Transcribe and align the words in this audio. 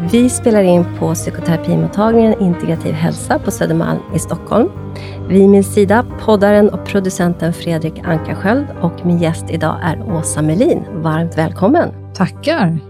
Vi 0.00 0.30
spelar 0.30 0.62
in 0.62 0.84
på 0.98 1.14
psykoterapimottagningen 1.14 2.40
Integrativ 2.40 2.92
hälsa 2.92 3.38
på 3.38 3.50
Södermalm 3.50 4.00
i 4.14 4.18
Stockholm. 4.18 4.68
Vid 5.28 5.48
min 5.48 5.64
sida 5.64 6.04
poddaren 6.20 6.70
och 6.70 6.86
producenten 6.86 7.52
Fredrik 7.52 7.98
Ankarsköld 8.04 8.66
och 8.82 9.06
min 9.06 9.18
gäst 9.18 9.44
idag 9.50 9.76
är 9.82 10.12
Åsa 10.12 10.42
Melin. 10.42 10.84
Varmt 10.92 11.38
välkommen! 11.38 12.14
Tackar! 12.14 12.87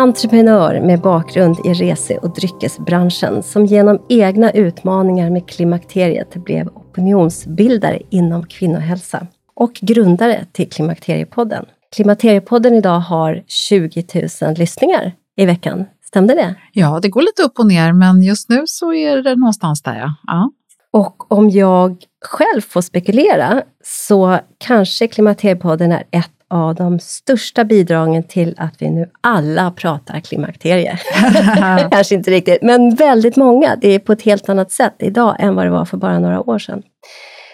Entreprenör 0.00 0.80
med 0.80 1.00
bakgrund 1.00 1.56
i 1.64 1.72
rese 1.72 2.16
och 2.16 2.34
dryckesbranschen 2.34 3.42
som 3.42 3.66
genom 3.66 4.02
egna 4.08 4.50
utmaningar 4.50 5.30
med 5.30 5.48
klimakteriet 5.48 6.34
blev 6.34 6.68
opinionsbildare 6.68 8.02
inom 8.10 8.46
kvinnohälsa 8.46 9.26
och 9.54 9.72
grundare 9.72 10.46
till 10.52 10.70
Klimakteriepodden. 10.70 11.66
Klimakteriepodden 11.94 12.74
idag 12.74 13.00
har 13.00 13.42
20 13.46 14.04
000 14.42 14.54
lyssningar 14.54 15.12
i 15.36 15.46
veckan. 15.46 15.86
Stämde 16.04 16.34
det? 16.34 16.54
Ja, 16.72 17.00
det 17.02 17.08
går 17.08 17.22
lite 17.22 17.42
upp 17.42 17.58
och 17.58 17.66
ner, 17.66 17.92
men 17.92 18.22
just 18.22 18.48
nu 18.48 18.62
så 18.66 18.92
är 18.92 19.16
det 19.16 19.36
någonstans 19.36 19.82
där. 19.82 19.96
Ja. 19.96 20.14
ja. 20.26 20.50
Och 20.90 21.32
om 21.32 21.50
jag 21.50 21.96
själv 22.24 22.60
får 22.60 22.80
spekulera 22.80 23.62
så 23.84 24.38
kanske 24.58 25.08
Klimakteriepodden 25.08 25.92
är 25.92 26.04
ett 26.10 26.30
av 26.50 26.74
de 26.74 26.98
största 26.98 27.64
bidragen 27.64 28.22
till 28.22 28.54
att 28.56 28.74
vi 28.78 28.90
nu 28.90 29.10
alla 29.20 29.70
pratar 29.70 30.20
klimakterie. 30.20 30.98
Kanske 31.90 32.14
inte 32.14 32.30
riktigt, 32.30 32.62
men 32.62 32.94
väldigt 32.94 33.36
många. 33.36 33.76
Det 33.76 33.88
är 33.88 33.98
på 33.98 34.12
ett 34.12 34.22
helt 34.22 34.48
annat 34.48 34.72
sätt 34.72 34.94
idag 34.98 35.36
än 35.38 35.54
vad 35.54 35.66
det 35.66 35.70
var 35.70 35.84
för 35.84 35.96
bara 35.96 36.18
några 36.18 36.40
år 36.50 36.58
sedan. 36.58 36.82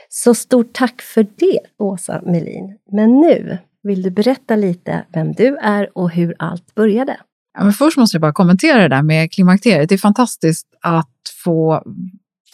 Så 0.09 0.35
stort 0.35 0.73
tack 0.73 1.03
för 1.03 1.27
det, 1.37 1.59
Åsa 1.79 2.21
Melin. 2.27 2.79
Men 2.93 3.21
nu 3.21 3.59
vill 3.83 4.03
du 4.03 4.11
berätta 4.11 4.57
lite 4.57 5.05
vem 5.15 5.33
du 5.33 5.57
är 5.57 5.99
och 5.99 6.11
hur 6.11 6.35
allt 6.39 6.75
började. 6.75 7.17
Ja, 7.59 7.65
men 7.65 7.73
först 7.73 7.97
måste 7.97 8.15
jag 8.15 8.21
bara 8.21 8.33
kommentera 8.33 8.83
det 8.83 8.89
där 8.89 9.03
med 9.03 9.33
klimakteriet. 9.33 9.89
Det 9.89 9.95
är 9.95 9.99
fantastiskt 9.99 10.67
att 10.83 11.09
få 11.45 11.83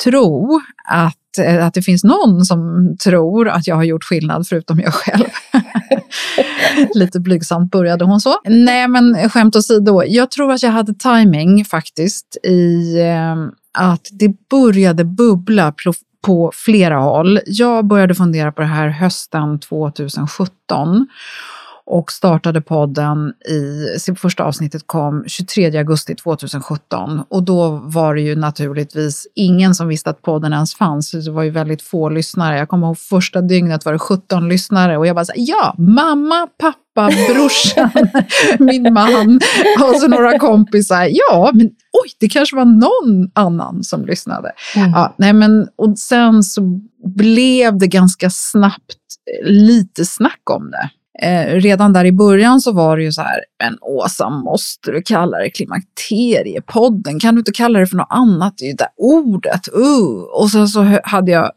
tro 0.05 0.61
att, 0.85 1.39
eh, 1.39 1.67
att 1.67 1.75
det 1.75 1.83
finns 1.83 2.05
någon 2.05 2.45
som 2.45 2.97
tror 3.05 3.49
att 3.49 3.67
jag 3.67 3.77
har 3.77 3.85
gjort 3.85 4.05
skillnad 4.05 4.49
förutom 4.49 4.81
jag 4.81 4.95
själv. 4.95 5.25
Lite 6.95 7.21
blygsamt 7.21 7.71
började 7.71 8.05
hon 8.05 8.21
så. 8.21 8.35
Nej, 8.45 8.89
men 8.89 9.31
skämt 9.31 9.57
åsido. 9.57 10.03
Jag 10.07 10.31
tror 10.31 10.53
att 10.53 10.63
jag 10.63 10.71
hade 10.71 10.95
timing 10.95 11.65
faktiskt 11.65 12.37
i 12.43 12.99
eh, 13.01 13.37
att 13.79 14.09
det 14.13 14.49
började 14.51 15.05
bubbla 15.05 15.75
på 16.23 16.53
flera 16.55 16.99
håll. 16.99 17.41
Jag 17.47 17.87
började 17.87 18.15
fundera 18.15 18.53
på 18.53 18.61
det 18.61 18.69
här 18.69 18.89
hösten 18.89 19.61
2017 19.61 21.07
och 21.93 22.13
startade 22.13 22.61
podden 22.61 23.33
i, 23.49 23.99
sitt 23.99 24.21
första 24.21 24.45
avsnittet 24.45 24.83
kom 24.87 25.25
23 25.27 25.79
augusti 25.79 26.15
2017 26.15 27.23
och 27.29 27.43
då 27.43 27.69
var 27.69 28.15
det 28.15 28.21
ju 28.21 28.37
naturligtvis 28.37 29.27
ingen 29.35 29.75
som 29.75 29.89
visste 29.89 30.11
att 30.11 30.23
podden 30.23 30.53
ens 30.53 30.75
fanns. 30.75 31.11
Det 31.11 31.31
var 31.31 31.43
ju 31.43 31.51
väldigt 31.51 31.83
få 31.83 32.09
lyssnare. 32.09 32.59
Jag 32.59 32.69
kommer 32.69 32.87
ihåg 32.87 32.99
första 32.99 33.41
dygnet 33.41 33.85
var 33.85 33.93
det 33.93 33.99
17 33.99 34.49
lyssnare 34.49 34.99
och 34.99 35.07
jag 35.07 35.17
bara 35.17 35.25
så 35.25 35.33
här, 35.33 35.45
ja, 35.49 35.75
mamma, 35.79 36.49
pappa, 36.59 37.11
brorsan, 37.29 37.91
min 38.59 38.93
man 38.93 39.41
och 39.83 40.01
så 40.01 40.09
några 40.09 40.39
kompisar. 40.39 41.09
Ja, 41.11 41.51
men 41.55 41.67
oj, 42.05 42.11
det 42.21 42.29
kanske 42.29 42.57
var 42.57 42.65
någon 42.65 43.31
annan 43.35 43.85
som 43.85 44.07
lyssnade. 44.07 44.53
Mm. 44.77 44.91
Ja, 44.91 45.15
nej 45.19 45.33
men, 45.33 45.69
och 45.77 45.99
sen 45.99 46.43
så 46.43 46.81
blev 47.05 47.79
det 47.79 47.87
ganska 47.87 48.31
snabbt 48.31 48.99
lite 49.45 50.05
snack 50.05 50.51
om 50.51 50.71
det 50.71 50.91
eh, 51.23 51.47
redan 51.47 51.93
där 51.93 52.05
i 52.05 52.13
början 52.13 52.61
så 52.61 52.73
var 52.73 52.97
det 52.97 53.03
ju 53.03 53.13
så 53.13 53.23
här, 53.23 53.41
men 53.65 53.79
Åsa, 53.81 54.31
måste 54.31 54.91
du 54.91 55.03
kalla 55.03 55.39
det 55.39 55.51
klimakteriepodden? 55.51 57.21
Kan 57.21 57.35
du 57.35 57.39
inte 57.39 57.53
kalla 57.53 57.79
det 57.79 57.87
för 57.87 57.97
något 57.97 58.07
annat? 58.11 58.55
Det 58.59 58.65
är 58.65 58.69
ju 58.69 58.75
det 58.75 58.89
ordet, 58.97 59.69
uh. 59.77 60.23
Och 60.41 60.51
sen 60.51 60.69
så 60.69 60.99
hade 61.05 61.31
jag 61.31 61.51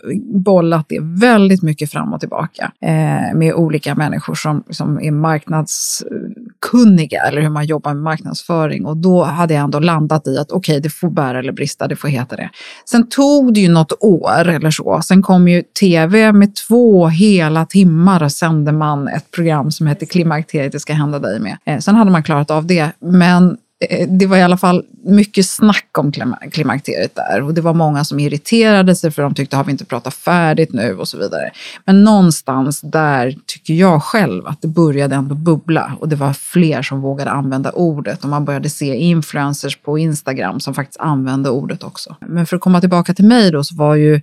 bollat 0.46 0.86
det 0.90 1.00
väldigt 1.02 1.62
mycket 1.62 1.92
fram 1.92 2.14
och 2.14 2.20
tillbaka 2.20 2.72
eh, 2.82 3.36
med 3.36 3.54
olika 3.54 3.96
människor 3.96 4.36
som, 4.36 4.64
som 4.70 5.00
är 5.02 5.12
marknadskunniga 5.12 7.22
eller 7.22 7.42
hur 7.42 7.50
man 7.50 7.66
jobbar 7.66 7.94
med 7.94 8.04
marknadsföring. 8.04 8.86
Och 8.86 8.98
då 8.98 9.24
hade 9.24 9.54
jag 9.54 9.64
ändå 9.64 9.80
landat 9.80 10.28
i 10.28 10.38
att 10.38 10.52
okej, 10.52 10.74
okay, 10.74 10.80
det 10.80 10.90
får 10.90 11.10
bära 11.10 11.40
eller 11.40 11.54
brista, 11.54 11.88
det 11.88 11.96
får 11.96 12.08
heta 12.08 12.36
det. 12.36 12.50
Sen 12.90 13.10
tog 13.10 13.54
det 13.54 13.60
ju 13.60 13.70
något 13.70 13.94
år 14.00 14.50
eller 14.50 14.72
så. 14.72 15.02
Sen 15.04 15.22
kom 15.22 15.48
ju 15.48 15.62
tv 15.62 16.32
med 16.32 16.56
två 16.56 17.08
hela 17.08 17.66
timmar 17.66 18.24
och 18.24 18.32
sände 18.32 18.72
man 18.72 19.08
ett 19.08 19.32
program 19.32 19.45
program 19.46 19.72
som 19.72 19.88
hette 19.88 20.06
Klimakteriet, 20.06 20.72
det 20.72 20.80
ska 20.80 20.94
hända 20.94 21.20
dig 21.20 21.40
med. 21.40 21.58
Eh, 21.66 21.80
sen 21.80 21.96
hade 21.96 22.12
man 22.12 22.24
klarat 22.24 22.52
av 22.52 22.66
det, 22.66 22.92
men 23.00 23.58
eh, 23.90 24.08
det 24.10 24.26
var 24.26 24.38
i 24.38 24.42
alla 24.42 24.58
fall 24.58 24.84
mycket 25.06 25.46
snack 25.46 25.98
om 25.98 26.12
klimakteriet 26.52 27.16
där 27.16 27.42
och 27.42 27.54
det 27.54 27.62
var 27.62 27.74
många 27.74 28.04
som 28.04 28.20
irriterade 28.20 28.96
sig 28.96 29.12
för 29.12 29.22
de 29.22 29.34
tyckte 29.34 29.56
har 29.56 29.64
vi 29.64 29.72
inte 29.72 29.86
pratat 29.86 30.14
färdigt 30.14 30.74
nu 30.74 30.98
och 30.98 31.08
så 31.08 31.18
vidare. 31.18 31.52
Men 31.86 32.04
någonstans 32.04 32.82
där 32.82 33.36
tycker 33.46 33.74
jag 33.74 34.04
själv 34.04 34.48
att 34.48 34.62
det 34.62 34.68
började 34.68 35.16
ändå 35.16 35.36
bubbla 35.36 35.98
och 36.00 36.10
det 36.10 36.16
var 36.16 36.34
fler 36.34 36.82
som 36.82 37.02
vågade 37.02 37.32
använda 37.32 37.72
ordet 37.72 38.24
och 38.24 38.30
man 38.30 38.46
började 38.46 38.70
se 38.70 38.96
influencers 38.96 39.78
på 39.78 39.98
Instagram 39.98 40.60
som 40.60 40.74
faktiskt 40.74 41.00
använde 41.00 41.50
ordet 41.50 41.84
också. 41.84 42.16
Men 42.28 42.46
för 42.46 42.56
att 42.56 42.62
komma 42.62 42.80
tillbaka 42.80 43.14
till 43.14 43.26
mig 43.26 43.52
då 43.52 43.64
så 43.64 43.76
var 43.76 43.96
ju 43.96 44.22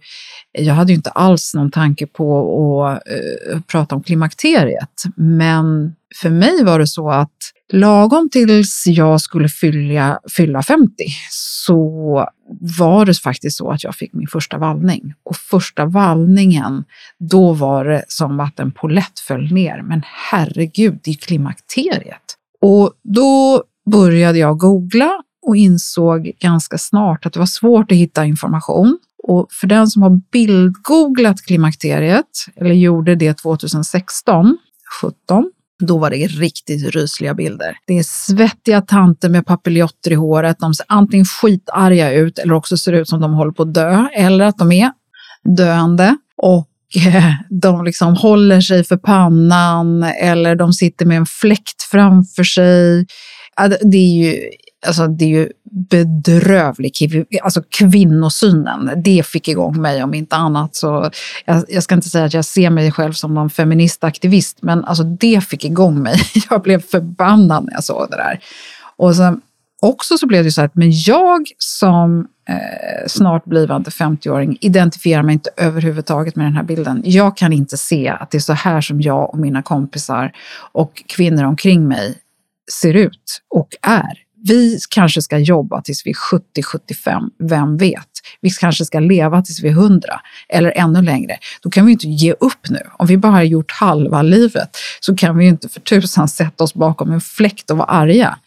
jag 0.52 0.74
hade 0.74 0.92
ju 0.92 0.96
inte 0.96 1.10
alls 1.10 1.54
någon 1.54 1.70
tanke 1.70 2.06
på 2.06 2.84
att 2.84 3.02
uh, 3.54 3.60
prata 3.60 3.94
om 3.94 4.02
klimakteriet, 4.02 5.02
men 5.16 5.94
för 6.22 6.30
mig 6.30 6.64
var 6.64 6.78
det 6.78 6.86
så 6.86 7.10
att 7.10 7.36
lagom 7.72 8.28
tills 8.30 8.84
jag 8.86 9.20
skulle 9.20 9.48
fylla, 9.48 10.20
fylla 10.30 10.62
50 10.62 10.94
så 11.66 12.28
var 12.60 13.06
det 13.06 13.14
faktiskt 13.14 13.56
så 13.56 13.70
att 13.70 13.84
jag 13.84 13.94
fick 13.94 14.12
min 14.12 14.26
första 14.26 14.58
vallning. 14.58 15.14
Och 15.24 15.36
första 15.36 15.84
vallningen, 15.84 16.84
då 17.18 17.52
var 17.52 17.84
det 17.84 18.04
som 18.08 18.40
att 18.40 18.60
en 18.60 18.72
polett 18.72 19.18
föll 19.18 19.52
ner. 19.52 19.82
Men 19.82 20.02
herregud, 20.30 21.00
det 21.04 21.10
är 21.10 21.14
klimakteriet. 21.14 22.36
Och 22.60 22.92
då 23.02 23.62
började 23.90 24.38
jag 24.38 24.58
googla 24.58 25.10
och 25.46 25.56
insåg 25.56 26.32
ganska 26.40 26.78
snart 26.78 27.26
att 27.26 27.32
det 27.32 27.38
var 27.38 27.46
svårt 27.46 27.92
att 27.92 27.98
hitta 27.98 28.24
information. 28.24 28.98
Och 29.22 29.46
för 29.50 29.66
den 29.66 29.86
som 29.86 30.02
har 30.02 30.20
bildgooglat 30.32 31.42
klimakteriet, 31.42 32.26
eller 32.56 32.74
gjorde 32.74 33.14
det 33.14 33.34
2016, 33.34 34.58
17, 35.02 35.50
då 35.86 35.98
var 35.98 36.10
det 36.10 36.26
riktigt 36.26 36.94
rysliga 36.94 37.34
bilder. 37.34 37.76
Det 37.86 37.98
är 37.98 38.02
svettiga 38.02 38.80
tanter 38.80 39.28
med 39.28 39.46
papiljotter 39.46 40.10
i 40.10 40.14
håret. 40.14 40.56
De 40.58 40.74
ser 40.74 40.86
antingen 40.88 41.26
skitarga 41.26 42.12
ut 42.12 42.38
eller 42.38 42.54
också 42.54 42.76
ser 42.76 42.92
ut 42.92 43.08
som 43.08 43.20
de 43.20 43.32
håller 43.32 43.52
på 43.52 43.62
att 43.62 43.74
dö 43.74 44.06
eller 44.14 44.44
att 44.44 44.58
de 44.58 44.72
är 44.72 44.92
döende. 45.56 46.16
Och 46.36 46.68
eh, 47.06 47.32
de 47.50 47.84
liksom 47.84 48.16
håller 48.16 48.60
sig 48.60 48.84
för 48.84 48.96
pannan 48.96 50.02
eller 50.02 50.56
de 50.56 50.72
sitter 50.72 51.06
med 51.06 51.16
en 51.16 51.26
fläkt 51.26 51.82
framför 51.90 52.44
sig. 52.44 53.06
Det 53.82 53.96
är 53.96 54.24
ju 54.24 54.50
alltså 54.86 55.06
det 55.06 55.24
är 55.24 55.28
ju 55.28 55.48
bedrövlig, 55.70 56.92
alltså 57.42 57.62
kvinnosynen. 57.68 58.90
Det 58.96 59.26
fick 59.26 59.48
igång 59.48 59.80
mig 59.80 60.02
om 60.02 60.14
inte 60.14 60.36
annat. 60.36 60.76
Så 60.76 61.10
jag, 61.44 61.64
jag, 61.68 61.82
ska 61.82 61.94
inte 61.94 62.08
säga 62.08 62.24
att 62.24 62.34
jag 62.34 62.44
ser 62.44 62.70
mig 62.70 62.92
själv 62.92 63.12
som 63.12 63.34
någon 63.34 63.50
feministaktivist, 63.50 64.58
men 64.60 64.84
alltså 64.84 65.04
det 65.04 65.44
fick 65.44 65.64
igång 65.64 66.02
mig. 66.02 66.16
Jag 66.50 66.62
blev 66.62 66.82
förbannad 66.82 67.64
när 67.64 67.72
jag 67.72 67.84
såg 67.84 68.10
det 68.10 68.16
där. 68.16 68.40
Och 68.96 69.16
sen 69.16 69.40
också 69.82 70.18
så 70.18 70.26
blev 70.26 70.44
det 70.44 70.52
så 70.52 70.62
att 70.62 70.74
men 70.74 70.90
jag 70.92 71.46
som 71.58 72.28
eh, 72.48 73.06
snart 73.06 73.44
blivande 73.44 73.90
50-åring 73.90 74.58
identifierar 74.60 75.22
mig 75.22 75.32
inte 75.32 75.50
överhuvudtaget 75.56 76.36
med 76.36 76.46
den 76.46 76.56
här 76.56 76.62
bilden. 76.62 77.02
Jag 77.04 77.36
kan 77.36 77.52
inte 77.52 77.76
se 77.76 78.08
att 78.08 78.30
det 78.30 78.38
är 78.38 78.40
så 78.40 78.52
här 78.52 78.80
som 78.80 79.00
jag 79.00 79.30
och 79.30 79.38
mina 79.38 79.62
kompisar 79.62 80.32
och 80.72 81.02
kvinnor 81.06 81.44
omkring 81.44 81.88
mig 81.88 82.14
ser 82.80 82.94
ut 82.94 83.42
och 83.54 83.68
är 83.82 84.21
vi 84.44 84.78
kanske 84.90 85.22
ska 85.22 85.38
jobba 85.38 85.82
tills 85.82 86.06
vi 86.06 86.10
är 86.10 86.62
70-75, 86.62 87.30
vem 87.38 87.76
vet? 87.76 88.08
Vi 88.40 88.50
kanske 88.50 88.84
ska 88.84 89.00
leva 89.00 89.42
tills 89.42 89.62
vi 89.62 89.68
är 89.68 89.72
100 89.72 90.20
eller 90.48 90.72
ännu 90.76 91.02
längre. 91.02 91.36
Då 91.62 91.70
kan 91.70 91.86
vi 91.86 91.92
inte 91.92 92.08
ge 92.08 92.32
upp 92.32 92.68
nu. 92.68 92.80
Om 92.98 93.06
vi 93.06 93.16
bara 93.16 93.32
har 93.32 93.42
gjort 93.42 93.70
halva 93.70 94.22
livet 94.22 94.76
så 95.00 95.16
kan 95.16 95.38
vi 95.38 95.46
inte 95.46 95.68
för 95.68 95.80
tusan 95.80 96.28
sätta 96.28 96.64
oss 96.64 96.74
bakom 96.74 97.12
en 97.12 97.20
fläkt 97.20 97.70
och 97.70 97.76
vara 97.76 97.88
arga. 97.88 98.38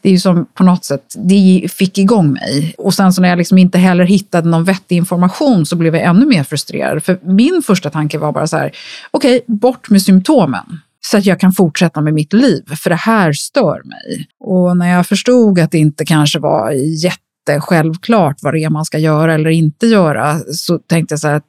det 0.00 0.08
är 0.08 0.12
ju 0.12 0.18
som 0.18 0.46
på 0.54 0.64
något 0.64 0.84
sätt, 0.84 1.14
det 1.16 1.68
fick 1.72 1.98
igång 1.98 2.32
mig. 2.32 2.74
Och 2.78 2.94
sen 2.94 3.12
så 3.12 3.22
när 3.22 3.28
jag 3.28 3.38
liksom 3.38 3.58
inte 3.58 3.78
heller 3.78 4.04
hittade 4.04 4.48
någon 4.48 4.64
vettig 4.64 4.96
information 4.96 5.66
så 5.66 5.76
blev 5.76 5.94
jag 5.94 6.04
ännu 6.04 6.26
mer 6.26 6.44
frustrerad. 6.44 7.04
För 7.04 7.18
min 7.22 7.62
första 7.66 7.90
tanke 7.90 8.18
var 8.18 8.32
bara 8.32 8.46
så 8.46 8.56
här, 8.56 8.72
okej, 9.10 9.36
okay, 9.36 9.56
bort 9.56 9.90
med 9.90 10.02
symptomen 10.02 10.80
så 11.10 11.18
att 11.18 11.26
jag 11.26 11.40
kan 11.40 11.52
fortsätta 11.52 12.00
med 12.00 12.14
mitt 12.14 12.32
liv, 12.32 12.62
för 12.82 12.90
det 12.90 12.96
här 12.96 13.32
stör 13.32 13.82
mig. 13.84 14.28
Och 14.40 14.76
när 14.76 14.88
jag 14.88 15.06
förstod 15.06 15.58
att 15.58 15.70
det 15.70 15.78
inte 15.78 16.04
kanske 16.04 16.38
var 16.38 16.72
jättesjälvklart 17.04 18.36
vad 18.42 18.54
det 18.54 18.64
är 18.64 18.70
man 18.70 18.84
ska 18.84 18.98
göra 18.98 19.34
eller 19.34 19.50
inte 19.50 19.86
göra, 19.86 20.38
så 20.38 20.78
tänkte 20.78 21.12
jag 21.12 21.20
så 21.20 21.28
här 21.28 21.34
att 21.34 21.44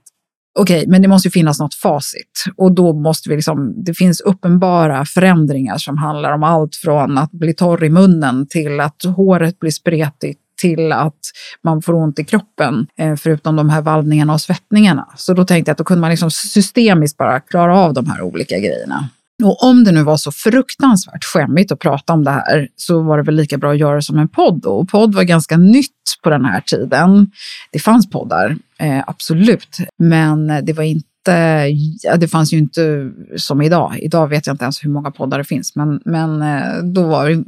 okej, 0.60 0.78
okay, 0.78 0.92
men 0.92 1.02
det 1.02 1.08
måste 1.08 1.28
ju 1.28 1.32
finnas 1.32 1.60
något 1.60 1.74
facit. 1.74 2.44
Och 2.58 2.72
då 2.72 2.94
måste 2.94 3.30
vi 3.30 3.36
liksom, 3.36 3.84
det 3.84 3.94
finns 3.94 4.22
uppenbara 4.22 5.06
förändringar 5.06 5.78
som 5.78 5.98
handlar 5.98 6.34
om 6.34 6.44
allt 6.44 6.76
från 6.76 7.18
att 7.18 7.32
bli 7.32 7.54
torr 7.54 7.84
i 7.84 7.90
munnen 7.90 8.48
till 8.48 8.80
att 8.80 9.04
håret 9.16 9.60
blir 9.60 9.72
spretigt 9.72 10.40
till 10.62 10.92
att 10.92 11.20
man 11.64 11.82
får 11.82 11.94
ont 11.94 12.20
i 12.20 12.24
kroppen, 12.24 12.88
eh, 13.00 13.16
förutom 13.16 13.56
de 13.56 13.70
här 13.70 13.82
vallningarna 13.82 14.34
och 14.34 14.42
svettningarna. 14.42 15.08
Så 15.18 15.34
då 15.34 15.46
tänkte 15.46 15.70
jag 15.70 15.74
att 15.74 15.78
då 15.78 15.84
kunde 15.84 16.02
man 16.02 16.10
liksom 16.10 16.32
systemiskt 16.32 17.18
bara 17.18 17.40
klara 17.40 17.80
av 17.80 17.94
de 17.94 18.06
här 18.06 18.22
olika 18.22 18.58
grejerna. 18.58 19.10
Och 19.44 19.64
om 19.64 19.84
det 19.84 19.92
nu 19.92 20.04
var 20.04 20.18
så 20.18 20.32
fruktansvärt 20.32 21.24
skämmigt 21.24 21.72
att 21.72 21.80
prata 21.80 22.14
om 22.14 22.24
det 22.24 22.32
här 22.32 22.68
så 22.76 23.02
var 23.02 23.18
det 23.18 23.24
väl 23.24 23.36
lika 23.36 23.58
bra 23.58 23.72
att 23.72 23.80
göra 23.80 23.96
det 23.96 24.02
som 24.02 24.18
en 24.18 24.28
podd. 24.28 24.66
Och 24.66 24.90
podd 24.90 25.16
var 25.16 25.24
ganska 25.24 25.58
nytt 25.58 25.92
på 26.24 26.30
den 26.30 26.46
här 26.46 26.62
tiden. 26.62 27.32
Det 27.72 27.80
fanns 27.80 28.10
poddar, 28.10 28.58
eh, 28.80 29.04
absolut, 29.08 29.78
men 29.98 30.50
eh, 30.50 30.64
det 30.64 30.74
var 30.74 30.84
inte 30.84 31.08
Eh, 31.28 31.66
ja, 32.02 32.18
det 32.18 32.28
fanns 32.28 32.54
ju 32.54 32.58
inte 32.58 33.12
som 33.38 33.62
idag. 33.62 34.00
Idag 34.00 34.28
vet 34.28 34.48
jag 34.48 34.54
inte 34.54 34.64
ens 34.64 34.86
hur 34.86 34.90
många 34.90 35.12
poddar 35.12 35.38
det 35.38 35.44
finns, 35.44 35.76
men, 35.76 36.02
men 36.06 36.42
eh, 36.42 36.84
då 36.84 37.04
var 37.04 37.30
det, 37.30 37.44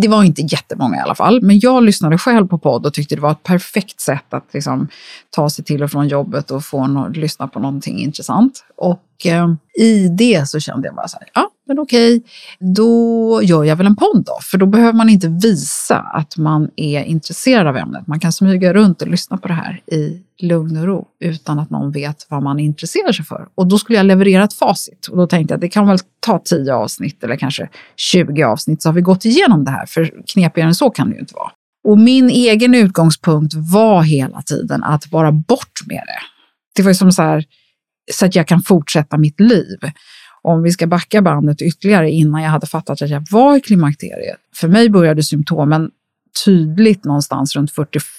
det 0.00 0.08
var 0.08 0.24
inte 0.24 0.42
jättemånga 0.42 0.96
i 0.96 1.00
alla 1.00 1.14
fall. 1.14 1.42
Men 1.42 1.58
jag 1.58 1.82
lyssnade 1.82 2.18
själv 2.18 2.46
på 2.46 2.58
podd 2.58 2.86
och 2.86 2.94
tyckte 2.94 3.14
det 3.14 3.20
var 3.20 3.30
ett 3.30 3.42
perfekt 3.42 4.00
sätt 4.00 4.34
att 4.34 4.44
liksom, 4.52 4.88
ta 5.30 5.50
sig 5.50 5.64
till 5.64 5.82
och 5.82 5.90
från 5.90 6.08
jobbet 6.08 6.50
och 6.50 6.64
få 6.64 6.86
no 6.86 7.08
lyssna 7.08 7.48
på 7.48 7.60
någonting 7.60 7.98
intressant. 7.98 8.64
Och 8.76 9.26
eh, 9.26 9.54
i 9.78 10.08
det 10.08 10.48
så 10.48 10.60
kände 10.60 10.88
jag 10.88 10.94
bara 10.94 11.08
så 11.08 11.18
här, 11.18 11.28
ja, 11.34 11.50
men 11.66 11.78
okej, 11.78 12.22
då 12.76 13.40
gör 13.42 13.64
jag 13.64 13.76
väl 13.76 13.86
en 13.86 13.96
podd 13.96 14.24
då, 14.26 14.38
för 14.42 14.58
då 14.58 14.66
behöver 14.66 14.92
man 14.92 15.08
inte 15.08 15.28
visa 15.28 15.98
att 15.98 16.36
man 16.36 16.70
är 16.76 17.04
intresserad 17.04 17.66
av 17.66 17.76
ämnet. 17.76 18.06
Man 18.06 18.20
kan 18.20 18.32
smyga 18.32 18.74
runt 18.74 19.02
och 19.02 19.08
lyssna 19.08 19.36
på 19.36 19.48
det 19.48 19.54
här 19.54 19.80
i 19.86 20.22
lugn 20.38 20.76
och 20.76 20.84
ro 20.84 21.06
utan 21.20 21.58
att 21.58 21.70
någon 21.70 21.92
vet 21.92 22.26
vad 22.28 22.42
man 22.42 22.58
intresserar 22.58 23.12
sig 23.12 23.24
för. 23.24 23.48
Och 23.54 23.66
då 23.66 23.78
skulle 23.78 23.98
jag 23.98 24.06
leverera 24.06 24.44
ett 24.44 24.52
facit 24.52 25.06
och 25.06 25.16
då 25.16 25.26
tänkte 25.26 25.52
jag 25.52 25.56
att 25.56 25.60
det 25.60 25.68
kan 25.68 25.86
väl 25.86 25.98
ta 26.20 26.38
10 26.38 26.74
avsnitt 26.74 27.24
eller 27.24 27.36
kanske 27.36 27.68
20 27.96 28.42
avsnitt 28.42 28.82
så 28.82 28.88
har 28.88 28.94
vi 28.94 29.00
gått 29.00 29.24
igenom 29.24 29.64
det 29.64 29.70
här, 29.70 29.86
för 29.86 30.12
knepigare 30.26 30.68
än 30.68 30.74
så 30.74 30.90
kan 30.90 31.08
det 31.08 31.14
ju 31.14 31.20
inte 31.20 31.34
vara. 31.34 31.50
Och 31.84 31.98
min 31.98 32.30
egen 32.30 32.74
utgångspunkt 32.74 33.54
var 33.54 34.02
hela 34.02 34.42
tiden 34.42 34.84
att 34.84 35.12
vara 35.12 35.32
bort 35.32 35.80
med 35.86 36.02
det. 36.06 36.20
Det 36.76 36.82
var 36.82 36.90
ju 36.90 36.94
som 36.94 37.12
så 37.12 37.22
här, 37.22 37.44
så 38.12 38.26
att 38.26 38.34
jag 38.34 38.48
kan 38.48 38.62
fortsätta 38.62 39.18
mitt 39.18 39.40
liv. 39.40 39.78
Om 40.46 40.62
vi 40.62 40.70
ska 40.70 40.86
backa 40.86 41.22
bandet 41.22 41.62
ytterligare 41.62 42.10
innan 42.10 42.42
jag 42.42 42.50
hade 42.50 42.66
fattat 42.66 43.02
att 43.02 43.10
jag 43.10 43.26
var 43.30 43.56
i 43.56 43.60
klimakteriet. 43.60 44.36
För 44.54 44.68
mig 44.68 44.90
började 44.90 45.22
symptomen 45.22 45.90
tydligt 46.44 47.04
någonstans 47.04 47.56
runt 47.56 47.70
46, 47.70 48.10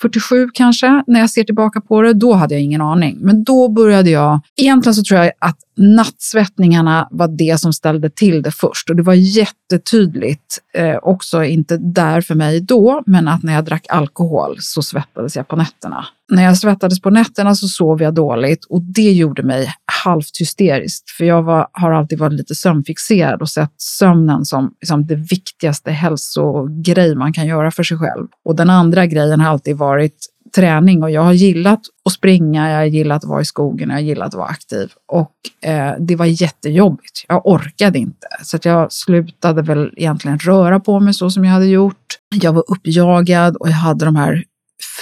47 0.00 0.48
kanske, 0.54 1.04
när 1.06 1.20
jag 1.20 1.30
ser 1.30 1.44
tillbaka 1.44 1.80
på 1.80 2.02
det. 2.02 2.12
Då 2.12 2.32
hade 2.32 2.54
jag 2.54 2.62
ingen 2.62 2.80
aning. 2.80 3.18
Men 3.20 3.44
då 3.44 3.68
började 3.68 4.10
jag, 4.10 4.40
egentligen 4.56 4.94
så 4.94 5.02
tror 5.02 5.20
jag 5.20 5.32
att 5.38 5.58
nattsvettningarna 5.76 7.08
var 7.10 7.28
det 7.28 7.60
som 7.60 7.72
ställde 7.72 8.10
till 8.10 8.42
det 8.42 8.50
först. 8.50 8.90
Och 8.90 8.96
det 8.96 9.02
var 9.02 9.14
jättetydligt, 9.14 10.58
eh, 10.74 10.96
också 11.02 11.44
inte 11.44 11.76
där 11.76 12.20
för 12.20 12.34
mig 12.34 12.60
då, 12.60 13.02
men 13.06 13.28
att 13.28 13.42
när 13.42 13.52
jag 13.52 13.64
drack 13.64 13.86
alkohol 13.88 14.56
så 14.60 14.82
svettades 14.82 15.36
jag 15.36 15.48
på 15.48 15.56
nätterna. 15.56 16.06
När 16.28 16.44
jag 16.44 16.58
svettades 16.58 17.00
på 17.00 17.10
nätterna 17.10 17.54
så 17.54 17.68
sov 17.68 18.02
jag 18.02 18.14
dåligt 18.14 18.64
och 18.64 18.82
det 18.82 19.12
gjorde 19.12 19.42
mig 19.42 19.72
halvt 20.04 20.40
hysterisk. 20.40 21.04
För 21.18 21.24
jag 21.24 21.42
var, 21.42 21.68
har 21.72 21.90
alltid 21.90 22.18
varit 22.18 22.32
lite 22.32 22.54
sömnfixerad 22.54 23.42
och 23.42 23.48
sett 23.48 23.72
sömnen 23.76 24.44
som 24.44 24.74
liksom, 24.80 25.06
det 25.06 25.14
viktigaste 25.14 25.90
hälsogrej 25.90 27.14
man 27.14 27.32
kan 27.32 27.46
göra 27.46 27.70
för 27.70 27.82
sig 27.82 27.98
själv. 27.98 28.26
Och 28.44 28.56
den 28.56 28.70
andra 28.70 29.06
grejen 29.06 29.40
har 29.40 29.50
alltid 29.50 29.76
varit 29.76 30.26
träning 30.54 31.02
och 31.02 31.10
jag 31.10 31.22
har 31.22 31.32
gillat 31.32 31.80
att 32.04 32.12
springa, 32.12 32.70
jag 32.70 32.76
har 32.76 32.84
gillat 32.84 33.24
att 33.24 33.30
vara 33.30 33.40
i 33.40 33.44
skogen, 33.44 33.88
jag 33.88 33.96
har 33.96 34.02
gillat 34.02 34.28
att 34.28 34.34
vara 34.34 34.48
aktiv. 34.48 34.92
Och 35.12 35.68
eh, 35.68 35.92
det 35.98 36.16
var 36.16 36.26
jättejobbigt. 36.26 37.24
Jag 37.28 37.46
orkade 37.46 37.98
inte. 37.98 38.26
Så 38.42 38.56
att 38.56 38.64
jag 38.64 38.92
slutade 38.92 39.62
väl 39.62 39.92
egentligen 39.96 40.38
röra 40.38 40.80
på 40.80 41.00
mig 41.00 41.14
så 41.14 41.30
som 41.30 41.44
jag 41.44 41.52
hade 41.52 41.66
gjort. 41.66 42.18
Jag 42.34 42.52
var 42.52 42.64
uppjagad 42.68 43.56
och 43.56 43.68
jag 43.68 43.74
hade 43.74 44.04
de 44.04 44.16
här 44.16 44.44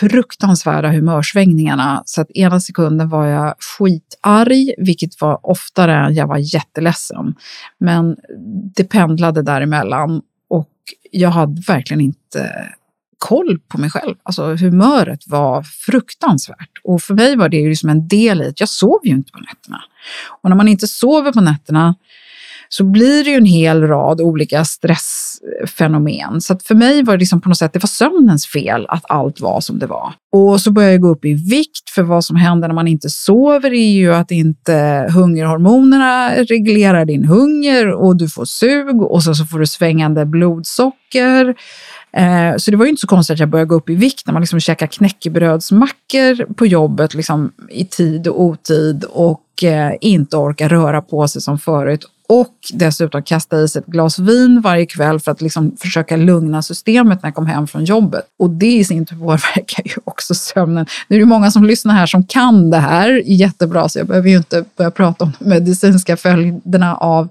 fruktansvärda 0.00 0.90
humörsvängningarna. 0.90 2.02
Så 2.04 2.20
att 2.20 2.30
ena 2.30 2.60
sekunden 2.60 3.08
var 3.08 3.26
jag 3.26 3.54
skitarg, 3.58 4.74
vilket 4.78 5.20
var 5.20 5.46
oftare 5.46 5.94
än 5.94 6.14
jag 6.14 6.26
var 6.26 6.54
jätteledsen. 6.54 7.34
Men 7.78 8.16
det 8.76 8.84
pendlade 8.84 9.42
däremellan 9.42 10.22
och 10.48 10.70
jag 11.10 11.30
hade 11.30 11.62
verkligen 11.66 12.00
inte 12.00 12.50
koll 13.18 13.58
på 13.68 13.78
mig 13.78 13.90
själv. 13.90 14.14
Alltså 14.22 14.54
humöret 14.54 15.20
var 15.26 15.62
fruktansvärt. 15.62 16.70
Och 16.84 17.02
för 17.02 17.14
mig 17.14 17.36
var 17.36 17.48
det 17.48 17.56
ju 17.56 17.68
liksom 17.68 17.88
en 17.88 18.08
del 18.08 18.42
i 18.42 18.48
att 18.48 18.60
jag 18.60 18.68
sov 18.68 19.00
ju 19.04 19.10
inte 19.10 19.32
på 19.32 19.38
nätterna. 19.38 19.80
Och 20.42 20.48
när 20.48 20.56
man 20.56 20.68
inte 20.68 20.88
sover 20.88 21.32
på 21.32 21.40
nätterna 21.40 21.94
så 22.68 22.84
blir 22.84 23.24
det 23.24 23.30
ju 23.30 23.36
en 23.36 23.44
hel 23.44 23.82
rad 23.86 24.20
olika 24.20 24.64
stressfenomen. 24.64 26.40
Så 26.40 26.52
att 26.52 26.62
för 26.62 26.74
mig 26.74 27.02
var 27.02 27.12
det 27.12 27.18
liksom 27.18 27.40
på 27.40 27.48
något 27.48 27.58
sätt, 27.58 27.72
det 27.72 27.82
var 27.82 27.88
sömnens 27.88 28.46
fel 28.46 28.86
att 28.88 29.04
allt 29.08 29.40
var 29.40 29.60
som 29.60 29.78
det 29.78 29.86
var. 29.86 30.12
Och 30.32 30.60
så 30.60 30.70
började 30.70 30.92
jag 30.92 31.00
gå 31.00 31.08
upp 31.08 31.24
i 31.24 31.34
vikt, 31.34 31.90
för 31.94 32.02
vad 32.02 32.24
som 32.24 32.36
händer 32.36 32.68
när 32.68 32.74
man 32.74 32.88
inte 32.88 33.10
sover 33.10 33.72
är 33.72 33.92
ju 33.92 34.14
att 34.14 34.30
inte 34.30 35.06
hungerhormonerna 35.14 36.34
reglerar 36.34 37.04
din 37.04 37.24
hunger 37.24 37.90
och 37.90 38.16
du 38.16 38.28
får 38.28 38.44
sug 38.44 39.02
och 39.02 39.22
så, 39.22 39.34
så 39.34 39.44
får 39.44 39.58
du 39.58 39.66
svängande 39.66 40.26
blodsocker. 40.26 41.54
Eh, 42.16 42.56
så 42.56 42.70
det 42.70 42.76
var 42.76 42.84
ju 42.84 42.90
inte 42.90 43.00
så 43.00 43.06
konstigt 43.06 43.34
att 43.34 43.40
jag 43.40 43.48
började 43.48 43.68
gå 43.68 43.74
upp 43.74 43.90
i 43.90 43.94
vikt 43.94 44.26
när 44.26 44.32
man 44.32 44.42
liksom 44.42 44.60
käkar 44.60 44.86
knäckebrödsmackor 44.86 46.54
på 46.54 46.66
jobbet 46.66 47.14
liksom, 47.14 47.52
i 47.70 47.84
tid 47.84 48.28
och 48.28 48.42
otid 48.42 49.04
och 49.04 49.64
eh, 49.64 49.92
inte 50.00 50.36
orkar 50.36 50.68
röra 50.68 51.02
på 51.02 51.28
sig 51.28 51.42
som 51.42 51.58
förut. 51.58 52.04
Och 52.28 52.54
dessutom 52.72 53.22
kasta 53.22 53.60
i 53.60 53.68
sig 53.68 53.80
ett 53.80 53.86
glas 53.86 54.18
vin 54.18 54.60
varje 54.60 54.86
kväll 54.86 55.20
för 55.20 55.32
att 55.32 55.40
liksom 55.40 55.76
försöka 55.76 56.16
lugna 56.16 56.62
systemet 56.62 57.22
när 57.22 57.28
jag 57.28 57.34
kom 57.34 57.46
hem 57.46 57.66
från 57.66 57.84
jobbet. 57.84 58.24
Och 58.38 58.50
det 58.50 58.72
i 58.72 58.84
sin 58.84 59.06
tur 59.06 59.16
påverkar 59.16 59.84
ju 59.84 59.94
också 60.04 60.34
sömnen. 60.34 60.86
Nu 61.08 61.16
är 61.16 61.20
det 61.20 61.26
många 61.26 61.50
som 61.50 61.64
lyssnar 61.64 61.94
här 61.94 62.06
som 62.06 62.26
kan 62.26 62.70
det 62.70 62.78
här 62.78 63.22
jättebra, 63.24 63.88
så 63.88 63.98
jag 63.98 64.06
behöver 64.06 64.28
ju 64.28 64.36
inte 64.36 64.64
börja 64.76 64.90
prata 64.90 65.24
om 65.24 65.32
de 65.38 65.48
medicinska 65.48 66.16
följderna 66.16 66.96
av 66.96 67.28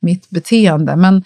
mitt 0.00 0.30
beteende. 0.30 0.96
Men 0.96 1.24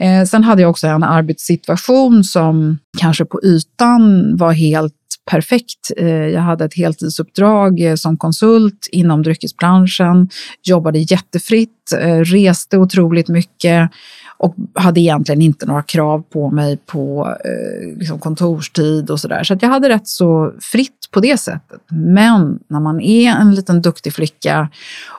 Eh, 0.00 0.24
sen 0.24 0.44
hade 0.44 0.62
jag 0.62 0.70
också 0.70 0.86
en 0.86 1.02
arbetssituation 1.02 2.24
som 2.24 2.78
kanske 2.98 3.24
på 3.24 3.40
ytan 3.44 4.36
var 4.36 4.52
helt 4.52 4.94
perfekt. 5.30 5.90
Eh, 5.96 6.08
jag 6.08 6.40
hade 6.40 6.64
ett 6.64 6.74
heltidsuppdrag 6.74 7.80
eh, 7.80 7.94
som 7.94 8.16
konsult 8.16 8.88
inom 8.92 9.22
dryckesbranschen, 9.22 10.28
jobbade 10.62 10.98
jättefritt, 10.98 11.92
eh, 12.00 12.18
reste 12.18 12.78
otroligt 12.78 13.28
mycket 13.28 13.90
och 14.38 14.54
hade 14.74 15.00
egentligen 15.00 15.42
inte 15.42 15.66
några 15.66 15.82
krav 15.82 16.22
på 16.32 16.50
mig 16.50 16.76
på 16.76 17.36
eh, 17.44 17.98
liksom 17.98 18.18
kontorstid 18.18 19.10
och 19.10 19.20
sådär. 19.20 19.44
Så 19.44 19.54
att 19.54 19.62
jag 19.62 19.68
hade 19.68 19.88
rätt 19.88 20.08
så 20.08 20.52
fritt 20.60 21.08
på 21.10 21.20
det 21.20 21.40
sättet. 21.40 21.80
Men 21.90 22.58
när 22.68 22.80
man 22.80 23.00
är 23.00 23.30
en 23.30 23.54
liten 23.54 23.82
duktig 23.82 24.12
flicka 24.12 24.68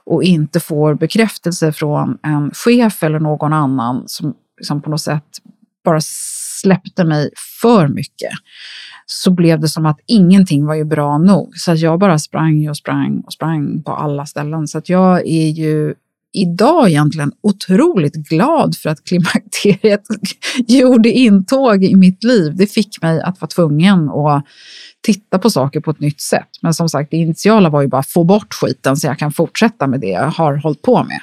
och 0.03 0.23
inte 0.23 0.59
får 0.59 0.93
bekräftelse 0.93 1.71
från 1.71 2.17
en 2.23 2.51
chef 2.51 3.03
eller 3.03 3.19
någon 3.19 3.53
annan 3.53 4.03
som 4.05 4.33
liksom 4.61 4.81
på 4.81 4.89
något 4.89 5.01
sätt 5.01 5.23
bara 5.85 5.99
släppte 6.61 7.03
mig 7.03 7.29
för 7.61 7.87
mycket 7.87 8.31
så 9.05 9.31
blev 9.31 9.59
det 9.59 9.67
som 9.67 9.85
att 9.85 9.99
ingenting 10.07 10.65
var 10.65 10.75
ju 10.75 10.83
bra 10.83 11.17
nog. 11.17 11.53
Så 11.55 11.71
att 11.71 11.79
jag 11.79 11.99
bara 11.99 12.19
sprang 12.19 12.69
och 12.69 12.77
sprang 12.77 13.23
och 13.25 13.33
sprang 13.33 13.83
på 13.83 13.91
alla 13.91 14.25
ställen. 14.25 14.67
Så 14.67 14.77
att 14.77 14.89
jag 14.89 15.27
är 15.27 15.49
ju 15.49 15.93
idag 16.33 16.89
egentligen 16.89 17.31
otroligt 17.41 18.15
glad 18.15 18.75
för 18.75 18.89
att 18.89 19.03
klimakteriet 19.03 20.01
gjorde 20.67 21.09
intåg 21.09 21.83
i 21.83 21.95
mitt 21.95 22.23
liv. 22.23 22.55
Det 22.55 22.67
fick 22.67 23.01
mig 23.01 23.21
att 23.21 23.41
vara 23.41 23.49
tvungen 23.49 24.09
att 24.09 24.45
titta 25.01 25.39
på 25.39 25.49
saker 25.49 25.79
på 25.79 25.91
ett 25.91 25.99
nytt 25.99 26.21
sätt. 26.21 26.49
Men 26.61 26.73
som 26.73 26.89
sagt, 26.89 27.11
det 27.11 27.17
initiala 27.17 27.69
var 27.69 27.81
ju 27.81 27.87
bara 27.87 27.99
att 27.99 28.09
få 28.09 28.23
bort 28.23 28.53
skiten 28.53 28.97
så 28.97 29.07
jag 29.07 29.19
kan 29.19 29.31
fortsätta 29.31 29.87
med 29.87 29.99
det 29.99 30.07
jag 30.09 30.27
har 30.27 30.55
hållit 30.55 30.81
på 30.81 31.03
med. 31.03 31.19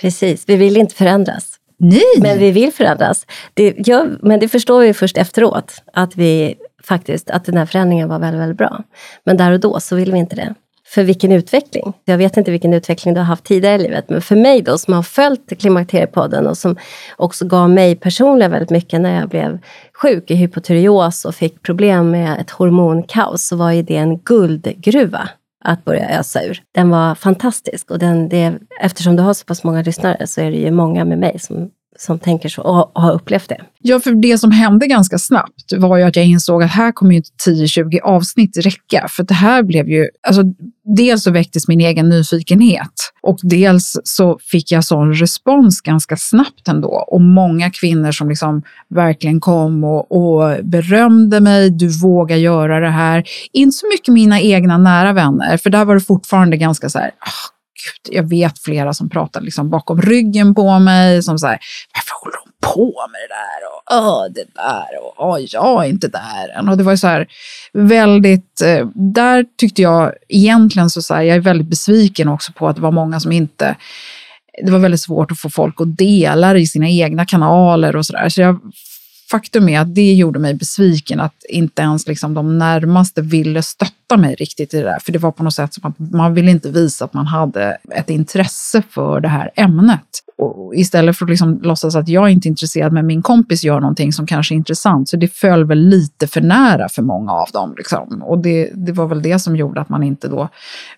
Precis, 0.00 0.44
vi 0.46 0.56
vill 0.56 0.76
inte 0.76 0.94
förändras. 0.94 1.58
Nej. 1.84 2.02
Men 2.20 2.38
vi 2.38 2.50
vill 2.50 2.72
förändras. 2.72 3.26
Det, 3.54 3.74
ja, 3.76 4.06
men 4.22 4.40
det 4.40 4.48
förstår 4.48 4.80
vi 4.80 4.94
först 4.94 5.16
efteråt, 5.16 5.82
att, 5.92 6.16
vi 6.16 6.54
faktiskt, 6.84 7.30
att 7.30 7.44
den 7.44 7.56
här 7.56 7.66
förändringen 7.66 8.08
var 8.08 8.18
väldigt, 8.18 8.40
väldigt 8.40 8.58
bra. 8.58 8.84
Men 9.24 9.36
där 9.36 9.52
och 9.52 9.60
då 9.60 9.80
så 9.80 9.96
vill 9.96 10.12
vi 10.12 10.18
inte 10.18 10.36
det. 10.36 10.54
för 10.86 11.02
vilken 11.02 11.32
utveckling. 11.32 11.92
Jag 12.04 12.18
vet 12.18 12.36
inte 12.36 12.50
vilken 12.50 12.72
utveckling 12.72 13.14
du 13.14 13.20
har 13.20 13.24
haft 13.24 13.44
tidigare 13.44 13.76
i 13.76 13.78
livet, 13.82 14.10
men 14.10 14.22
för 14.22 14.36
mig 14.36 14.62
då 14.62 14.78
som 14.78 14.94
har 14.94 15.02
följt 15.02 15.58
Klimakteriepodden 15.60 16.46
och 16.46 16.58
som 16.58 16.76
också 17.16 17.46
gav 17.46 17.70
mig 17.70 17.96
personligen 17.96 18.50
väldigt 18.50 18.70
mycket 18.70 19.00
när 19.00 19.20
jag 19.20 19.28
blev 19.28 19.58
sjuk 19.92 20.30
i 20.30 20.34
hypotyreos 20.34 21.24
och 21.24 21.34
fick 21.34 21.62
problem 21.62 22.10
med 22.10 22.40
ett 22.40 22.50
hormonkaos, 22.50 23.42
så 23.46 23.56
var 23.56 23.70
ju 23.72 23.82
det 23.82 23.96
en 23.96 24.18
guldgruva 24.18 25.28
att 25.64 25.84
börja 25.84 26.18
ösa 26.18 26.44
ur. 26.44 26.62
Den 26.74 26.90
var 26.90 27.14
fantastisk 27.14 27.90
och 27.90 27.98
den, 27.98 28.28
det, 28.28 28.58
eftersom 28.80 29.16
du 29.16 29.22
har 29.22 29.34
så 29.34 29.44
pass 29.44 29.64
många 29.64 29.82
lyssnare 29.82 30.26
så 30.26 30.40
är 30.40 30.50
det 30.50 30.56
ju 30.56 30.70
många 30.70 31.04
med 31.04 31.18
mig 31.18 31.38
som 31.38 31.70
som 31.98 32.18
tänker 32.18 32.48
så 32.48 32.62
och 32.62 33.02
har 33.02 33.12
upplevt 33.12 33.48
det. 33.48 33.60
Ja, 33.80 34.00
för 34.00 34.22
det 34.22 34.38
som 34.38 34.50
hände 34.50 34.86
ganska 34.86 35.18
snabbt 35.18 35.72
var 35.76 35.96
ju 35.96 36.02
att 36.02 36.16
jag 36.16 36.26
insåg 36.26 36.62
att 36.62 36.70
här 36.70 36.92
kommer 36.92 37.12
ju 37.12 37.16
inte 37.16 37.30
10-20 37.50 38.00
avsnitt 38.00 38.56
räcka. 38.56 39.06
För 39.10 39.22
det 39.22 39.34
här 39.34 39.62
blev 39.62 39.88
ju, 39.88 40.08
alltså 40.28 40.42
dels 40.96 41.22
så 41.22 41.30
väcktes 41.30 41.68
min 41.68 41.80
egen 41.80 42.08
nyfikenhet 42.08 42.92
och 43.22 43.38
dels 43.42 44.00
så 44.04 44.38
fick 44.42 44.72
jag 44.72 44.84
sån 44.84 45.14
respons 45.14 45.80
ganska 45.80 46.16
snabbt 46.16 46.68
ändå. 46.68 46.88
Och 46.88 47.20
många 47.20 47.70
kvinnor 47.70 48.12
som 48.12 48.28
liksom 48.28 48.62
verkligen 48.88 49.40
kom 49.40 49.84
och, 49.84 50.12
och 50.12 50.64
berömde 50.64 51.40
mig. 51.40 51.70
Du 51.70 51.88
vågar 51.88 52.36
göra 52.36 52.80
det 52.80 52.90
här. 52.90 53.24
Inte 53.52 53.72
så 53.72 53.86
mycket 53.86 54.14
mina 54.14 54.40
egna 54.40 54.78
nära 54.78 55.12
vänner, 55.12 55.56
för 55.56 55.70
där 55.70 55.84
var 55.84 55.94
det 55.94 56.00
fortfarande 56.00 56.56
ganska 56.56 56.88
så 56.88 56.98
här, 56.98 57.10
ah, 57.18 57.61
Gud, 57.84 58.16
jag 58.16 58.28
vet 58.28 58.58
flera 58.58 58.94
som 58.94 59.10
pratar 59.10 59.40
liksom 59.40 59.70
bakom 59.70 60.02
ryggen 60.02 60.54
på 60.54 60.78
mig, 60.78 61.22
som 61.22 61.38
säger 61.38 61.58
varför 61.94 62.24
håller 62.24 62.36
hon 62.44 62.52
på 62.74 63.06
med 63.12 63.20
det 63.20 63.34
där? 63.34 63.68
Och 63.68 63.82
Åh, 63.90 64.24
det 64.34 64.44
där 64.54 65.02
och 65.02 65.28
Åh, 65.28 65.38
jag 65.40 65.84
är 65.84 65.88
inte 65.88 66.08
där 66.08 66.58
än. 66.58 66.68
Och 66.68 66.76
det 66.76 66.84
var 66.84 66.96
så 66.96 67.06
här 67.06 67.26
väldigt, 67.72 68.60
eh, 68.60 68.86
där 68.94 69.44
tyckte 69.58 69.82
jag 69.82 70.12
egentligen 70.28 70.90
så, 70.90 71.02
så 71.02 71.14
här, 71.14 71.22
jag 71.22 71.36
är 71.36 71.40
väldigt 71.40 71.68
besviken 71.68 72.28
också 72.28 72.52
på 72.52 72.68
att 72.68 72.76
det 72.76 72.82
var 72.82 72.92
många 72.92 73.20
som 73.20 73.32
inte 73.32 73.76
det 74.64 74.72
var 74.72 74.78
väldigt 74.78 75.00
svårt 75.00 75.30
att 75.30 75.38
få 75.38 75.50
folk 75.50 75.80
att 75.80 75.96
dela 75.98 76.58
i 76.58 76.66
sina 76.66 76.88
egna 76.88 77.26
kanaler 77.26 77.96
och 77.96 78.06
sådär. 78.06 78.28
Så 78.28 78.40
jag 78.40 78.60
faktum 79.32 79.68
är 79.68 79.80
att 79.80 79.94
det 79.94 80.12
gjorde 80.12 80.38
mig 80.38 80.54
besviken 80.54 81.20
att 81.20 81.44
inte 81.48 81.82
ens 81.82 82.06
liksom 82.06 82.34
de 82.34 82.58
närmaste 82.58 83.22
ville 83.22 83.62
stötta 83.62 84.16
mig 84.16 84.34
riktigt 84.34 84.74
i 84.74 84.76
det 84.76 84.84
där. 84.84 84.98
För 84.98 85.12
det 85.12 85.18
var 85.18 85.32
på 85.32 85.42
något 85.42 85.54
sätt 85.54 85.74
som 85.74 85.90
att 85.90 85.98
man 85.98 86.34
ville 86.34 86.50
inte 86.50 86.70
visa 86.70 87.04
att 87.04 87.14
man 87.14 87.26
hade 87.26 87.78
ett 87.90 88.10
intresse 88.10 88.82
för 88.90 89.20
det 89.20 89.28
här 89.28 89.50
ämnet. 89.56 90.00
Och 90.38 90.74
istället 90.74 91.18
för 91.18 91.24
att 91.24 91.30
liksom 91.30 91.60
låtsas 91.62 91.96
att 91.96 92.08
jag 92.08 92.30
inte 92.30 92.48
är 92.48 92.50
intresserad 92.50 92.92
men 92.92 93.06
min 93.06 93.22
kompis 93.22 93.64
gör 93.64 93.80
någonting 93.80 94.12
som 94.12 94.26
kanske 94.26 94.54
är 94.54 94.56
intressant. 94.56 95.08
Så 95.08 95.16
det 95.16 95.28
föll 95.28 95.64
väl 95.64 95.78
lite 95.78 96.26
för 96.26 96.40
nära 96.40 96.88
för 96.88 97.02
många 97.02 97.32
av 97.32 97.48
dem. 97.52 97.74
Liksom. 97.76 98.22
Och 98.22 98.38
det, 98.38 98.70
det 98.74 98.92
var 98.92 99.06
väl 99.06 99.22
det 99.22 99.38
som 99.38 99.56
gjorde 99.56 99.80
att 99.80 99.88
man 99.88 100.02
inte 100.02 100.28
då 100.28 100.48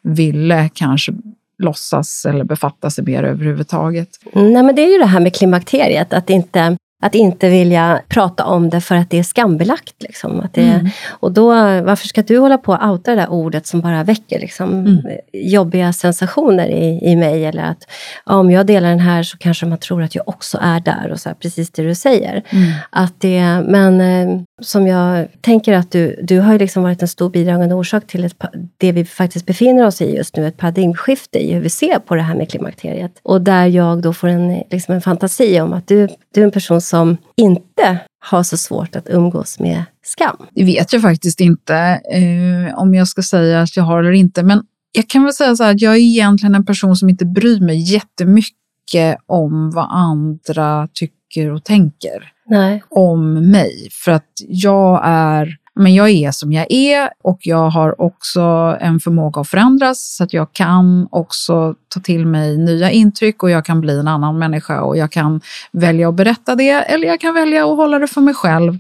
ville 0.02 0.70
kanske 0.74 1.12
låtsas 1.58 2.26
eller 2.26 2.44
befatta 2.44 2.90
sig 2.90 3.04
mer 3.04 3.22
överhuvudtaget. 3.22 4.08
Nej, 4.32 4.62
men 4.62 4.74
det 4.74 4.82
är 4.82 4.92
ju 4.92 4.98
det 4.98 5.06
här 5.06 5.20
med 5.20 5.34
klimakteriet, 5.34 6.12
att 6.12 6.30
inte 6.30 6.76
att 7.04 7.14
inte 7.14 7.48
vilja 7.48 8.00
prata 8.08 8.44
om 8.44 8.70
det 8.70 8.80
för 8.80 8.94
att 8.94 9.10
det 9.10 9.18
är 9.18 9.22
skambelagt. 9.22 9.94
Liksom. 10.02 10.40
Att 10.40 10.54
det, 10.54 10.62
mm. 10.62 10.90
Och 11.08 11.32
då, 11.32 11.48
varför 11.80 12.08
ska 12.08 12.22
du 12.22 12.38
hålla 12.38 12.58
på 12.58 12.72
och 12.72 12.88
outa 12.88 13.10
det 13.10 13.20
där 13.20 13.30
ordet 13.30 13.66
som 13.66 13.80
bara 13.80 14.04
väcker 14.04 14.40
liksom, 14.40 14.70
mm. 14.70 15.00
jobbiga 15.32 15.92
sensationer 15.92 16.66
i, 16.66 17.00
i 17.02 17.16
mig? 17.16 17.44
Eller 17.44 17.62
att 17.62 17.88
ja, 18.26 18.34
om 18.34 18.50
jag 18.50 18.66
delar 18.66 18.88
den 18.88 18.98
här 18.98 19.22
så 19.22 19.38
kanske 19.38 19.66
man 19.66 19.78
tror 19.78 20.02
att 20.02 20.14
jag 20.14 20.28
också 20.28 20.58
är 20.62 20.80
där. 20.80 21.12
och 21.12 21.20
så 21.20 21.28
här, 21.28 21.34
Precis 21.34 21.70
det 21.70 21.82
du 21.82 21.94
säger. 21.94 22.42
Mm. 22.50 22.72
Att 22.90 23.20
det, 23.20 23.40
men 23.68 24.00
eh, 24.00 24.40
som 24.62 24.86
jag 24.86 25.26
tänker 25.40 25.72
att 25.72 25.92
du, 25.92 26.20
du 26.22 26.40
har 26.40 26.58
liksom 26.58 26.82
varit 26.82 27.02
en 27.02 27.08
stor 27.08 27.30
bidragande 27.30 27.74
orsak 27.74 28.06
till 28.06 28.24
ett, 28.24 28.36
det 28.76 28.92
vi 28.92 29.04
faktiskt 29.04 29.46
befinner 29.46 29.86
oss 29.86 30.00
i 30.00 30.16
just 30.16 30.36
nu, 30.36 30.46
ett 30.46 30.56
paradigmskifte 30.56 31.38
i 31.38 31.52
hur 31.52 31.60
vi 31.60 31.70
ser 31.70 31.98
på 31.98 32.14
det 32.14 32.22
här 32.22 32.34
med 32.34 32.50
klimakteriet. 32.50 33.12
Och 33.22 33.40
där 33.40 33.66
jag 33.66 34.02
då 34.02 34.12
får 34.12 34.28
en, 34.28 34.62
liksom 34.70 34.94
en 34.94 35.00
fantasi 35.00 35.60
om 35.60 35.72
att 35.72 35.88
du, 35.88 36.08
du 36.34 36.40
är 36.40 36.44
en 36.44 36.50
person 36.50 36.80
som 36.80 36.93
inte 37.36 38.00
har 38.30 38.42
så 38.42 38.56
svårt 38.56 38.96
att 38.96 39.08
umgås 39.08 39.58
med 39.58 39.84
skam. 40.02 40.36
Det 40.54 40.64
vet 40.64 40.92
jag 40.92 41.02
faktiskt 41.02 41.40
inte 41.40 41.76
eh, 42.12 42.78
om 42.78 42.94
jag 42.94 43.08
ska 43.08 43.22
säga 43.22 43.60
att 43.60 43.76
jag 43.76 43.84
har 43.84 43.98
eller 43.98 44.12
inte. 44.12 44.42
Men 44.42 44.62
jag 44.92 45.08
kan 45.08 45.24
väl 45.24 45.32
säga 45.32 45.56
så 45.56 45.64
här 45.64 45.70
att 45.70 45.80
jag 45.80 45.94
är 45.94 45.98
egentligen 45.98 46.54
en 46.54 46.66
person 46.66 46.96
som 46.96 47.08
inte 47.08 47.26
bryr 47.26 47.60
mig 47.60 47.92
jättemycket 47.92 49.18
om 49.26 49.70
vad 49.70 49.86
andra 49.90 50.88
tycker 50.92 51.50
och 51.50 51.64
tänker 51.64 52.32
Nej. 52.46 52.82
om 52.90 53.50
mig. 53.50 53.88
För 53.90 54.12
att 54.12 54.30
jag 54.48 55.00
är 55.04 55.56
men 55.74 55.94
jag 55.94 56.10
är 56.10 56.30
som 56.30 56.52
jag 56.52 56.66
är 56.72 57.10
och 57.22 57.38
jag 57.40 57.70
har 57.70 58.00
också 58.00 58.40
en 58.80 59.00
förmåga 59.00 59.40
att 59.40 59.48
förändras 59.48 60.16
så 60.16 60.24
att 60.24 60.32
jag 60.32 60.52
kan 60.52 61.08
också 61.10 61.74
ta 61.94 62.00
till 62.00 62.26
mig 62.26 62.58
nya 62.58 62.90
intryck 62.90 63.42
och 63.42 63.50
jag 63.50 63.64
kan 63.64 63.80
bli 63.80 63.98
en 63.98 64.08
annan 64.08 64.38
människa 64.38 64.80
och 64.80 64.96
jag 64.96 65.12
kan 65.12 65.40
välja 65.72 66.08
att 66.08 66.14
berätta 66.14 66.54
det 66.54 66.70
eller 66.70 67.08
jag 67.08 67.20
kan 67.20 67.34
välja 67.34 67.64
att 67.64 67.76
hålla 67.76 67.98
det 67.98 68.08
för 68.08 68.20
mig 68.20 68.34
själv. 68.34 68.72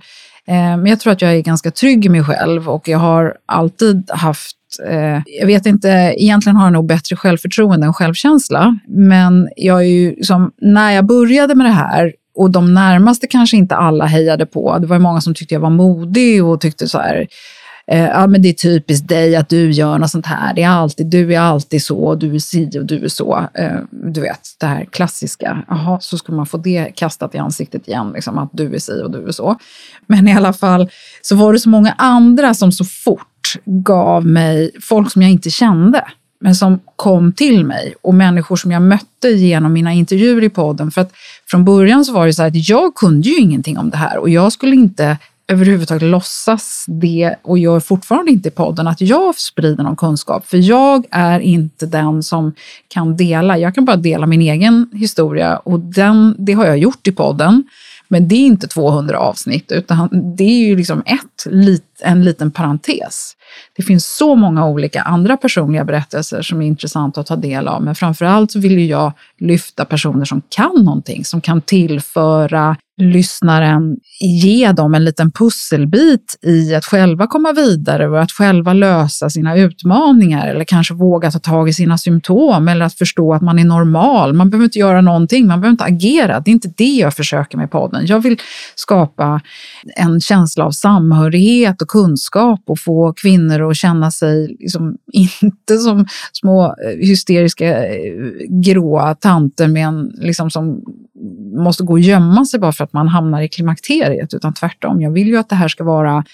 Eh, 0.46 0.54
men 0.54 0.86
jag 0.86 1.00
tror 1.00 1.12
att 1.12 1.22
jag 1.22 1.32
är 1.32 1.40
ganska 1.40 1.70
trygg 1.70 2.06
i 2.06 2.08
mig 2.08 2.24
själv 2.24 2.68
och 2.68 2.88
jag 2.88 2.98
har 2.98 3.36
alltid 3.46 4.10
haft 4.10 4.56
eh, 4.86 5.22
jag 5.26 5.46
vet 5.46 5.66
inte, 5.66 5.88
egentligen 6.16 6.56
har 6.56 6.66
jag 6.66 6.72
nog 6.72 6.86
bättre 6.86 7.16
självförtroende 7.16 7.86
än 7.86 7.94
självkänsla. 7.94 8.78
Men 8.88 9.48
jag 9.56 9.78
är 9.80 9.88
ju 9.88 10.22
som, 10.22 10.52
när 10.60 10.90
jag 10.90 11.06
började 11.06 11.54
med 11.54 11.66
det 11.66 11.72
här 11.72 12.12
och 12.34 12.50
de 12.50 12.74
närmaste 12.74 13.26
kanske 13.26 13.56
inte 13.56 13.76
alla 13.76 14.06
hejade 14.06 14.46
på. 14.46 14.78
Det 14.78 14.86
var 14.86 14.98
många 14.98 15.20
som 15.20 15.34
tyckte 15.34 15.54
jag 15.54 15.60
var 15.60 15.70
modig 15.70 16.44
och 16.44 16.60
tyckte 16.60 16.88
så 16.88 16.98
här, 16.98 17.26
eh, 17.86 18.04
ja 18.04 18.26
men 18.26 18.42
det 18.42 18.48
är 18.48 18.52
typiskt 18.52 19.08
dig 19.08 19.36
att 19.36 19.48
du 19.48 19.70
gör 19.70 19.98
något 19.98 20.10
sånt 20.10 20.26
här. 20.26 20.54
Det 20.54 20.62
är 20.62 20.68
alltid, 20.68 21.06
du 21.06 21.34
är 21.34 21.40
alltid 21.40 21.82
så, 21.82 22.14
du 22.14 22.34
är 22.34 22.38
si 22.38 22.78
och 22.78 22.86
du 22.86 23.04
är 23.04 23.08
så. 23.08 23.48
Eh, 23.54 23.76
du 23.90 24.20
vet, 24.20 24.40
det 24.60 24.66
här 24.66 24.84
klassiska. 24.84 25.64
Jaha, 25.68 26.00
så 26.00 26.18
ska 26.18 26.32
man 26.32 26.46
få 26.46 26.56
det 26.56 26.92
kastat 26.96 27.34
i 27.34 27.38
ansiktet 27.38 27.88
igen, 27.88 28.12
liksom, 28.14 28.38
att 28.38 28.50
du 28.52 28.74
är 28.74 28.78
si 28.78 29.02
och 29.02 29.10
du 29.10 29.28
är 29.28 29.32
så. 29.32 29.56
Men 30.06 30.28
i 30.28 30.34
alla 30.34 30.52
fall 30.52 30.90
så 31.22 31.36
var 31.36 31.52
det 31.52 31.58
så 31.58 31.68
många 31.68 31.92
andra 31.98 32.54
som 32.54 32.72
så 32.72 32.84
fort 32.84 33.56
gav 33.64 34.26
mig 34.26 34.70
folk 34.82 35.12
som 35.12 35.22
jag 35.22 35.30
inte 35.30 35.50
kände 35.50 36.04
men 36.40 36.54
som 36.54 36.80
kom 36.96 37.32
till 37.32 37.64
mig 37.64 37.94
och 38.02 38.14
människor 38.14 38.56
som 38.56 38.70
jag 38.70 38.82
mötte 38.82 39.28
genom 39.28 39.72
mina 39.72 39.92
intervjuer 39.92 40.44
i 40.44 40.48
podden. 40.48 40.90
För 40.90 41.00
att 41.00 41.12
från 41.46 41.64
början 41.64 42.04
så 42.04 42.12
var 42.12 42.26
det 42.26 42.32
så 42.32 42.42
här 42.42 42.48
att 42.48 42.68
jag 42.68 42.94
kunde 42.94 43.28
ju 43.28 43.36
ingenting 43.36 43.78
om 43.78 43.90
det 43.90 43.96
här 43.96 44.18
och 44.18 44.28
jag 44.28 44.52
skulle 44.52 44.76
inte 44.76 45.18
överhuvudtaget 45.48 46.02
låtsas 46.02 46.84
det 46.88 47.34
och 47.42 47.58
gör 47.58 47.80
fortfarande 47.80 48.30
inte 48.32 48.48
i 48.48 48.52
podden 48.52 48.86
att 48.86 49.00
jag 49.00 49.38
sprider 49.38 49.84
någon 49.84 49.96
kunskap. 49.96 50.46
För 50.46 50.56
jag 50.56 51.04
är 51.10 51.40
inte 51.40 51.86
den 51.86 52.22
som 52.22 52.52
kan 52.88 53.16
dela. 53.16 53.58
Jag 53.58 53.74
kan 53.74 53.84
bara 53.84 53.96
dela 53.96 54.26
min 54.26 54.40
egen 54.40 54.90
historia 54.92 55.56
och 55.56 55.80
den, 55.80 56.34
det 56.38 56.52
har 56.52 56.66
jag 56.66 56.78
gjort 56.78 57.06
i 57.06 57.12
podden. 57.12 57.64
Men 58.08 58.28
det 58.28 58.34
är 58.34 58.46
inte 58.46 58.68
200 58.68 59.18
avsnitt, 59.18 59.72
utan 59.72 60.08
det 60.36 60.44
är 60.44 60.66
ju 60.66 60.76
liksom 60.76 61.02
ett, 61.06 61.46
en 62.00 62.24
liten 62.24 62.50
parentes. 62.50 63.33
Det 63.76 63.82
finns 63.82 64.16
så 64.16 64.34
många 64.34 64.66
olika 64.66 65.02
andra 65.02 65.36
personliga 65.36 65.84
berättelser 65.84 66.42
som 66.42 66.62
är 66.62 66.66
intressanta 66.66 67.20
att 67.20 67.26
ta 67.26 67.36
del 67.36 67.68
av, 67.68 67.82
men 67.82 67.94
framför 67.94 68.24
allt 68.24 68.52
så 68.52 68.58
vill 68.58 68.90
jag 68.90 69.12
lyfta 69.38 69.84
personer 69.84 70.24
som 70.24 70.42
kan 70.48 70.84
någonting, 70.84 71.24
som 71.24 71.40
kan 71.40 71.60
tillföra 71.60 72.76
lyssnaren 72.96 73.96
ge 74.20 74.72
dem 74.72 74.94
en 74.94 75.04
liten 75.04 75.30
pusselbit 75.30 76.38
i 76.42 76.74
att 76.74 76.84
själva 76.84 77.26
komma 77.26 77.52
vidare 77.52 78.08
och 78.08 78.22
att 78.22 78.32
själva 78.32 78.72
lösa 78.72 79.30
sina 79.30 79.56
utmaningar 79.56 80.48
eller 80.48 80.64
kanske 80.64 80.94
våga 80.94 81.30
ta 81.30 81.38
tag 81.38 81.68
i 81.68 81.72
sina 81.72 81.98
symptom 81.98 82.68
eller 82.68 82.86
att 82.86 82.94
förstå 82.94 83.34
att 83.34 83.42
man 83.42 83.58
är 83.58 83.64
normal. 83.64 84.32
Man 84.32 84.50
behöver 84.50 84.64
inte 84.64 84.78
göra 84.78 85.00
någonting, 85.00 85.46
man 85.46 85.60
behöver 85.60 85.72
inte 85.72 85.84
agera. 85.84 86.40
Det 86.40 86.50
är 86.50 86.52
inte 86.52 86.72
det 86.76 86.94
jag 86.94 87.14
försöker 87.14 87.58
med 87.58 87.70
podden. 87.70 88.06
Jag 88.06 88.20
vill 88.20 88.36
skapa 88.74 89.40
en 89.96 90.20
känsla 90.20 90.64
av 90.64 90.70
samhörighet 90.70 91.82
och 91.82 91.88
kunskap 91.88 92.60
och 92.66 92.80
få 92.80 93.12
kvinnor 93.12 93.70
att 93.70 93.76
känna 93.76 94.10
sig 94.10 94.56
liksom 94.60 94.96
inte 95.12 95.78
som 95.78 96.06
små 96.32 96.64
eh, 96.66 96.98
hysteriska 96.98 97.86
eh, 97.86 98.02
gråa 98.48 99.14
tanter 99.14 99.68
med 99.68 99.86
en, 99.86 100.12
liksom, 100.14 100.50
som 100.50 100.82
måste 101.54 101.84
gå 101.84 101.92
och 101.92 102.00
gömma 102.00 102.44
sig 102.44 102.60
bara 102.60 102.72
för 102.72 102.84
att 102.84 102.92
man 102.92 103.08
hamnar 103.08 103.42
i 103.42 103.48
klimakteriet, 103.48 104.34
utan 104.34 104.54
tvärtom. 104.54 105.00
Jag 105.00 105.10
vill 105.10 105.28
ju 105.28 105.36
att 105.36 105.48
det 105.48 105.56
här 105.56 105.68
ska 105.68 105.84
vara 105.84 106.24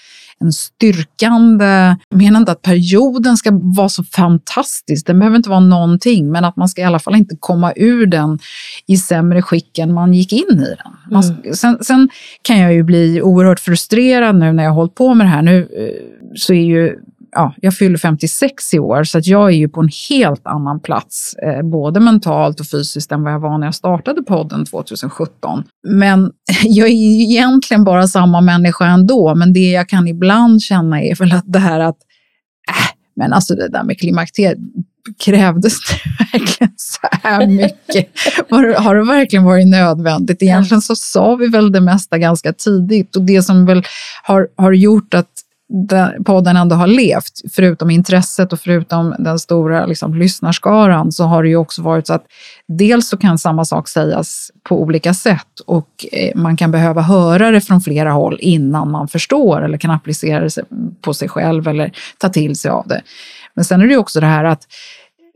en 0.41 0.53
styrkande... 0.53 1.95
Jag 2.09 2.17
menar 2.17 2.39
inte 2.39 2.51
att 2.51 2.61
perioden 2.61 3.37
ska 3.37 3.49
vara 3.53 3.89
så 3.89 4.03
fantastisk, 4.03 5.07
den 5.07 5.19
behöver 5.19 5.37
inte 5.37 5.49
vara 5.49 5.59
någonting, 5.59 6.31
men 6.31 6.45
att 6.45 6.55
man 6.55 6.69
ska 6.69 6.81
i 6.81 6.83
alla 6.83 6.99
fall 6.99 7.15
inte 7.15 7.35
komma 7.39 7.73
ur 7.75 8.05
den 8.05 8.39
i 8.87 8.97
sämre 8.97 9.41
skick 9.41 9.77
än 9.77 9.93
man 9.93 10.13
gick 10.13 10.33
in 10.33 10.59
i 10.59 10.75
den. 10.83 10.93
Man, 11.11 11.23
mm. 11.23 11.53
sen, 11.53 11.77
sen, 11.81 12.09
kan 12.41 12.59
jag 12.59 12.73
ju 12.73 12.83
bli 12.83 13.21
oerhört 13.21 13.59
frustrerad 13.59 14.35
nu 14.35 14.53
när 14.53 14.63
jag 14.63 14.71
har 14.71 14.75
hållit 14.75 14.95
på 14.95 15.13
med 15.13 15.25
det 15.25 15.31
här. 15.31 15.41
Nu 15.41 15.59
eh, 15.59 16.35
så 16.35 16.53
är 16.53 16.65
ju 16.65 16.99
ja, 17.31 17.53
jag 17.61 17.73
fyller 17.73 17.97
56 17.97 18.73
i 18.73 18.79
år, 18.79 19.03
så 19.03 19.17
att 19.17 19.27
jag 19.27 19.49
är 19.49 19.55
ju 19.55 19.69
på 19.69 19.81
en 19.81 19.89
helt 20.09 20.47
annan 20.47 20.79
plats, 20.79 21.33
eh, 21.33 21.61
både 21.61 21.99
mentalt 21.99 22.59
och 22.59 22.67
fysiskt, 22.67 23.11
än 23.11 23.23
vad 23.23 23.33
jag 23.33 23.39
var 23.39 23.57
när 23.57 23.67
jag 23.67 23.75
startade 23.75 24.23
podden 24.23 24.65
2017. 24.65 25.63
Men 25.87 26.31
jag 26.63 26.87
är 26.87 26.93
ju 26.93 27.23
egentligen 27.23 27.83
bara 27.83 28.07
samma 28.07 28.41
människa 28.41 28.85
ändå, 28.85 29.35
men 29.35 29.53
det 29.53 29.71
jag 29.71 29.89
kan 29.89 30.07
ibland 30.07 30.61
känna 30.61 31.01
är 31.01 31.15
väl 31.15 31.31
att 31.31 31.45
det 31.47 31.59
här 31.59 31.79
att 31.79 31.97
äh, 32.69 32.95
Men 33.15 33.33
alltså 33.33 33.55
det 33.55 33.69
där 33.69 33.83
med 33.83 33.99
klimakteriet, 33.99 34.57
krävdes 35.25 35.73
det 35.79 36.09
verkligen 36.39 36.73
så 36.77 37.07
här 37.23 37.47
mycket? 37.47 38.09
Har 38.77 38.95
det 38.95 39.03
verkligen 39.03 39.45
varit 39.45 39.67
nödvändigt? 39.67 40.41
Egentligen 40.41 40.81
så 40.81 40.95
sa 40.95 41.35
vi 41.35 41.47
väl 41.47 41.71
det 41.71 41.81
mesta 41.81 42.17
ganska 42.17 42.53
tidigt 42.53 43.15
och 43.15 43.21
det 43.21 43.41
som 43.41 43.65
väl 43.65 43.83
har, 44.23 44.47
har 44.57 44.71
gjort 44.71 45.13
att 45.13 45.29
podden 46.25 46.57
ändå 46.57 46.75
har 46.75 46.87
levt, 46.87 47.41
förutom 47.51 47.89
intresset 47.89 48.53
och 48.53 48.59
förutom 48.59 49.15
den 49.19 49.39
stora 49.39 49.85
liksom, 49.85 50.13
lyssnarskaran, 50.13 51.11
så 51.11 51.23
har 51.23 51.43
det 51.43 51.49
ju 51.49 51.55
också 51.55 51.81
varit 51.81 52.07
så 52.07 52.13
att 52.13 52.25
dels 52.67 53.09
så 53.09 53.17
kan 53.17 53.37
samma 53.37 53.65
sak 53.65 53.87
sägas 53.87 54.51
på 54.69 54.81
olika 54.81 55.13
sätt 55.13 55.59
och 55.65 56.05
eh, 56.11 56.35
man 56.35 56.57
kan 56.57 56.71
behöva 56.71 57.01
höra 57.01 57.51
det 57.51 57.61
från 57.61 57.81
flera 57.81 58.11
håll 58.11 58.37
innan 58.41 58.91
man 58.91 59.07
förstår 59.07 59.61
eller 59.61 59.77
kan 59.77 59.91
applicera 59.91 60.43
det 60.43 60.63
på 61.01 61.13
sig 61.13 61.29
själv 61.29 61.67
eller 61.67 61.91
ta 62.17 62.29
till 62.29 62.55
sig 62.55 62.71
av 62.71 62.87
det. 62.87 63.01
Men 63.53 63.65
sen 63.65 63.81
är 63.81 63.87
det 63.87 63.93
ju 63.93 63.99
också 63.99 64.19
det 64.19 64.27
här 64.27 64.43
att 64.43 64.63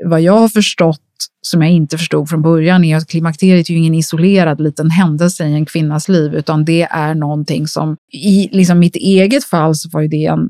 vad 0.03 0.21
jag 0.21 0.37
har 0.37 0.49
förstått 0.49 1.01
som 1.41 1.61
jag 1.61 1.71
inte 1.71 1.97
förstod 1.97 2.29
från 2.29 2.41
början 2.41 2.83
är 2.83 2.97
att 2.97 3.07
klimakteriet 3.07 3.69
är 3.69 3.73
ju 3.73 3.79
ingen 3.79 3.95
isolerad 3.95 4.61
liten 4.61 4.89
händelse 4.89 5.45
i 5.45 5.53
en 5.53 5.65
kvinnas 5.65 6.09
liv, 6.09 6.35
utan 6.35 6.65
det 6.65 6.81
är 6.81 7.15
någonting 7.15 7.67
som 7.67 7.97
i 8.13 8.49
liksom 8.51 8.79
mitt 8.79 8.95
eget 8.95 9.43
fall 9.43 9.75
så 9.75 9.89
var 9.89 10.01
ju 10.01 10.07
det 10.07 10.25
en 10.25 10.49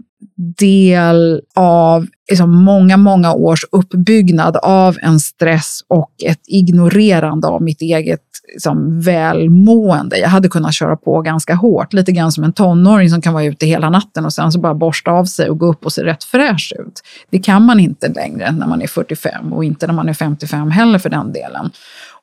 del 0.58 1.42
av 1.56 2.08
liksom 2.30 2.64
många, 2.64 2.98
många 2.98 3.34
års 3.34 3.66
uppbyggnad 3.72 4.58
av 4.58 4.98
en 5.02 5.20
stress 5.20 5.82
och 5.88 6.12
ett 6.26 6.42
ignorerande 6.48 7.48
av 7.48 7.62
mitt 7.62 7.82
eget 7.82 8.22
liksom, 8.54 9.02
välmående. 9.02 10.18
Jag 10.18 10.30
hade 10.30 10.48
kunnat 10.48 10.74
köra 10.74 10.96
på 10.96 11.22
ganska 11.22 11.56
hårt, 11.56 11.94
lite 11.94 12.12
grann 12.12 12.32
som 12.32 12.44
en 12.44 12.54
tonåring 12.54 13.10
som 13.10 13.22
kan 13.22 13.34
vara 13.34 13.44
ute 13.44 13.66
hela 13.66 13.90
natten 13.90 14.26
och 14.26 14.34
sen 14.34 14.52
så 14.52 14.60
bara 14.60 14.74
borsta 14.74 15.12
av 15.12 15.26
sig 15.26 15.50
och 15.50 15.60
gå 15.60 15.66
upp 15.66 15.86
och 15.86 15.94
se 15.94 16.04
rätt 16.04 16.24
fräsch 16.24 16.74
ut. 16.80 17.02
Det 17.30 17.40
kan 17.40 17.66
man 17.66 17.80
inte 17.80 18.08
längre 18.08 18.52
när 18.52 18.68
man 18.68 18.82
är 18.82 18.88
45 18.88 19.54
och 19.54 19.64
inte 19.64 19.88
när 19.88 19.94
man 19.94 20.10
är 20.10 20.14
55 20.14 20.72
heller 20.72 21.00
för 21.00 21.10
den 21.10 21.34
delen. 21.34 21.72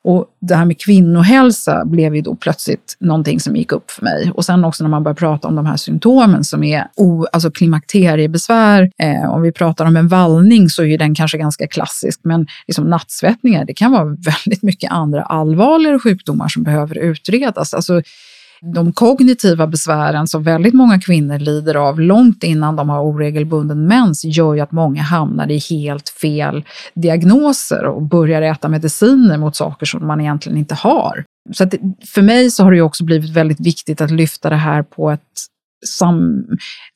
Och 0.03 0.25
det 0.41 0.55
här 0.55 0.65
med 0.65 0.79
kvinnohälsa 0.79 1.85
blev 1.85 2.15
ju 2.15 2.21
då 2.21 2.35
plötsligt 2.35 2.97
någonting 2.99 3.39
som 3.39 3.55
gick 3.55 3.71
upp 3.71 3.91
för 3.91 4.03
mig. 4.03 4.31
Och 4.35 4.45
sen 4.45 4.65
också 4.65 4.83
när 4.83 4.89
man 4.89 5.03
börjar 5.03 5.15
prata 5.15 5.47
om 5.47 5.55
de 5.55 5.65
här 5.65 5.77
symptomen 5.77 6.43
som 6.43 6.63
är 6.63 6.87
o, 6.95 7.25
alltså 7.33 7.51
klimakteriebesvär. 7.51 8.91
Eh, 8.97 9.33
om 9.33 9.41
vi 9.41 9.51
pratar 9.51 9.85
om 9.85 9.97
en 9.97 10.07
vallning 10.07 10.69
så 10.69 10.81
är 10.81 10.85
ju 10.85 10.97
den 10.97 11.15
kanske 11.15 11.37
ganska 11.37 11.67
klassisk, 11.67 12.19
men 12.23 12.47
liksom 12.67 12.89
nattsvettningar, 12.89 13.65
det 13.65 13.73
kan 13.73 13.91
vara 13.91 14.05
väldigt 14.45 14.63
mycket 14.63 14.91
andra 14.91 15.23
allvarligare 15.23 15.99
sjukdomar 15.99 16.47
som 16.47 16.63
behöver 16.63 16.97
utredas. 16.97 17.73
Alltså, 17.73 18.01
de 18.63 18.93
kognitiva 18.93 19.67
besvären 19.67 20.27
som 20.27 20.43
väldigt 20.43 20.73
många 20.73 20.99
kvinnor 20.99 21.39
lider 21.39 21.75
av 21.75 21.99
långt 21.99 22.43
innan 22.43 22.75
de 22.75 22.89
har 22.89 23.01
oregelbunden 23.01 23.87
mens 23.87 24.25
gör 24.25 24.53
ju 24.53 24.59
att 24.59 24.71
många 24.71 25.01
hamnar 25.01 25.51
i 25.51 25.57
helt 25.69 26.09
fel 26.09 26.63
diagnoser 26.93 27.85
och 27.85 28.01
börjar 28.01 28.41
äta 28.41 28.69
mediciner 28.69 29.37
mot 29.37 29.55
saker 29.55 29.85
som 29.85 30.07
man 30.07 30.21
egentligen 30.21 30.57
inte 30.57 30.75
har. 30.75 31.23
Så 31.53 31.63
att 31.63 31.73
för 32.13 32.21
mig 32.21 32.51
så 32.51 32.63
har 32.63 32.71
det 32.71 32.81
också 32.81 33.03
blivit 33.03 33.29
väldigt 33.29 33.59
viktigt 33.59 34.01
att 34.01 34.11
lyfta 34.11 34.49
det 34.49 34.55
här 34.55 34.83
på 34.83 35.11
ett 35.11 35.21
sam, 35.85 36.45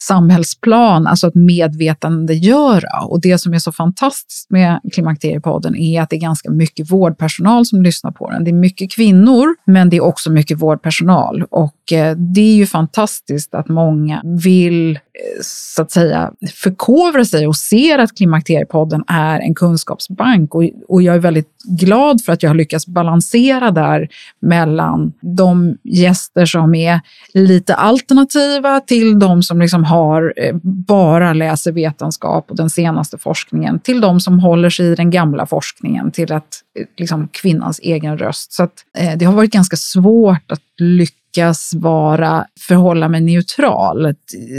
samhällsplan, 0.04 1.08
alltså 1.08 1.28
att 1.28 1.36
medvetandegöra. 1.36 3.06
Och 3.06 3.22
det 3.22 3.38
som 3.38 3.54
är 3.54 3.60
så 3.60 3.72
fantastiskt 3.72 4.50
med 4.50 4.80
Klimakteriepodden 4.94 5.76
är 5.76 6.02
att 6.02 6.10
det 6.10 6.16
är 6.16 6.20
ganska 6.20 6.52
mycket 6.52 6.92
vårdpersonal 6.92 7.66
som 7.66 7.82
lyssnar 7.82 8.12
på 8.12 8.32
den. 8.32 8.44
Det 8.44 8.52
är 8.52 8.54
mycket 8.54 8.92
kvinnor, 8.92 9.56
men 9.66 9.90
det 9.90 9.98
är 9.98 10.04
också 10.04 10.32
mycket 10.32 10.62
vårdpersonal. 10.62 11.44
Och 11.50 11.94
eh, 11.94 12.18
det 12.18 12.42
är 12.42 12.56
ju 12.56 12.66
fantastiskt 12.66 13.54
att 13.56 13.70
många 13.70 14.22
vill 14.24 14.92
eh, 14.92 15.00
så 15.42 15.82
att 15.82 15.92
säga 15.92 16.32
förkovra 16.54 17.26
sig 17.26 17.48
och 17.48 17.56
ser 17.56 18.00
att 18.00 18.18
Klimakteriepodden 18.18 19.04
är 19.08 19.40
en 19.40 19.56
kunskapsbank. 19.56 20.56
Och, 20.56 20.64
och 20.88 21.02
jag 21.02 21.16
är 21.16 21.20
väldigt 21.20 21.58
glad 21.68 22.22
för 22.22 22.34
att 22.34 22.44
jag 22.44 22.50
har 22.50 22.56
lyckats 22.56 22.88
balansera 22.88 23.72
där 23.72 24.08
mellan 24.42 25.14
de 25.22 25.78
gäster 25.84 26.46
som 26.46 26.76
är 26.76 27.02
lite 27.34 27.76
alternativa 27.76 28.77
till 28.80 29.20
de 29.20 29.44
som 29.44 29.62
liksom 29.62 29.84
har 29.84 30.34
eh, 30.38 30.56
bara 30.88 31.34
läser 31.34 31.72
vetenskap 31.72 32.50
och 32.50 32.56
den 32.56 32.70
senaste 32.70 33.18
forskningen, 33.18 33.80
till 33.80 34.02
de 34.02 34.20
som 34.20 34.40
håller 34.40 34.70
sig 34.70 34.86
i 34.86 34.96
den 34.96 35.10
gamla 35.10 35.46
forskningen, 35.46 36.12
till 36.12 36.34
att 36.34 36.48
eh, 36.80 36.86
liksom 36.98 37.28
kvinnans 37.28 37.80
egen 37.80 38.18
röst. 38.18 38.54
Så 38.54 38.64
att, 38.64 38.74
eh, 38.98 39.18
det 39.18 39.26
har 39.26 39.34
varit 39.34 39.52
ganska 39.52 39.76
svårt 39.76 40.52
att 40.52 40.62
lyckas 40.78 41.74
vara, 41.76 42.46
förhålla 42.60 43.10
mig 43.10 43.22
neutral. 43.22 44.16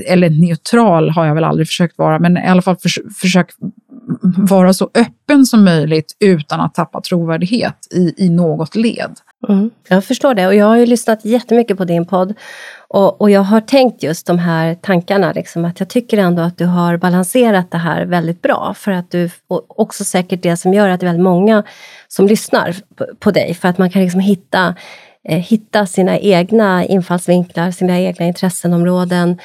Eller 0.07 0.31
neutral 0.31 1.11
har 1.11 1.27
jag 1.27 1.35
väl 1.35 1.45
aldrig 1.45 1.66
försökt 1.66 1.99
vara, 1.99 2.19
men 2.19 2.37
i 2.37 2.47
alla 2.47 2.62
fall 2.62 2.77
för, 2.77 2.90
försök 3.21 3.51
vara 4.37 4.75
så 4.75 4.90
öppen 4.95 5.47
som 5.47 5.64
möjligt 5.64 6.16
utan 6.21 6.61
att 6.61 6.75
tappa 6.75 7.01
trovärdighet 7.01 7.88
i, 7.95 8.14
i 8.16 8.29
något 8.29 8.77
led. 8.77 9.11
Mm, 9.48 9.70
jag 9.88 10.05
förstår 10.05 10.35
det. 10.35 10.46
Och 10.46 10.55
jag 10.55 10.66
har 10.66 10.77
ju 10.77 10.87
lyssnat 10.87 11.24
jättemycket 11.24 11.79
på 11.79 11.85
din 11.85 12.07
podd. 12.07 12.35
Och, 12.88 13.20
och 13.20 13.31
jag 13.31 13.40
har 13.40 13.61
tänkt 13.61 14.03
just 14.03 14.27
de 14.27 14.38
här 14.38 14.74
tankarna, 14.74 15.33
liksom, 15.33 15.64
att 15.64 15.81
jag 15.81 15.88
tycker 15.88 16.18
ändå 16.18 16.42
att 16.42 16.59
du 16.59 16.66
har 16.66 16.96
balanserat 16.96 17.70
det 17.70 17.79
här 17.79 18.05
väldigt 18.07 18.42
bra. 18.42 18.74
För 18.77 18.92
att 18.92 19.11
du, 19.11 19.31
och 19.48 19.81
också 19.81 20.05
säkert 20.05 20.42
det 20.42 20.57
som 20.57 20.74
gör 20.74 20.88
att 20.88 21.01
det 21.01 21.07
är 21.07 21.09
väldigt 21.09 21.24
många 21.24 21.62
som 22.09 22.27
lyssnar 22.27 22.77
på, 22.96 23.07
på 23.18 23.31
dig. 23.31 23.55
För 23.55 23.68
att 23.68 23.79
man 23.79 23.90
kan 23.90 24.03
liksom 24.03 24.20
hitta 24.20 24.74
Eh, 25.29 25.38
hitta 25.38 25.87
sina 25.87 26.19
egna 26.19 26.85
infallsvinklar, 26.85 27.71
sina 27.71 27.99
egna 27.99 28.27
intressenområden, 28.27 29.38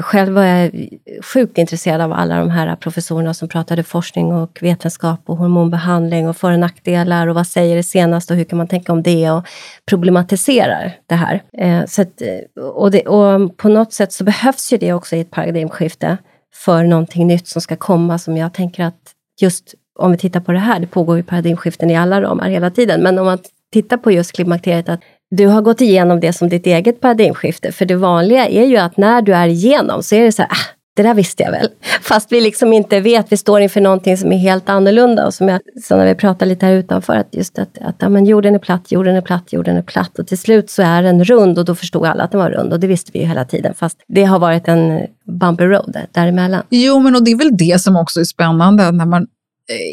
själv 0.00 0.32
var 0.34 0.42
jag 0.42 0.88
sjukt 1.22 1.58
intresserad 1.58 2.00
av 2.00 2.12
alla 2.12 2.38
de 2.38 2.50
här 2.50 2.76
professorerna 2.76 3.34
som 3.34 3.48
pratade 3.48 3.82
forskning 3.82 4.32
och 4.32 4.58
vetenskap 4.60 5.20
och 5.26 5.36
hormonbehandling 5.36 6.28
och 6.28 6.36
för 6.36 6.52
och 6.52 6.58
nackdelar 6.58 7.26
och 7.26 7.34
vad 7.34 7.46
säger 7.46 7.76
det 7.76 7.82
senaste 7.82 8.32
och 8.32 8.36
hur 8.36 8.44
kan 8.44 8.58
man 8.58 8.68
tänka 8.68 8.92
om 8.92 9.02
det 9.02 9.30
och 9.30 9.46
problematiserar 9.86 10.96
det 11.06 11.14
här. 11.14 11.42
Eh, 11.58 11.84
så 11.86 12.02
att, 12.02 12.22
eh, 12.22 12.62
och, 12.62 12.90
det, 12.90 13.02
och 13.02 13.56
på 13.56 13.68
något 13.68 13.92
sätt 13.92 14.12
så 14.12 14.24
behövs 14.24 14.72
ju 14.72 14.76
det 14.76 14.92
också 14.92 15.16
i 15.16 15.20
ett 15.20 15.30
paradigmskifte 15.30 16.16
för 16.54 16.82
någonting 16.82 17.26
nytt 17.26 17.48
som 17.48 17.62
ska 17.62 17.76
komma 17.76 18.18
som 18.18 18.36
jag 18.36 18.54
tänker 18.54 18.84
att 18.84 19.14
just 19.40 19.74
om 19.98 20.12
vi 20.12 20.18
tittar 20.18 20.40
på 20.40 20.52
det 20.52 20.58
här, 20.58 20.80
det 20.80 20.86
pågår 20.86 21.16
ju 21.16 21.22
paradigmskiften 21.22 21.90
i 21.90 21.96
alla 21.96 22.22
ramar 22.22 22.48
hela 22.48 22.70
tiden, 22.70 23.02
men 23.02 23.18
om 23.18 23.26
man 23.26 23.38
titta 23.72 23.98
på 23.98 24.12
just 24.12 24.32
klimakteriet, 24.32 24.88
att 24.88 25.00
du 25.30 25.46
har 25.46 25.62
gått 25.62 25.80
igenom 25.80 26.20
det 26.20 26.32
som 26.32 26.48
ditt 26.48 26.66
eget 26.66 27.00
paradigmskifte. 27.00 27.72
För 27.72 27.84
det 27.84 27.96
vanliga 27.96 28.48
är 28.48 28.64
ju 28.64 28.76
att 28.76 28.96
när 28.96 29.22
du 29.22 29.34
är 29.34 29.48
igenom 29.48 30.02
så 30.02 30.14
är 30.14 30.24
det 30.24 30.32
så 30.32 30.42
här, 30.42 30.50
ah, 30.50 30.78
det 30.98 31.02
där 31.02 31.14
visste 31.14 31.42
jag 31.42 31.50
väl. 31.50 31.68
Fast 32.02 32.32
vi 32.32 32.40
liksom 32.40 32.72
inte 32.72 33.00
vet, 33.00 33.32
vi 33.32 33.36
står 33.36 33.60
inför 33.60 33.80
någonting 33.80 34.16
som 34.16 34.32
är 34.32 34.36
helt 34.36 34.68
annorlunda. 34.68 35.26
Och 35.26 35.34
som 35.34 35.48
jag 35.48 35.60
sa 35.82 35.96
när 35.96 36.06
vi 36.06 36.14
pratade 36.14 36.48
lite 36.48 36.66
här 36.66 36.72
utanför, 36.72 37.12
att 37.12 37.34
just 37.34 37.58
att, 37.58 37.78
att 37.80 37.96
ja, 37.98 38.08
men 38.08 38.26
jorden 38.26 38.54
är 38.54 38.58
platt, 38.58 38.92
jorden 38.92 39.16
är 39.16 39.20
platt, 39.20 39.52
jorden 39.52 39.76
är 39.76 39.82
platt. 39.82 40.18
Och 40.18 40.26
till 40.26 40.38
slut 40.38 40.70
så 40.70 40.82
är 40.82 41.02
den 41.02 41.24
rund 41.24 41.58
och 41.58 41.64
då 41.64 41.74
förstod 41.74 42.06
alla 42.06 42.24
att 42.24 42.30
den 42.30 42.40
var 42.40 42.50
rund. 42.50 42.72
Och 42.72 42.80
det 42.80 42.86
visste 42.86 43.10
vi 43.14 43.18
ju 43.18 43.26
hela 43.26 43.44
tiden. 43.44 43.74
Fast 43.74 43.98
det 44.08 44.24
har 44.24 44.38
varit 44.38 44.68
en 44.68 45.06
bumpy 45.40 45.64
road 45.64 45.96
däremellan. 46.12 46.62
Jo, 46.70 47.00
men 47.00 47.14
och 47.16 47.24
det 47.24 47.30
är 47.30 47.38
väl 47.38 47.56
det 47.56 47.80
som 47.80 47.96
också 47.96 48.20
är 48.20 48.24
spännande 48.24 48.92
när 48.92 49.06
man 49.06 49.26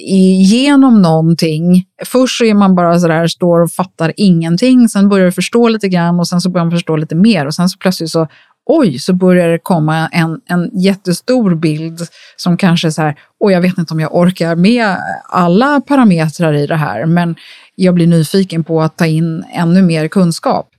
igenom 0.01 1.01
någonting. 1.01 1.85
Först 2.05 2.37
så 2.37 2.45
är 2.45 2.53
man 2.53 2.75
bara 2.75 2.99
så 2.99 3.07
där, 3.07 3.27
står 3.27 3.59
och 3.59 3.71
fattar 3.71 4.13
ingenting, 4.17 4.89
sen 4.89 5.09
börjar 5.09 5.25
du 5.25 5.31
förstå 5.31 5.67
lite 5.67 5.87
grann 5.87 6.19
och 6.19 6.27
sen 6.27 6.41
så 6.41 6.49
börjar 6.49 6.65
man 6.65 6.71
förstå 6.71 6.95
lite 6.95 7.15
mer 7.15 7.45
och 7.45 7.55
sen 7.55 7.69
så 7.69 7.77
plötsligt 7.77 8.11
så 8.11 8.27
oj, 8.65 8.99
så 8.99 9.13
börjar 9.13 9.47
det 9.49 9.59
komma 9.59 10.07
en, 10.07 10.41
en 10.45 10.69
jättestor 10.73 11.55
bild 11.55 12.01
som 12.35 12.57
kanske 12.57 12.87
är 12.87 12.91
så 12.91 13.01
här, 13.01 13.15
oj 13.39 13.53
jag 13.53 13.61
vet 13.61 13.77
inte 13.77 13.93
om 13.93 13.99
jag 13.99 14.15
orkar 14.15 14.55
med 14.55 14.97
alla 15.29 15.81
parametrar 15.81 16.53
i 16.53 16.67
det 16.67 16.75
här, 16.75 17.05
men 17.05 17.35
jag 17.75 17.93
blir 17.93 18.07
nyfiken 18.07 18.63
på 18.63 18.81
att 18.81 18.97
ta 18.97 19.05
in 19.05 19.43
ännu 19.53 19.81
mer 19.81 20.07
kunskap. 20.07 20.69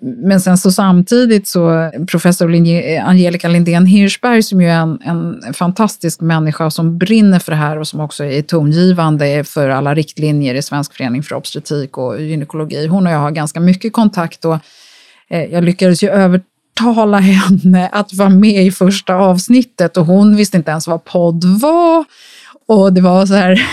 Men 0.00 0.40
sen 0.40 0.58
så 0.58 0.72
samtidigt 0.72 1.48
så 1.48 1.90
professor 2.06 2.54
Angelica 3.04 3.48
Lindén 3.48 3.86
Hirschberg 3.86 4.42
som 4.42 4.60
ju 4.60 4.68
är 4.68 4.80
en, 4.80 4.98
en 5.04 5.54
fantastisk 5.54 6.20
människa 6.20 6.70
som 6.70 6.98
brinner 6.98 7.38
för 7.38 7.52
det 7.52 7.58
här 7.58 7.78
och 7.78 7.88
som 7.88 8.00
också 8.00 8.24
är 8.24 8.42
tongivande 8.42 9.44
för 9.44 9.68
alla 9.68 9.94
riktlinjer 9.94 10.54
i 10.54 10.62
Svensk 10.62 10.94
förening 10.94 11.22
för 11.22 11.34
obstetrik 11.34 11.98
och 11.98 12.22
gynekologi. 12.22 12.86
Hon 12.86 13.06
och 13.06 13.12
jag 13.12 13.18
har 13.18 13.30
ganska 13.30 13.60
mycket 13.60 13.92
kontakt 13.92 14.44
och 14.44 14.58
eh, 15.30 15.44
jag 15.44 15.64
lyckades 15.64 16.02
ju 16.02 16.10
övertala 16.10 17.18
henne 17.18 17.88
att 17.92 18.14
vara 18.14 18.28
med 18.28 18.66
i 18.66 18.70
första 18.70 19.14
avsnittet 19.14 19.96
och 19.96 20.06
hon 20.06 20.36
visste 20.36 20.56
inte 20.56 20.70
ens 20.70 20.88
vad 20.88 21.04
podd 21.04 21.44
var. 21.44 22.04
Och 22.66 22.92
det 22.92 23.00
var 23.00 23.26
så 23.26 23.34
här, 23.34 23.52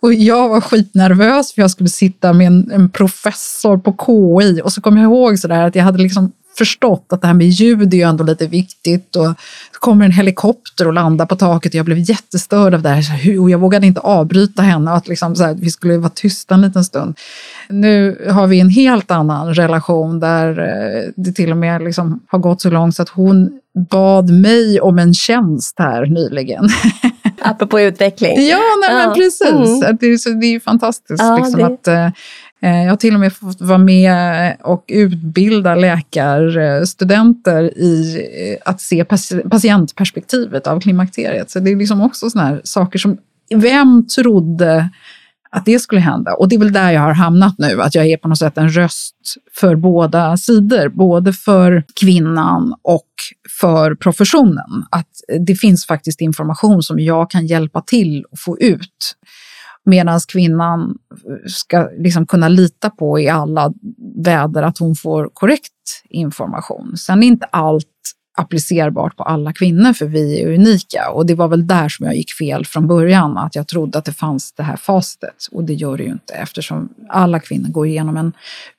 och 0.00 0.14
jag 0.14 0.48
var 0.48 0.60
skitnervös 0.60 1.54
för 1.54 1.62
jag 1.62 1.70
skulle 1.70 1.88
sitta 1.88 2.32
med 2.32 2.46
en, 2.46 2.70
en 2.70 2.90
professor 2.90 3.78
på 3.78 3.96
KI 4.06 4.60
och 4.64 4.72
så 4.72 4.80
kom 4.80 4.96
jag 4.96 5.04
ihåg 5.04 5.38
så 5.38 5.48
där 5.48 5.62
att 5.62 5.74
jag 5.74 5.84
hade 5.84 5.98
liksom 5.98 6.32
förstått 6.58 7.06
att 7.08 7.20
det 7.20 7.26
här 7.26 7.34
med 7.34 7.46
ljud 7.46 7.94
är 7.94 7.98
ju 7.98 8.02
ändå 8.02 8.24
lite 8.24 8.46
viktigt 8.46 9.16
och 9.16 9.26
så 9.72 9.78
kommer 9.80 10.04
en 10.04 10.10
helikopter 10.10 10.86
och 10.86 10.92
landar 10.92 11.26
på 11.26 11.36
taket 11.36 11.72
och 11.72 11.74
jag 11.74 11.84
blev 11.84 11.98
jättestörd 11.98 12.74
av 12.74 12.82
det 12.82 12.88
här 12.88 13.40
och 13.40 13.50
jag 13.50 13.58
vågade 13.58 13.86
inte 13.86 14.00
avbryta 14.00 14.62
henne 14.62 14.90
och 14.90 14.96
att 14.96 15.08
liksom 15.08 15.36
så 15.36 15.44
här, 15.44 15.54
vi 15.54 15.70
skulle 15.70 15.98
vara 15.98 16.10
tysta 16.14 16.54
en 16.54 16.60
liten 16.60 16.84
stund. 16.84 17.18
Nu 17.68 18.26
har 18.30 18.46
vi 18.46 18.60
en 18.60 18.68
helt 18.68 19.10
annan 19.10 19.54
relation 19.54 20.20
där 20.20 20.58
eh, 20.58 21.10
det 21.16 21.32
till 21.32 21.50
och 21.50 21.56
med 21.56 21.82
liksom 21.82 22.20
har 22.26 22.38
gått 22.38 22.60
så 22.60 22.70
långt 22.70 22.96
så 22.96 23.02
att 23.02 23.08
hon 23.08 23.60
bad 23.90 24.30
mig 24.30 24.80
om 24.80 24.98
en 24.98 25.14
tjänst 25.14 25.74
här 25.78 26.06
nyligen. 26.06 26.68
Apropå 27.44 27.80
utveckling. 27.80 28.48
Ja, 28.48 28.60
nej, 28.80 28.94
men 28.94 29.14
precis. 29.14 29.82
Mm. 29.82 29.96
Det, 30.00 30.06
är, 30.06 30.16
så, 30.16 30.30
det 30.30 30.46
är 30.46 30.50
ju 30.50 30.60
fantastiskt 30.60 31.22
liksom, 31.38 31.60
det... 31.60 31.66
att 31.66 31.88
eh, 31.88 32.08
Eh, 32.64 32.82
jag 32.82 32.90
har 32.90 32.96
till 32.96 33.14
och 33.14 33.20
med 33.20 33.32
fått 33.32 33.60
vara 33.60 33.78
med 33.78 34.56
och 34.62 34.84
utbilda 34.88 35.74
läkarstudenter 35.74 37.78
i 37.78 38.18
eh, 38.64 38.70
att 38.70 38.80
se 38.80 39.04
patientperspektivet 39.50 40.66
av 40.66 40.80
klimakteriet. 40.80 41.50
Så 41.50 41.60
det 41.60 41.70
är 41.70 41.76
liksom 41.76 42.00
också 42.00 42.30
såna 42.30 42.58
saker 42.64 42.98
som, 42.98 43.18
vem 43.54 44.06
trodde 44.06 44.88
att 45.56 45.64
det 45.64 45.78
skulle 45.78 46.00
hända? 46.00 46.34
Och 46.34 46.48
det 46.48 46.54
är 46.54 46.58
väl 46.58 46.72
där 46.72 46.90
jag 46.90 47.00
har 47.00 47.14
hamnat 47.14 47.54
nu, 47.58 47.82
att 47.82 47.94
jag 47.94 48.06
är 48.06 48.16
på 48.16 48.28
något 48.28 48.38
sätt 48.38 48.58
en 48.58 48.68
röst 48.68 49.16
för 49.60 49.76
båda 49.76 50.36
sidor, 50.36 50.88
både 50.88 51.32
för 51.32 51.84
kvinnan 52.00 52.74
och 52.82 53.08
för 53.60 53.94
professionen. 53.94 54.84
Att 54.90 55.08
det 55.46 55.54
finns 55.54 55.86
faktiskt 55.86 56.20
information 56.20 56.82
som 56.82 56.98
jag 56.98 57.30
kan 57.30 57.46
hjälpa 57.46 57.80
till 57.80 58.24
att 58.32 58.40
få 58.40 58.58
ut 58.58 59.16
Medan 59.86 60.20
kvinnan 60.28 60.94
ska 61.46 61.88
liksom 61.98 62.26
kunna 62.26 62.48
lita 62.48 62.90
på 62.90 63.20
i 63.20 63.28
alla 63.28 63.72
väder 64.24 64.62
att 64.62 64.78
hon 64.78 64.94
får 64.94 65.30
korrekt 65.32 66.02
information. 66.10 66.96
Sen 66.96 67.22
är 67.22 67.26
inte 67.26 67.46
allt 67.46 67.86
applicerbart 68.36 69.16
på 69.16 69.22
alla 69.22 69.52
kvinnor, 69.52 69.92
för 69.92 70.06
vi 70.06 70.42
är 70.42 70.54
unika. 70.54 71.10
Och 71.10 71.26
det 71.26 71.34
var 71.34 71.48
väl 71.48 71.66
där 71.66 71.88
som 71.88 72.06
jag 72.06 72.16
gick 72.16 72.32
fel 72.32 72.66
från 72.66 72.86
början, 72.86 73.38
att 73.38 73.54
jag 73.54 73.66
trodde 73.66 73.98
att 73.98 74.04
det 74.04 74.12
fanns 74.12 74.52
det 74.52 74.62
här 74.62 74.76
facit, 74.76 75.24
Och 75.52 75.64
det 75.64 75.74
gör 75.74 75.96
det 75.96 76.02
ju 76.02 76.10
inte, 76.10 76.34
eftersom 76.34 76.88
alla 77.08 77.40
kvinnor 77.40 77.68
går 77.68 77.86
igenom 77.86 78.16
en 78.16 78.32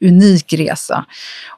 unik 0.05 0.53
resa. 0.53 1.05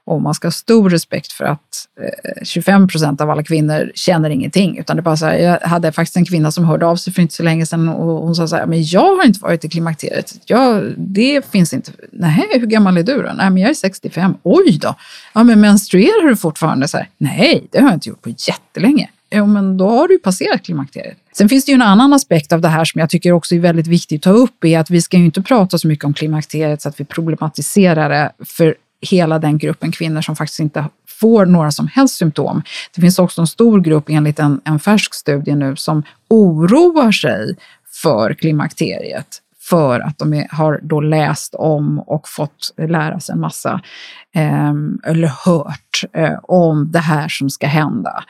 Och 0.05 0.21
man 0.21 0.33
ska 0.33 0.47
ha 0.47 0.51
stor 0.51 0.89
respekt 0.89 1.31
för 1.31 1.45
att 1.45 1.88
eh, 2.01 2.43
25 2.43 2.88
procent 2.88 3.21
av 3.21 3.29
alla 3.29 3.43
kvinnor 3.43 3.91
känner 3.95 4.29
ingenting. 4.29 4.77
Utan 4.77 4.95
det 4.95 5.01
bara 5.01 5.17
så 5.17 5.25
här, 5.25 5.38
jag 5.38 5.60
hade 5.60 5.91
faktiskt 5.91 6.17
en 6.17 6.25
kvinna 6.25 6.51
som 6.51 6.65
hörde 6.65 6.86
av 6.86 6.95
sig 6.95 7.13
för 7.13 7.21
inte 7.21 7.33
så 7.33 7.43
länge 7.43 7.65
sedan 7.65 7.89
och 7.89 8.21
hon 8.21 8.36
sa 8.36 8.47
så 8.47 8.55
här, 8.55 8.65
men 8.65 8.83
jag 8.83 9.15
har 9.15 9.25
inte 9.25 9.39
varit 9.39 9.65
i 9.65 9.69
klimakteriet. 9.69 10.36
Jag, 10.45 10.93
det 10.97 11.51
finns 11.51 11.73
inte. 11.73 11.91
Nej, 12.12 12.47
hur 12.53 12.67
gammal 12.67 12.97
är 12.97 13.03
du 13.03 13.21
då? 13.21 13.31
Nej, 13.36 13.49
men 13.49 13.57
jag 13.57 13.69
är 13.69 13.73
65. 13.73 14.36
Oj 14.43 14.79
då! 14.81 14.95
Ja, 15.33 15.43
men 15.43 15.62
menstruerar 15.62 16.27
du 16.27 16.36
fortfarande? 16.36 16.88
Så 16.88 16.97
här, 16.97 17.10
Nej, 17.17 17.67
det 17.71 17.79
har 17.88 17.93
jag 17.93 17.97
inte 17.97 18.10
gjort 18.10 18.21
på 18.21 18.30
jättelänge. 18.30 19.10
Jo, 19.32 19.45
men 19.45 19.78
då 19.78 19.89
har 19.89 20.08
du 20.08 20.13
ju 20.13 20.19
passerat 20.19 20.63
klimakteriet. 20.63 21.17
Sen 21.38 21.50
finns 21.50 21.65
det 21.65 21.71
ju 21.71 21.76
en 21.76 21.82
annan 21.82 22.13
aspekt 22.13 22.54
av 22.54 22.62
det 22.62 22.67
här 22.67 22.86
som 22.86 23.00
jag 23.00 23.10
tycker 23.10 23.32
också 23.32 23.56
är 23.56 23.60
väldigt 23.60 23.88
viktigt 23.88 24.28
att 24.28 24.34
ta 24.34 24.39
upp, 24.39 24.63
är 24.63 24.80
att 24.80 24.89
vi 24.89 25.02
ska 25.02 25.17
ju 25.17 25.26
inte 25.26 25.41
prata 25.41 25.78
så 25.78 25.88
mycket 25.88 26.06
om 26.06 26.13
klimakteriet 26.13 26.82
så 26.82 26.89
att 26.89 27.00
vi 27.00 27.06
problematiserar 27.06 28.10
det 28.10 28.32
för 28.45 28.76
hela 29.02 29.39
den 29.39 29.58
gruppen 29.58 29.91
kvinnor 29.91 30.21
som 30.21 30.36
faktiskt 30.36 30.60
inte 30.60 30.86
får 31.08 31.45
några 31.45 31.71
som 31.71 31.88
helst 31.88 32.15
symptom. 32.15 32.63
Det 32.95 33.02
finns 33.02 33.19
också 33.19 33.41
en 33.41 33.47
stor 33.47 33.82
grupp 33.82 34.10
enligt 34.10 34.39
en, 34.39 34.62
en 34.65 34.80
färsk 34.80 35.13
studie 35.13 35.56
nu 35.56 35.76
som 35.76 36.04
oroar 36.30 37.12
sig 37.12 37.56
för 38.02 38.34
klimakteriet 38.34 39.41
för 39.69 39.99
att 39.99 40.17
de 40.17 40.34
är, 40.34 40.47
har 40.51 40.80
då 40.84 41.01
läst 41.01 41.56
om 41.56 41.99
och 41.99 42.27
fått 42.27 42.73
lära 42.77 43.19
sig 43.19 43.34
en 43.34 43.39
massa, 43.39 43.82
eh, 44.36 44.73
eller 45.06 45.45
hört 45.45 46.03
eh, 46.13 46.39
om 46.43 46.91
det 46.91 46.99
här 46.99 47.27
som 47.27 47.49
ska 47.49 47.67
hända. 47.67 48.23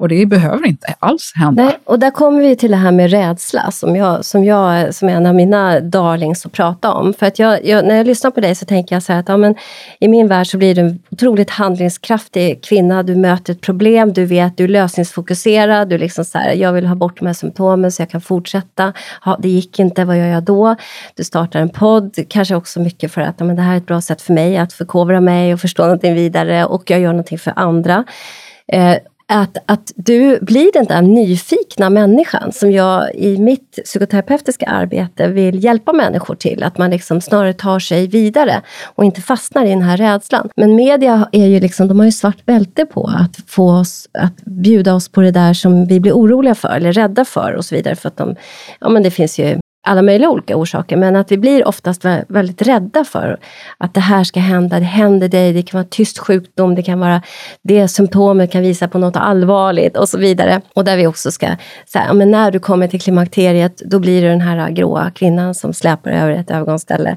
Och 0.00 0.08
det 0.08 0.26
behöver 0.26 0.66
inte 0.66 0.94
alls 0.98 1.32
hända. 1.34 1.64
Nej, 1.64 1.78
och 1.84 1.98
där 1.98 2.10
kommer 2.10 2.40
vi 2.40 2.56
till 2.56 2.70
det 2.70 2.76
här 2.76 2.92
med 2.92 3.10
rädsla 3.10 3.70
som 3.70 3.96
jag, 3.96 4.24
som 4.24 4.44
jag 4.44 4.94
som 4.94 5.08
en 5.08 5.26
av 5.26 5.34
mina 5.34 5.80
darlings 5.80 6.46
att 6.46 6.52
prata 6.52 6.92
om. 6.92 7.14
För 7.14 7.26
att 7.26 7.38
jag, 7.38 7.66
jag, 7.66 7.84
när 7.84 7.96
jag 7.96 8.06
lyssnar 8.06 8.30
på 8.30 8.40
dig 8.40 8.54
så 8.54 8.66
tänker 8.66 8.96
jag 8.96 9.02
så 9.02 9.12
här 9.12 9.20
att 9.20 9.28
ja, 9.28 9.36
men, 9.36 9.54
i 9.98 10.08
min 10.08 10.28
värld 10.28 10.46
så 10.46 10.58
blir 10.58 10.74
du 10.74 10.80
en 10.80 11.02
otroligt 11.10 11.50
handlingskraftig 11.50 12.64
kvinna. 12.64 13.02
Du 13.02 13.16
möter 13.16 13.52
ett 13.52 13.60
problem, 13.60 14.12
du 14.12 14.24
vet, 14.24 14.56
du 14.56 14.64
är 14.64 14.68
lösningsfokuserad. 14.68 15.88
Du 15.88 15.98
liksom 15.98 16.24
så 16.24 16.38
här, 16.38 16.52
jag 16.52 16.72
vill 16.72 16.86
ha 16.86 16.94
bort 16.94 17.18
de 17.18 17.26
här 17.26 17.34
symptomen 17.34 17.92
så 17.92 18.02
jag 18.02 18.10
kan 18.10 18.20
fortsätta. 18.20 18.92
Ha, 19.24 19.36
det 19.36 19.48
gick 19.48 19.78
inte, 19.78 20.04
vad 20.04 20.18
gör 20.18 20.26
jag 20.26 20.42
då? 20.42 20.76
Du 21.14 21.24
startar 21.24 21.60
en 21.60 21.68
podd, 21.68 22.18
kanske 22.28 22.54
också 22.54 22.80
mycket 22.80 23.12
för 23.12 23.20
att 23.20 23.34
ja, 23.38 23.44
men 23.44 23.56
det 23.56 23.62
här 23.62 23.72
är 23.72 23.78
ett 23.78 23.86
bra 23.86 24.00
sätt 24.00 24.22
för 24.22 24.32
mig 24.32 24.56
att 24.56 24.72
förkovra 24.72 25.20
mig 25.20 25.54
och 25.54 25.60
förstå 25.60 25.82
någonting 25.82 26.14
vidare 26.14 26.64
och 26.64 26.90
jag 26.90 27.00
gör 27.00 27.12
någonting 27.12 27.38
för 27.38 27.52
andra. 27.56 28.04
Eh, 28.72 28.96
att, 29.32 29.56
att 29.66 29.92
du 29.96 30.38
blir 30.40 30.72
den 30.72 30.84
där 30.84 31.02
nyfikna 31.02 31.90
människan 31.90 32.52
som 32.52 32.72
jag 32.72 33.14
i 33.14 33.38
mitt 33.38 33.78
psykoterapeutiska 33.84 34.66
arbete 34.66 35.28
vill 35.28 35.64
hjälpa 35.64 35.92
människor 35.92 36.34
till. 36.34 36.62
Att 36.62 36.78
man 36.78 36.90
liksom 36.90 37.20
snarare 37.20 37.52
tar 37.52 37.78
sig 37.78 38.06
vidare 38.06 38.62
och 38.94 39.04
inte 39.04 39.20
fastnar 39.20 39.64
i 39.64 39.68
den 39.68 39.82
här 39.82 39.96
rädslan. 39.96 40.48
Men 40.56 40.74
media 40.74 41.28
är 41.32 41.46
ju 41.46 41.60
liksom, 41.60 41.88
de 41.88 41.98
har 41.98 42.06
ju 42.06 42.12
svart 42.12 42.46
bälte 42.46 42.86
på 42.86 43.10
att 43.18 43.36
få 43.46 43.70
oss 43.70 44.08
att 44.12 44.36
bjuda 44.44 44.94
oss 44.94 45.08
på 45.08 45.20
det 45.20 45.30
där 45.30 45.54
som 45.54 45.86
vi 45.86 46.00
blir 46.00 46.12
oroliga 46.12 46.54
för 46.54 46.76
eller 46.76 46.92
rädda 46.92 47.24
för 47.24 47.52
och 47.52 47.64
så 47.64 47.74
vidare. 47.74 47.96
För 47.96 48.08
att 48.08 48.16
de, 48.16 48.36
ja 48.80 48.88
men 48.88 49.02
det 49.02 49.10
finns 49.10 49.38
ju 49.38 49.59
alla 49.82 50.02
möjliga 50.02 50.30
olika 50.30 50.56
orsaker, 50.56 50.96
men 50.96 51.16
att 51.16 51.32
vi 51.32 51.38
blir 51.38 51.68
oftast 51.68 52.04
väldigt 52.28 52.62
rädda 52.62 53.04
för 53.04 53.38
att 53.78 53.94
det 53.94 54.00
här 54.00 54.24
ska 54.24 54.40
hända, 54.40 54.78
det 54.78 54.84
händer 54.84 55.28
dig, 55.28 55.52
det 55.52 55.62
kan 55.62 55.78
vara 55.78 55.88
tyst 55.90 56.18
sjukdom, 56.18 56.74
det 56.74 56.82
kan 56.82 57.00
vara 57.00 57.22
det 57.62 57.88
symptomet 57.88 58.52
kan 58.52 58.62
visa 58.62 58.88
på 58.88 58.98
något 58.98 59.16
allvarligt 59.16 59.96
och 59.96 60.08
så 60.08 60.18
vidare. 60.18 60.60
Och 60.74 60.84
där 60.84 60.96
vi 60.96 61.06
också 61.06 61.30
ska 61.30 61.56
säga, 61.92 62.12
men 62.12 62.30
när 62.30 62.50
du 62.50 62.58
kommer 62.58 62.88
till 62.88 63.00
klimakteriet, 63.00 63.76
då 63.76 63.98
blir 63.98 64.22
du 64.22 64.28
den 64.28 64.40
här 64.40 64.70
gråa 64.70 65.10
kvinnan 65.10 65.54
som 65.54 65.72
släpar 65.72 66.10
över 66.10 66.30
ett 66.30 66.50
övergångsställe. 66.50 67.16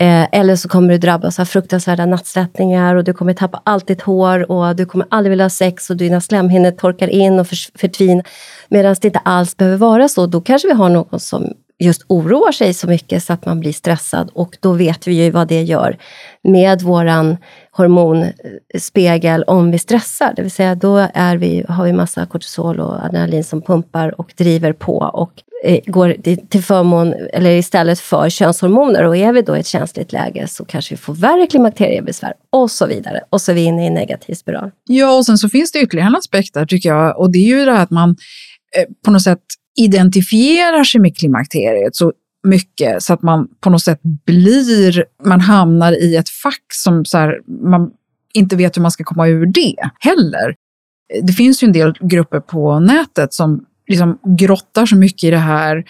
Eh, 0.00 0.26
eller 0.32 0.56
så 0.56 0.68
kommer 0.68 0.88
du 0.88 0.98
drabbas 0.98 1.40
av 1.40 1.44
fruktansvärda 1.44 2.06
nattsvettningar 2.06 2.94
och 2.94 3.04
du 3.04 3.12
kommer 3.12 3.34
tappa 3.34 3.62
allt 3.64 3.86
ditt 3.86 4.02
hår 4.02 4.50
och 4.50 4.76
du 4.76 4.86
kommer 4.86 5.06
aldrig 5.10 5.30
vilja 5.30 5.44
ha 5.44 5.50
sex 5.50 5.90
och 5.90 5.96
dina 5.96 6.20
slemhinnor 6.20 6.70
torkar 6.70 7.08
in 7.08 7.40
och 7.40 7.46
förtvinar. 7.74 8.24
Medan 8.68 8.96
det 9.00 9.08
inte 9.08 9.18
alls 9.18 9.56
behöver 9.56 9.76
vara 9.76 10.08
så. 10.08 10.26
Då 10.26 10.40
kanske 10.40 10.68
vi 10.68 10.74
har 10.74 10.88
någon 10.88 11.20
som 11.20 11.52
just 11.78 12.04
oroar 12.08 12.52
sig 12.52 12.74
så 12.74 12.86
mycket 12.86 13.24
så 13.24 13.32
att 13.32 13.46
man 13.46 13.60
blir 13.60 13.72
stressad 13.72 14.30
och 14.32 14.56
då 14.60 14.72
vet 14.72 15.06
vi 15.06 15.24
ju 15.24 15.30
vad 15.30 15.48
det 15.48 15.62
gör 15.62 15.98
med 16.42 16.82
våran 16.82 17.36
hormonspegel 17.70 19.42
om 19.42 19.70
vi 19.70 19.78
stressar. 19.78 20.32
Det 20.36 20.42
vill 20.42 20.50
säga 20.50 20.74
då 20.74 21.08
är 21.14 21.36
vi, 21.36 21.64
har 21.68 21.84
vi 21.84 21.92
massa 21.92 22.26
kortisol 22.26 22.80
och 22.80 23.04
adrenalin 23.04 23.44
som 23.44 23.62
pumpar 23.62 24.20
och 24.20 24.32
driver 24.36 24.72
på 24.72 24.96
och 24.98 25.32
eh, 25.64 25.80
går 25.86 26.16
till 26.48 26.62
förmån, 26.62 27.14
eller 27.32 27.50
istället 27.50 28.00
för 28.00 28.30
könshormoner. 28.30 29.04
Och 29.04 29.16
är 29.16 29.32
vi 29.32 29.42
då 29.42 29.56
i 29.56 29.60
ett 29.60 29.66
känsligt 29.66 30.12
läge 30.12 30.48
så 30.48 30.64
kanske 30.64 30.94
vi 30.94 30.98
får 30.98 31.14
värre 31.14 31.46
klimakteriebesvär 31.46 32.32
och 32.50 32.70
så 32.70 32.86
vidare. 32.86 33.20
Och 33.30 33.40
så 33.40 33.50
är 33.50 33.54
vi 33.54 33.64
inne 33.64 33.84
i 33.84 33.86
en 33.86 33.94
negativ 33.94 34.34
spiral. 34.34 34.70
Ja, 34.84 35.16
och 35.16 35.26
sen 35.26 35.38
så 35.38 35.48
finns 35.48 35.72
det 35.72 35.80
ytterligare 35.80 36.08
en 36.08 36.16
aspekt 36.16 36.54
där 36.54 36.66
tycker 36.66 36.88
jag 36.88 37.18
och 37.18 37.32
det 37.32 37.38
är 37.38 37.58
ju 37.58 37.64
det 37.64 37.72
här 37.72 37.82
att 37.82 37.90
man 37.90 38.10
eh, 38.76 38.84
på 39.04 39.10
något 39.10 39.22
sätt 39.22 39.42
identifierar 39.78 40.84
sig 40.84 41.00
med 41.00 41.16
klimakteriet 41.16 41.96
så 41.96 42.12
mycket 42.46 43.02
så 43.02 43.12
att 43.12 43.22
man 43.22 43.48
på 43.60 43.70
något 43.70 43.82
sätt 43.82 44.00
blir, 44.26 45.04
man 45.24 45.40
hamnar 45.40 46.02
i 46.02 46.16
ett 46.16 46.28
fack 46.28 46.64
som 46.72 47.04
så 47.04 47.18
här, 47.18 47.40
man 47.70 47.90
inte 48.34 48.56
vet 48.56 48.76
hur 48.76 48.82
man 48.82 48.90
ska 48.90 49.04
komma 49.04 49.28
ur 49.28 49.46
det 49.46 49.74
heller. 50.00 50.54
Det 51.22 51.32
finns 51.32 51.62
ju 51.62 51.66
en 51.66 51.72
del 51.72 51.94
grupper 52.00 52.40
på 52.40 52.80
nätet 52.80 53.34
som 53.34 53.64
liksom 53.88 54.18
grottar 54.24 54.86
så 54.86 54.96
mycket 54.96 55.24
i 55.24 55.30
det 55.30 55.36
här. 55.36 55.84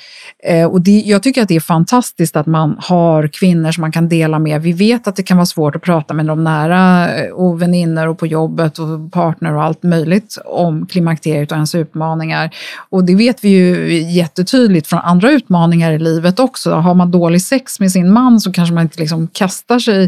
Eh, 0.45 0.67
och 0.67 0.81
det, 0.81 1.03
jag 1.07 1.23
tycker 1.23 1.43
att 1.43 1.49
det 1.49 1.57
är 1.57 1.61
fantastiskt 1.61 2.37
att 2.37 2.47
man 2.47 2.77
har 2.79 3.29
kvinnor 3.29 3.73
som 3.73 3.81
man 3.81 3.93
kan 3.93 4.09
dela 4.09 4.39
med. 4.39 4.63
Vi 4.63 4.73
vet 4.73 5.09
att 5.09 5.17
det 5.17 5.23
kan 5.23 5.37
vara 5.37 5.47
svårt 5.47 5.77
att 5.77 5.83
prata 5.83 6.15
med 6.15 6.27
de 6.27 6.45
nära 6.45 7.15
eh, 7.17 7.31
och 7.31 7.63
vänner 7.63 8.09
och 8.09 8.19
på 8.19 8.27
jobbet 8.27 8.79
och 8.79 9.13
partner 9.13 9.55
och 9.55 9.63
allt 9.63 9.83
möjligt 9.83 10.39
om 10.45 10.87
klimakteriet 10.87 11.51
och 11.51 11.57
ens 11.57 11.75
utmaningar. 11.75 12.51
Och 12.91 13.05
det 13.05 13.15
vet 13.15 13.45
vi 13.45 13.49
ju 13.49 14.03
jättetydligt 14.03 14.87
från 14.87 15.01
andra 15.01 15.31
utmaningar 15.31 15.93
i 15.93 15.99
livet 15.99 16.41
också. 16.41 16.71
Har 16.75 16.95
man 16.95 17.11
dålig 17.11 17.43
sex 17.43 17.81
med 17.81 17.93
sin 17.93 18.13
man 18.13 18.41
så 18.41 18.53
kanske 18.53 18.75
man 18.75 18.83
inte 18.83 19.01
liksom 19.01 19.29
kastar 19.29 19.79
sig 19.79 20.05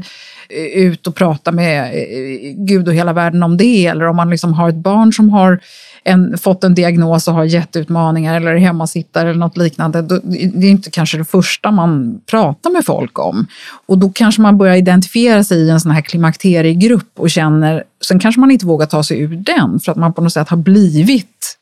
eh, 0.48 0.82
ut 0.82 1.06
och 1.06 1.14
pratar 1.14 1.52
med 1.52 1.84
eh, 1.84 2.54
Gud 2.56 2.88
och 2.88 2.94
hela 2.94 3.12
världen 3.12 3.42
om 3.42 3.56
det. 3.56 3.86
Eller 3.86 4.04
om 4.04 4.16
man 4.16 4.30
liksom 4.30 4.52
har 4.54 4.68
ett 4.68 4.74
barn 4.74 5.12
som 5.12 5.30
har 5.30 5.60
en, 6.04 6.38
fått 6.38 6.64
en 6.64 6.74
diagnos 6.74 7.28
och 7.28 7.34
har 7.34 7.44
jätteutmaningar 7.44 8.34
eller 8.34 8.50
är 8.50 8.58
hemmasittare 8.58 9.30
eller 9.30 9.40
något 9.40 9.56
liknande, 9.56 10.02
då, 10.02 10.20
det 10.22 10.66
är 10.66 10.70
inte 10.70 10.90
kanske 10.90 11.18
det 11.18 11.24
första 11.24 11.70
man 11.70 12.20
pratar 12.30 12.70
med 12.70 12.84
folk 12.84 13.18
om. 13.18 13.46
Och 13.86 13.98
då 13.98 14.10
kanske 14.10 14.42
man 14.42 14.58
börjar 14.58 14.76
identifiera 14.76 15.44
sig 15.44 15.58
i 15.58 15.70
en 15.70 15.80
sån 15.80 15.92
här 15.92 16.02
klimakteriegrupp 16.02 17.12
och 17.18 17.30
känner, 17.30 17.84
sen 18.04 18.18
kanske 18.18 18.40
man 18.40 18.50
inte 18.50 18.66
vågar 18.66 18.86
ta 18.86 19.02
sig 19.02 19.20
ur 19.20 19.36
den 19.36 19.80
för 19.80 19.92
att 19.92 19.98
man 19.98 20.12
på 20.12 20.22
något 20.22 20.32
sätt 20.32 20.48
har 20.48 20.56
blivit 20.56 21.56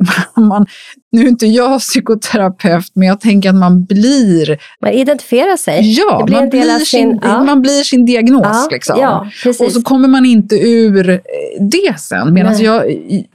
man, 0.36 0.66
nu 1.12 1.22
är 1.22 1.28
inte 1.28 1.46
jag 1.46 1.80
psykoterapeut, 1.80 2.90
men 2.94 3.08
jag 3.08 3.20
tänker 3.20 3.48
att 3.48 3.54
man 3.54 3.84
blir... 3.84 4.58
Man 4.82 4.92
identifierar 4.92 5.56
sig. 5.56 5.92
Ja, 5.98 6.22
blir 6.26 6.36
man, 6.36 6.48
blir 6.48 6.78
sin, 6.78 6.86
sin, 6.86 7.20
ja. 7.22 7.44
man 7.44 7.62
blir 7.62 7.82
sin 7.84 8.06
diagnos. 8.06 8.42
Ja, 8.42 8.68
liksom. 8.70 9.00
ja, 9.00 9.26
och 9.66 9.72
så 9.72 9.82
kommer 9.82 10.08
man 10.08 10.26
inte 10.26 10.56
ur 10.56 11.10
eh, 11.10 11.18
det 11.60 12.00
sen. 12.00 12.34
Medan 12.34 12.58
jag, 12.58 12.84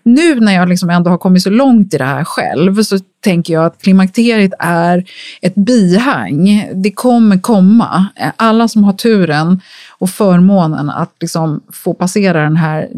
nu 0.04 0.40
när 0.40 0.54
jag 0.54 0.70
liksom 0.70 0.90
ändå 0.90 1.10
har 1.10 1.18
kommit 1.18 1.44
så 1.44 1.50
långt 1.50 1.94
i 1.94 1.98
det 1.98 2.04
här 2.04 2.24
själv, 2.24 2.84
så 2.84 3.00
tänker 3.26 3.54
jag 3.54 3.66
att 3.66 3.82
klimakteriet 3.82 4.52
är 4.60 5.04
ett 5.42 5.56
bihang. 5.56 6.70
Det 6.74 6.92
kommer 6.92 7.38
komma. 7.38 8.08
Alla 8.36 8.68
som 8.68 8.84
har 8.84 8.94
turen 8.94 9.62
och 9.98 10.10
förmånen 10.10 10.90
att 10.90 11.16
liksom 11.22 11.64
få 11.74 11.94
passera 11.94 12.44
den 12.44 12.56
här 12.56 12.90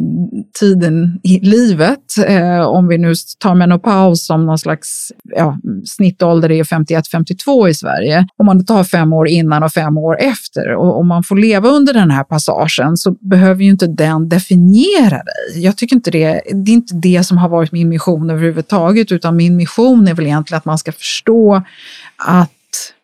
tiden 0.60 1.20
i 1.24 1.40
livet. 1.40 2.18
Eh, 2.28 2.62
om 2.62 2.88
vi 2.88 2.98
nu 2.98 3.14
tar 3.40 3.56
menopaus 3.56 4.26
som 4.26 4.46
någon 4.46 4.58
slags 4.58 5.12
ja, 5.38 5.58
snittålder 5.86 6.52
är 6.52 6.64
51-52 6.64 7.70
i 7.70 7.74
Sverige. 7.74 8.28
Om 8.38 8.46
man 8.46 8.66
tar 8.66 8.84
fem 8.84 9.14
år 9.14 9.28
innan 9.28 9.64
och 9.64 9.72
fem 9.72 9.98
år 9.98 10.18
efter 10.20 10.76
och 10.76 11.00
om 11.00 11.08
man 11.08 11.24
får 11.24 11.36
leva 11.36 11.70
under 11.70 11.94
den 11.94 12.12
här 12.12 12.24
passagen 12.24 12.98
så 12.98 13.12
behöver 13.12 13.64
ju 13.64 13.70
inte 13.70 13.88
den 13.88 14.30
definiera 14.30 15.10
dig. 15.10 15.64
Jag 15.64 15.78
tycker 15.78 15.96
inte 15.96 16.12
det, 16.12 16.42
det 16.54 16.72
är 16.72 16.74
inte 16.74 16.96
det 16.96 17.24
som 17.24 17.38
har 17.38 17.50
varit 17.50 17.72
min 17.72 17.90
mission 17.90 18.30
överhuvudtaget 18.30 19.12
utan 19.12 19.36
min 19.36 19.56
mission 19.56 20.08
är 20.08 20.14
väl 20.14 20.26
egentligen 20.26 20.58
att 20.58 20.66
man 20.66 20.78
ska 20.78 20.92
förstå 20.92 21.62
att 22.18 22.52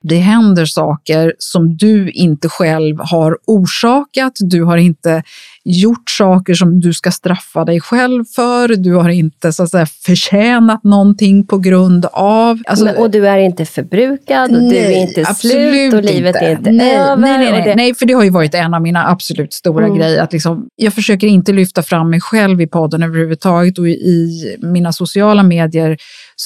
det 0.03 0.17
händer 0.17 0.65
saker 0.65 1.33
som 1.37 1.77
du 1.77 2.11
inte 2.11 2.49
själv 2.49 2.97
har 2.99 3.37
orsakat. 3.45 4.33
Du 4.39 4.63
har 4.63 4.77
inte 4.77 5.23
gjort 5.63 6.09
saker 6.09 6.53
som 6.53 6.79
du 6.79 6.93
ska 6.93 7.11
straffa 7.11 7.65
dig 7.65 7.81
själv 7.81 8.25
för. 8.35 8.67
Du 8.67 8.93
har 8.93 9.09
inte 9.09 9.53
så 9.53 9.63
att 9.63 9.69
säga, 9.69 9.85
förtjänat 9.85 10.83
någonting 10.83 11.47
på 11.47 11.57
grund 11.57 12.05
av... 12.11 12.61
Alltså, 12.67 12.85
Men, 12.85 12.97
och 12.97 13.11
du 13.11 13.27
är 13.27 13.37
inte 13.37 13.65
förbrukad 13.65 14.51
och 14.51 14.61
nej, 14.61 14.69
du 14.69 14.77
är 14.77 15.01
inte 15.01 15.25
slut 15.25 15.93
och 15.93 16.03
livet 16.03 16.35
inte. 16.35 16.45
är 16.45 16.51
inte 16.51 16.71
nej, 16.71 16.95
över. 16.95 17.15
Nej, 17.15 17.37
nej, 17.37 17.51
nej, 17.51 17.75
nej, 17.75 17.95
för 17.95 18.05
det 18.05 18.13
har 18.13 18.23
ju 18.23 18.29
varit 18.29 18.55
en 18.55 18.73
av 18.73 18.81
mina 18.81 19.07
absolut 19.07 19.53
stora 19.53 19.85
mm. 19.85 19.97
grejer. 19.97 20.23
Att 20.23 20.33
liksom, 20.33 20.67
jag 20.75 20.93
försöker 20.93 21.27
inte 21.27 21.53
lyfta 21.53 21.83
fram 21.83 22.09
mig 22.09 22.21
själv 22.21 22.61
i 22.61 22.67
podden 22.67 23.03
överhuvudtaget 23.03 23.77
och 23.79 23.87
i 23.87 24.57
mina 24.61 24.93
sociala 24.93 25.43
medier 25.43 25.97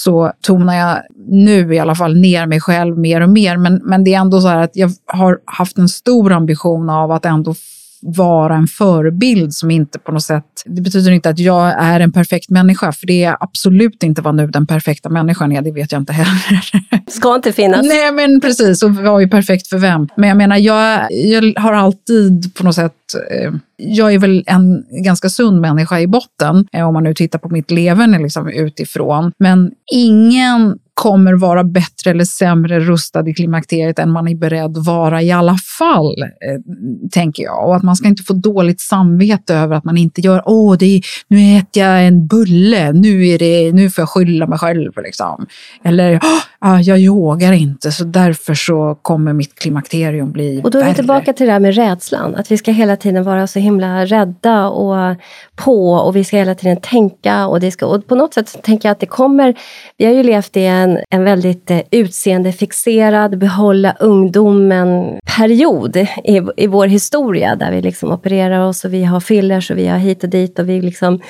så 0.04 0.32
tonar 0.42 0.76
jag 0.76 1.02
nu 1.28 1.76
i 1.76 1.80
alla 1.80 1.96
fall 1.96 2.16
ner 2.16 2.46
mig 2.46 2.62
själv 2.62 2.98
mer 2.98 3.22
och 3.22 3.30
mer. 3.30 3.58
Men, 3.58 3.82
men 3.84 4.04
det 4.04 4.14
är 4.14 4.20
ändå 4.20 4.42
så 4.42 4.48
här 4.48 4.58
att 4.58 4.76
jag 4.76 4.92
har 5.06 5.40
haft 5.46 5.78
en 5.78 5.90
stor 5.90 6.32
ambition 6.32 6.90
av 6.90 7.12
att 7.12 7.26
ändå 7.26 7.56
vara 8.02 8.56
en 8.56 8.68
förebild 8.68 9.54
som 9.54 9.72
inte 9.72 10.00
på 10.00 10.12
något 10.12 10.24
sätt... 10.24 10.44
Det 10.66 10.82
betyder 10.82 11.12
inte 11.12 11.30
att 11.30 11.40
jag 11.40 11.84
är 11.84 12.00
en 12.00 12.12
perfekt 12.12 12.50
människa, 12.50 12.92
för 12.92 13.08
det 13.08 13.24
är 13.24 13.38
absolut 13.40 14.04
inte 14.04 14.22
vad 14.22 14.36
nu 14.36 14.48
den 14.48 14.68
perfekta 14.68 15.10
människan 15.10 15.52
är, 15.52 15.62
det 15.62 15.72
vet 15.72 15.92
jag 15.92 16.02
inte 16.02 16.14
heller. 16.14 16.62
Ska 17.12 17.36
inte 17.36 17.54
finnas. 17.54 17.86
Nej, 17.86 18.12
men 18.12 18.42
precis. 18.42 18.84
Och 18.84 18.96
vad 18.96 19.24
är 19.24 19.28
perfekt 19.28 19.68
för 19.68 19.78
vem? 19.78 20.08
Men 20.16 20.30
jag 20.30 20.38
menar, 20.38 20.58
jag, 20.58 21.08
jag 21.12 21.54
har 21.60 21.74
alltid 21.74 22.56
på 22.56 22.64
något 22.64 22.76
sätt 22.76 22.94
eh, 23.32 23.52
jag 23.78 24.14
är 24.14 24.20
väl 24.20 24.44
en 24.48 24.86
ganska 25.04 25.30
sund 25.30 25.62
människa 25.62 26.00
i 26.00 26.08
botten, 26.08 26.68
eh, 26.74 26.88
om 26.88 26.94
man 26.94 27.04
nu 27.04 27.14
tittar 27.14 27.40
på 27.40 27.50
mitt 27.50 27.72
leverne 27.72 28.20
liksom 28.20 28.50
utifrån. 28.50 29.32
Men 29.38 29.72
ingen 29.94 30.80
kommer 30.98 31.34
vara 31.34 31.64
bättre 31.64 32.12
eller 32.12 32.26
sämre 32.26 32.80
rustad 32.80 33.30
i 33.30 33.34
klimakteriet 33.34 34.00
än 34.00 34.12
man 34.12 34.28
är 34.28 34.36
beredd 34.36 34.78
att 34.78 34.86
vara 34.86 35.22
i 35.22 35.32
alla 35.32 35.58
fall, 35.78 36.22
eh, 36.22 36.60
tänker 37.12 37.44
jag. 37.44 37.68
Och 37.68 37.76
att 37.76 37.84
man 37.84 37.96
ska 37.96 38.08
inte 38.08 38.24
få 38.24 38.34
dåligt 38.34 38.82
samvete 38.82 39.56
över 39.56 39.76
att 39.76 39.84
man 39.84 39.98
inte 39.98 40.22
gör, 40.22 40.42
åh, 40.46 40.78
det 40.78 41.02
nu 41.28 41.58
äter 41.58 41.84
jag 41.84 42.08
en 42.08 42.28
bulle, 42.28 42.92
nu, 42.92 43.28
är 43.28 43.40
det, 43.40 43.72
nu 43.72 43.90
får 43.90 44.02
jag 44.02 44.10
skylla 44.10 44.48
mig 44.48 44.60
själv. 44.60 44.92
Liksom. 44.98 45.46
Eller, 45.84 46.20
ah, 46.60 46.80
jag 46.80 47.00
yogar 47.00 47.54
inte, 47.54 47.92
så 47.92 48.04
därför 48.04 48.54
så 48.54 48.98
kommer 49.02 49.34
mitt 49.34 49.56
klimakterium 49.56 50.32
bli 50.32 50.62
Och 50.64 50.72
då 50.72 50.78
är 50.78 50.82
vi 50.82 50.88
värre. 50.88 50.96
tillbaka 50.96 51.34
till 51.34 51.46
det 51.46 51.52
här 51.52 51.60
med 51.60 51.76
rädslan, 51.76 52.36
att 52.36 52.52
vi 52.52 52.58
ska 52.58 52.72
hela 52.72 52.96
tiden 52.96 53.24
vara 53.24 53.48
så 53.48 53.60
himla 53.60 54.06
rädda 54.06 54.68
och 54.68 55.16
på 55.56 55.92
och 55.92 56.16
vi 56.16 56.24
ska 56.24 56.38
hela 56.38 56.56
tiden 56.56 56.78
tänka 56.82 57.48
och 57.48 57.60
det 57.60 57.72
ska, 57.72 57.86
och 57.86 58.08
på 58.08 58.16
något 58.16 58.34
sätt 58.34 58.64
tänker 58.64 58.90
jag 58.90 58.92
att 58.92 59.00
det 59.00 59.06
kommer, 59.06 59.56
vi 59.98 60.06
har 60.06 60.14
ju 60.14 60.24
levt 60.24 60.58
i 60.58 60.66
en 60.66 60.88
en, 61.10 61.24
väldigt 61.24 61.72
eh, 61.72 61.82
utseendefixerad, 61.92 63.38
behålla 63.38 63.96
ungdomen-period 64.00 65.96
i, 66.24 66.42
i 66.58 66.68
vår 66.68 66.88
historia 66.88 67.56
där 67.56 67.72
vi 67.72 67.82
liksom 67.82 68.12
opererar 68.12 68.68
oss 68.68 68.86
och 68.86 68.94
vi 68.94 69.04
har 69.04 69.20
fillers 69.20 69.72
och 69.72 69.78
vi 69.78 69.88
har 69.88 69.98
hit 69.98 70.24
och 70.24 70.30
dit 70.30 70.60
och 70.60 70.70
vi 70.70 70.82
liksom... 70.82 71.22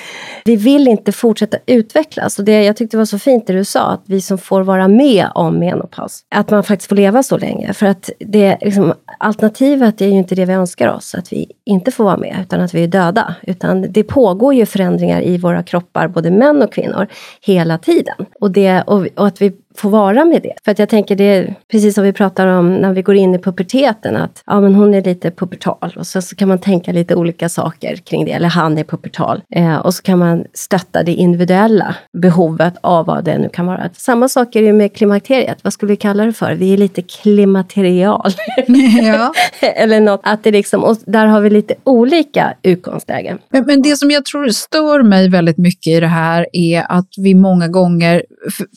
Vi 0.44 0.56
vill 0.56 0.88
inte 0.88 1.12
fortsätta 1.12 1.58
utvecklas 1.66 2.38
och 2.38 2.44
det 2.44 2.64
jag 2.64 2.76
tyckte 2.76 2.96
var 2.96 3.04
så 3.04 3.18
fint 3.18 3.46
det 3.46 3.52
du 3.52 3.64
sa, 3.64 3.90
att 3.90 4.02
vi 4.06 4.20
som 4.20 4.38
får 4.38 4.62
vara 4.62 4.88
med 4.88 5.17
om 5.26 5.58
menopaus, 5.58 6.24
att 6.28 6.50
man 6.50 6.62
faktiskt 6.62 6.88
får 6.88 6.96
leva 6.96 7.22
så 7.22 7.38
länge. 7.38 7.72
För 7.72 7.86
att 7.86 8.10
det, 8.20 8.58
liksom, 8.60 8.94
alternativet 9.18 10.00
är 10.00 10.06
ju 10.06 10.12
inte 10.12 10.34
det 10.34 10.44
vi 10.44 10.52
önskar 10.52 10.88
oss, 10.88 11.14
att 11.14 11.32
vi 11.32 11.46
inte 11.64 11.90
får 11.90 12.04
vara 12.04 12.16
med, 12.16 12.36
utan 12.42 12.60
att 12.60 12.74
vi 12.74 12.84
är 12.84 12.88
döda. 12.88 13.34
Utan 13.42 13.92
det 13.92 14.02
pågår 14.02 14.54
ju 14.54 14.66
förändringar 14.66 15.22
i 15.22 15.38
våra 15.38 15.62
kroppar, 15.62 16.08
både 16.08 16.30
män 16.30 16.62
och 16.62 16.72
kvinnor, 16.72 17.06
hela 17.40 17.78
tiden. 17.78 18.26
Och, 18.40 18.50
det, 18.50 18.82
och, 18.82 19.06
och 19.16 19.26
att 19.26 19.42
vi 19.42 19.52
få 19.78 19.88
vara 19.88 20.24
med 20.24 20.42
det. 20.42 20.54
För 20.64 20.72
att 20.72 20.78
jag 20.78 20.88
tänker 20.88 21.16
det 21.16 21.24
är 21.24 21.54
precis 21.70 21.94
som 21.94 22.04
vi 22.04 22.12
pratar 22.12 22.46
om 22.46 22.74
när 22.74 22.92
vi 22.92 23.02
går 23.02 23.14
in 23.14 23.34
i 23.34 23.38
puberteten 23.38 24.16
att 24.16 24.42
ja, 24.46 24.60
men 24.60 24.74
hon 24.74 24.94
är 24.94 25.02
lite 25.02 25.30
pubertal 25.30 25.94
och 25.96 26.06
så, 26.06 26.22
så 26.22 26.36
kan 26.36 26.48
man 26.48 26.58
tänka 26.58 26.92
lite 26.92 27.14
olika 27.14 27.48
saker 27.48 27.96
kring 27.96 28.24
det. 28.24 28.32
Eller 28.32 28.48
han 28.48 28.78
är 28.78 28.84
pubertal. 28.84 29.42
Eh, 29.54 29.76
och 29.76 29.94
så 29.94 30.02
kan 30.02 30.18
man 30.18 30.44
stötta 30.54 31.02
det 31.02 31.12
individuella 31.12 31.94
behovet 32.22 32.74
av 32.80 33.06
vad 33.06 33.24
det 33.24 33.38
nu 33.38 33.48
kan 33.48 33.66
vara. 33.66 33.90
Samma 33.96 34.28
sak 34.28 34.56
är 34.56 34.62
det 34.62 34.72
med 34.72 34.94
klimakteriet. 34.94 35.58
Vad 35.62 35.72
skulle 35.72 35.90
vi 35.90 35.96
kalla 35.96 36.24
det 36.24 36.32
för? 36.32 36.54
Vi 36.54 36.72
är 36.72 36.76
lite 36.76 37.02
klimaterial. 37.02 38.32
Ja. 39.02 39.32
eller 39.76 40.00
något. 40.00 40.20
Att 40.22 40.44
det 40.44 40.50
liksom, 40.50 40.84
och 40.84 40.96
där 41.06 41.26
har 41.26 41.40
vi 41.40 41.50
lite 41.50 41.74
olika 41.84 42.54
utgångslägen. 42.62 43.38
Men, 43.48 43.64
men 43.66 43.82
det 43.82 43.96
som 43.96 44.10
jag 44.10 44.24
tror 44.24 44.48
stör 44.48 45.02
mig 45.02 45.28
väldigt 45.28 45.58
mycket 45.58 45.86
i 45.86 46.00
det 46.00 46.06
här 46.06 46.46
är 46.52 46.86
att 46.88 47.08
vi 47.18 47.34
många 47.34 47.68
gånger, 47.68 48.22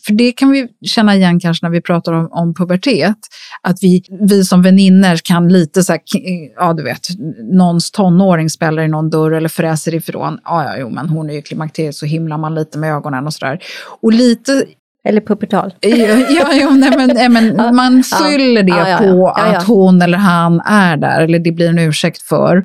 för, 0.06 0.13
det 0.13 0.32
kan 0.32 0.52
vi 0.52 0.67
känna 0.86 1.15
igen 1.15 1.39
kanske 1.39 1.65
när 1.65 1.71
vi 1.71 1.82
pratar 1.82 2.13
om, 2.13 2.28
om 2.32 2.54
pubertet. 2.54 3.17
Att 3.62 3.78
vi, 3.82 4.04
vi 4.30 4.43
som 4.43 4.62
vänner 4.62 5.17
kan 5.24 5.50
lite 5.50 5.84
så 5.84 5.91
här, 5.91 6.02
ja 6.56 6.74
du 6.74 6.84
vet, 6.84 7.08
någons 7.54 7.91
tonåring 7.91 8.50
spelar 8.50 8.84
i 8.84 8.88
någon 8.88 9.10
dörr 9.10 9.32
eller 9.32 9.50
fräser 9.50 9.95
ifrån. 9.95 10.39
Ja, 10.43 10.63
ja, 10.63 10.76
jo, 10.80 10.89
men 10.89 11.10
hon 11.10 11.30
är 11.30 11.34
ju 11.34 11.41
klimakteriet 11.41 11.95
så 11.95 12.06
himlar 12.06 12.38
man 12.38 12.56
lite 12.56 12.78
med 12.78 12.93
ögonen 12.93 13.28
och 13.28 13.34
sådär. 13.34 13.60
Och 14.02 14.13
lite 14.13 14.65
eller 15.04 15.21
pubertal. 15.21 15.74
Ja, 15.80 15.95
ja, 16.30 16.54
ja 16.54 16.69
nej, 16.69 16.91
men, 16.97 17.10
nej, 17.13 17.30
men 17.30 17.76
man 17.76 18.04
skyller 18.04 18.63
det 18.63 18.89
ja, 18.89 18.97
på 18.97 19.30
att 19.30 19.67
hon 19.67 20.02
eller 20.02 20.17
han 20.17 20.60
är 20.60 20.97
där, 20.97 21.21
eller 21.21 21.39
det 21.39 21.52
blir 21.52 21.69
en 21.69 21.80
ursäkt 21.80 22.21
för. 22.21 22.63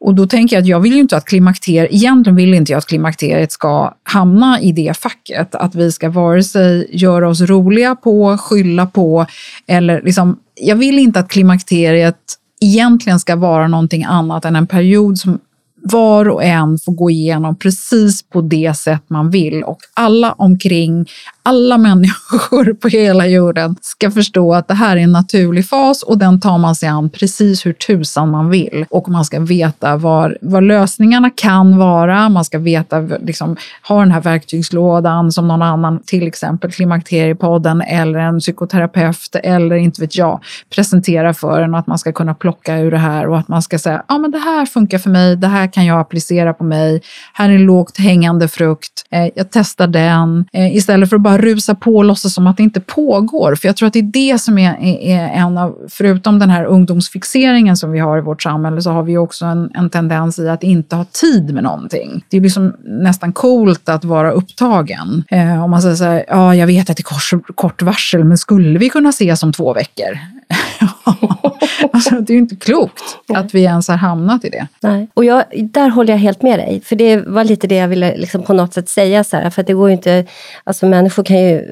Och 0.00 0.14
då 0.14 0.26
tänker 0.26 0.56
jag 0.56 0.62
att 0.62 0.68
jag 0.68 0.80
vill 0.80 0.92
ju 0.92 1.00
inte 1.00 1.16
att 1.16 1.24
klimakteriet, 1.24 1.92
egentligen 1.92 2.36
vill 2.36 2.54
inte 2.54 2.72
jag 2.72 2.78
att 2.78 2.86
klimakteriet 2.86 3.52
ska 3.52 3.94
hamna 4.02 4.60
i 4.60 4.72
det 4.72 4.96
facket. 4.96 5.54
Att 5.54 5.74
vi 5.74 5.92
ska 5.92 6.10
vare 6.10 6.42
sig 6.42 6.88
göra 6.92 7.28
oss 7.28 7.40
roliga 7.40 7.96
på, 7.96 8.38
skylla 8.38 8.86
på 8.86 9.26
eller 9.66 10.02
liksom, 10.02 10.38
jag 10.54 10.76
vill 10.76 10.98
inte 10.98 11.20
att 11.20 11.28
klimakteriet 11.28 12.16
egentligen 12.60 13.20
ska 13.20 13.36
vara 13.36 13.68
någonting 13.68 14.04
annat 14.04 14.44
än 14.44 14.56
en 14.56 14.66
period 14.66 15.18
som 15.18 15.38
var 15.82 16.28
och 16.28 16.44
en 16.44 16.78
får 16.78 16.92
gå 16.92 17.10
igenom 17.10 17.56
precis 17.56 18.22
på 18.22 18.40
det 18.40 18.76
sätt 18.76 19.02
man 19.08 19.30
vill 19.30 19.62
och 19.64 19.78
alla 19.94 20.32
omkring 20.32 21.06
alla 21.42 21.78
människor 21.78 22.72
på 22.72 22.88
hela 22.88 23.26
jorden 23.26 23.76
ska 23.80 24.10
förstå 24.10 24.54
att 24.54 24.68
det 24.68 24.74
här 24.74 24.96
är 24.96 25.00
en 25.00 25.12
naturlig 25.12 25.68
fas 25.68 26.02
och 26.02 26.18
den 26.18 26.40
tar 26.40 26.58
man 26.58 26.74
sig 26.74 26.88
an 26.88 27.10
precis 27.10 27.66
hur 27.66 27.72
tusan 27.72 28.30
man 28.30 28.50
vill. 28.50 28.86
Och 28.90 29.08
man 29.08 29.24
ska 29.24 29.40
veta 29.40 29.96
var, 29.96 30.38
var 30.40 30.60
lösningarna 30.60 31.30
kan 31.30 31.78
vara. 31.78 32.28
Man 32.28 32.44
ska 32.44 32.58
veta, 32.58 33.00
liksom, 33.00 33.56
ha 33.88 34.00
den 34.00 34.10
här 34.10 34.20
verktygslådan 34.20 35.32
som 35.32 35.48
någon 35.48 35.62
annan, 35.62 36.02
till 36.06 36.26
exempel 36.26 36.72
Klimakteriepodden 36.72 37.80
eller 37.82 38.18
en 38.18 38.40
psykoterapeut 38.40 39.36
eller 39.42 39.76
inte 39.76 40.00
vet 40.00 40.16
jag, 40.16 40.40
presenterar 40.74 41.32
för 41.32 41.60
en 41.60 41.74
och 41.74 41.80
att 41.80 41.86
man 41.86 41.98
ska 41.98 42.12
kunna 42.12 42.34
plocka 42.34 42.78
ur 42.78 42.90
det 42.90 42.98
här 42.98 43.28
och 43.28 43.38
att 43.38 43.48
man 43.48 43.62
ska 43.62 43.78
säga, 43.78 44.02
ja 44.08 44.14
ah, 44.14 44.18
men 44.18 44.30
det 44.30 44.38
här 44.38 44.66
funkar 44.66 44.98
för 44.98 45.10
mig, 45.10 45.36
det 45.36 45.46
här 45.46 45.66
kan 45.72 45.86
jag 45.86 46.00
applicera 46.00 46.54
på 46.54 46.64
mig, 46.64 47.02
här 47.32 47.50
är 47.50 47.58
lågt 47.58 47.98
hängande 47.98 48.48
frukt, 48.48 49.06
eh, 49.10 49.28
jag 49.34 49.50
testar 49.50 49.86
den, 49.86 50.44
eh, 50.52 50.76
istället 50.76 51.08
för 51.08 51.16
att 51.16 51.22
bara 51.22 51.37
rusa 51.38 51.74
på 51.74 51.96
och 51.96 52.04
låtsas 52.04 52.34
som 52.34 52.46
att 52.46 52.56
det 52.56 52.62
inte 52.62 52.80
pågår. 52.80 53.54
För 53.54 53.68
jag 53.68 53.76
tror 53.76 53.86
att 53.86 53.92
det 53.92 53.98
är 53.98 54.32
det 54.32 54.38
som 54.38 54.58
är, 54.58 54.76
är 55.02 55.28
en 55.28 55.58
av, 55.58 55.76
förutom 55.88 56.38
den 56.38 56.50
här 56.50 56.64
ungdomsfixeringen 56.64 57.76
som 57.76 57.90
vi 57.92 57.98
har 57.98 58.18
i 58.18 58.20
vårt 58.20 58.42
samhälle, 58.42 58.82
så 58.82 58.90
har 58.90 59.02
vi 59.02 59.16
också 59.16 59.44
en, 59.44 59.70
en 59.74 59.90
tendens 59.90 60.38
i 60.38 60.48
att 60.48 60.62
inte 60.62 60.96
ha 60.96 61.04
tid 61.04 61.54
med 61.54 61.62
någonting. 61.62 62.24
Det 62.28 62.36
är 62.36 62.40
liksom 62.40 62.74
nästan 62.84 63.32
coolt 63.32 63.88
att 63.88 64.04
vara 64.04 64.30
upptagen. 64.30 65.24
Eh, 65.28 65.64
om 65.64 65.70
man 65.70 65.82
säger 65.82 65.96
så 65.96 66.04
här, 66.04 66.24
ja, 66.28 66.54
jag 66.54 66.66
vet 66.66 66.90
att 66.90 66.96
det 66.96 67.00
är 67.00 67.38
kort, 67.38 67.56
kort 67.56 67.82
varsel, 67.82 68.24
men 68.24 68.38
skulle 68.38 68.78
vi 68.78 68.88
kunna 68.88 69.08
ses 69.08 69.42
om 69.42 69.52
två 69.52 69.74
veckor? 69.74 70.18
alltså, 71.92 72.14
det 72.14 72.32
är 72.32 72.34
ju 72.34 72.40
inte 72.40 72.56
klokt 72.56 73.02
att 73.34 73.54
vi 73.54 73.62
ens 73.62 73.88
har 73.88 73.96
hamnat 73.96 74.44
i 74.44 74.50
det. 74.50 74.66
Nej. 74.82 75.08
Och 75.14 75.24
jag, 75.24 75.44
där 75.72 75.88
håller 75.88 76.12
jag 76.12 76.18
helt 76.18 76.42
med 76.42 76.58
dig. 76.58 76.80
För 76.84 76.96
det 76.96 77.16
var 77.16 77.44
lite 77.44 77.66
det 77.66 77.74
jag 77.74 77.88
ville 77.88 78.16
liksom 78.16 78.42
på 78.42 78.52
något 78.52 78.74
sätt 78.74 78.88
säga. 78.88 79.24
Så 79.24 79.36
här, 79.36 79.50
för 79.50 79.62
det 79.62 79.72
går 79.72 79.88
ju 79.88 79.92
inte, 79.92 80.24
alltså 80.64 80.86
människor 80.86 81.24
kan 81.24 81.42
ju, 81.42 81.62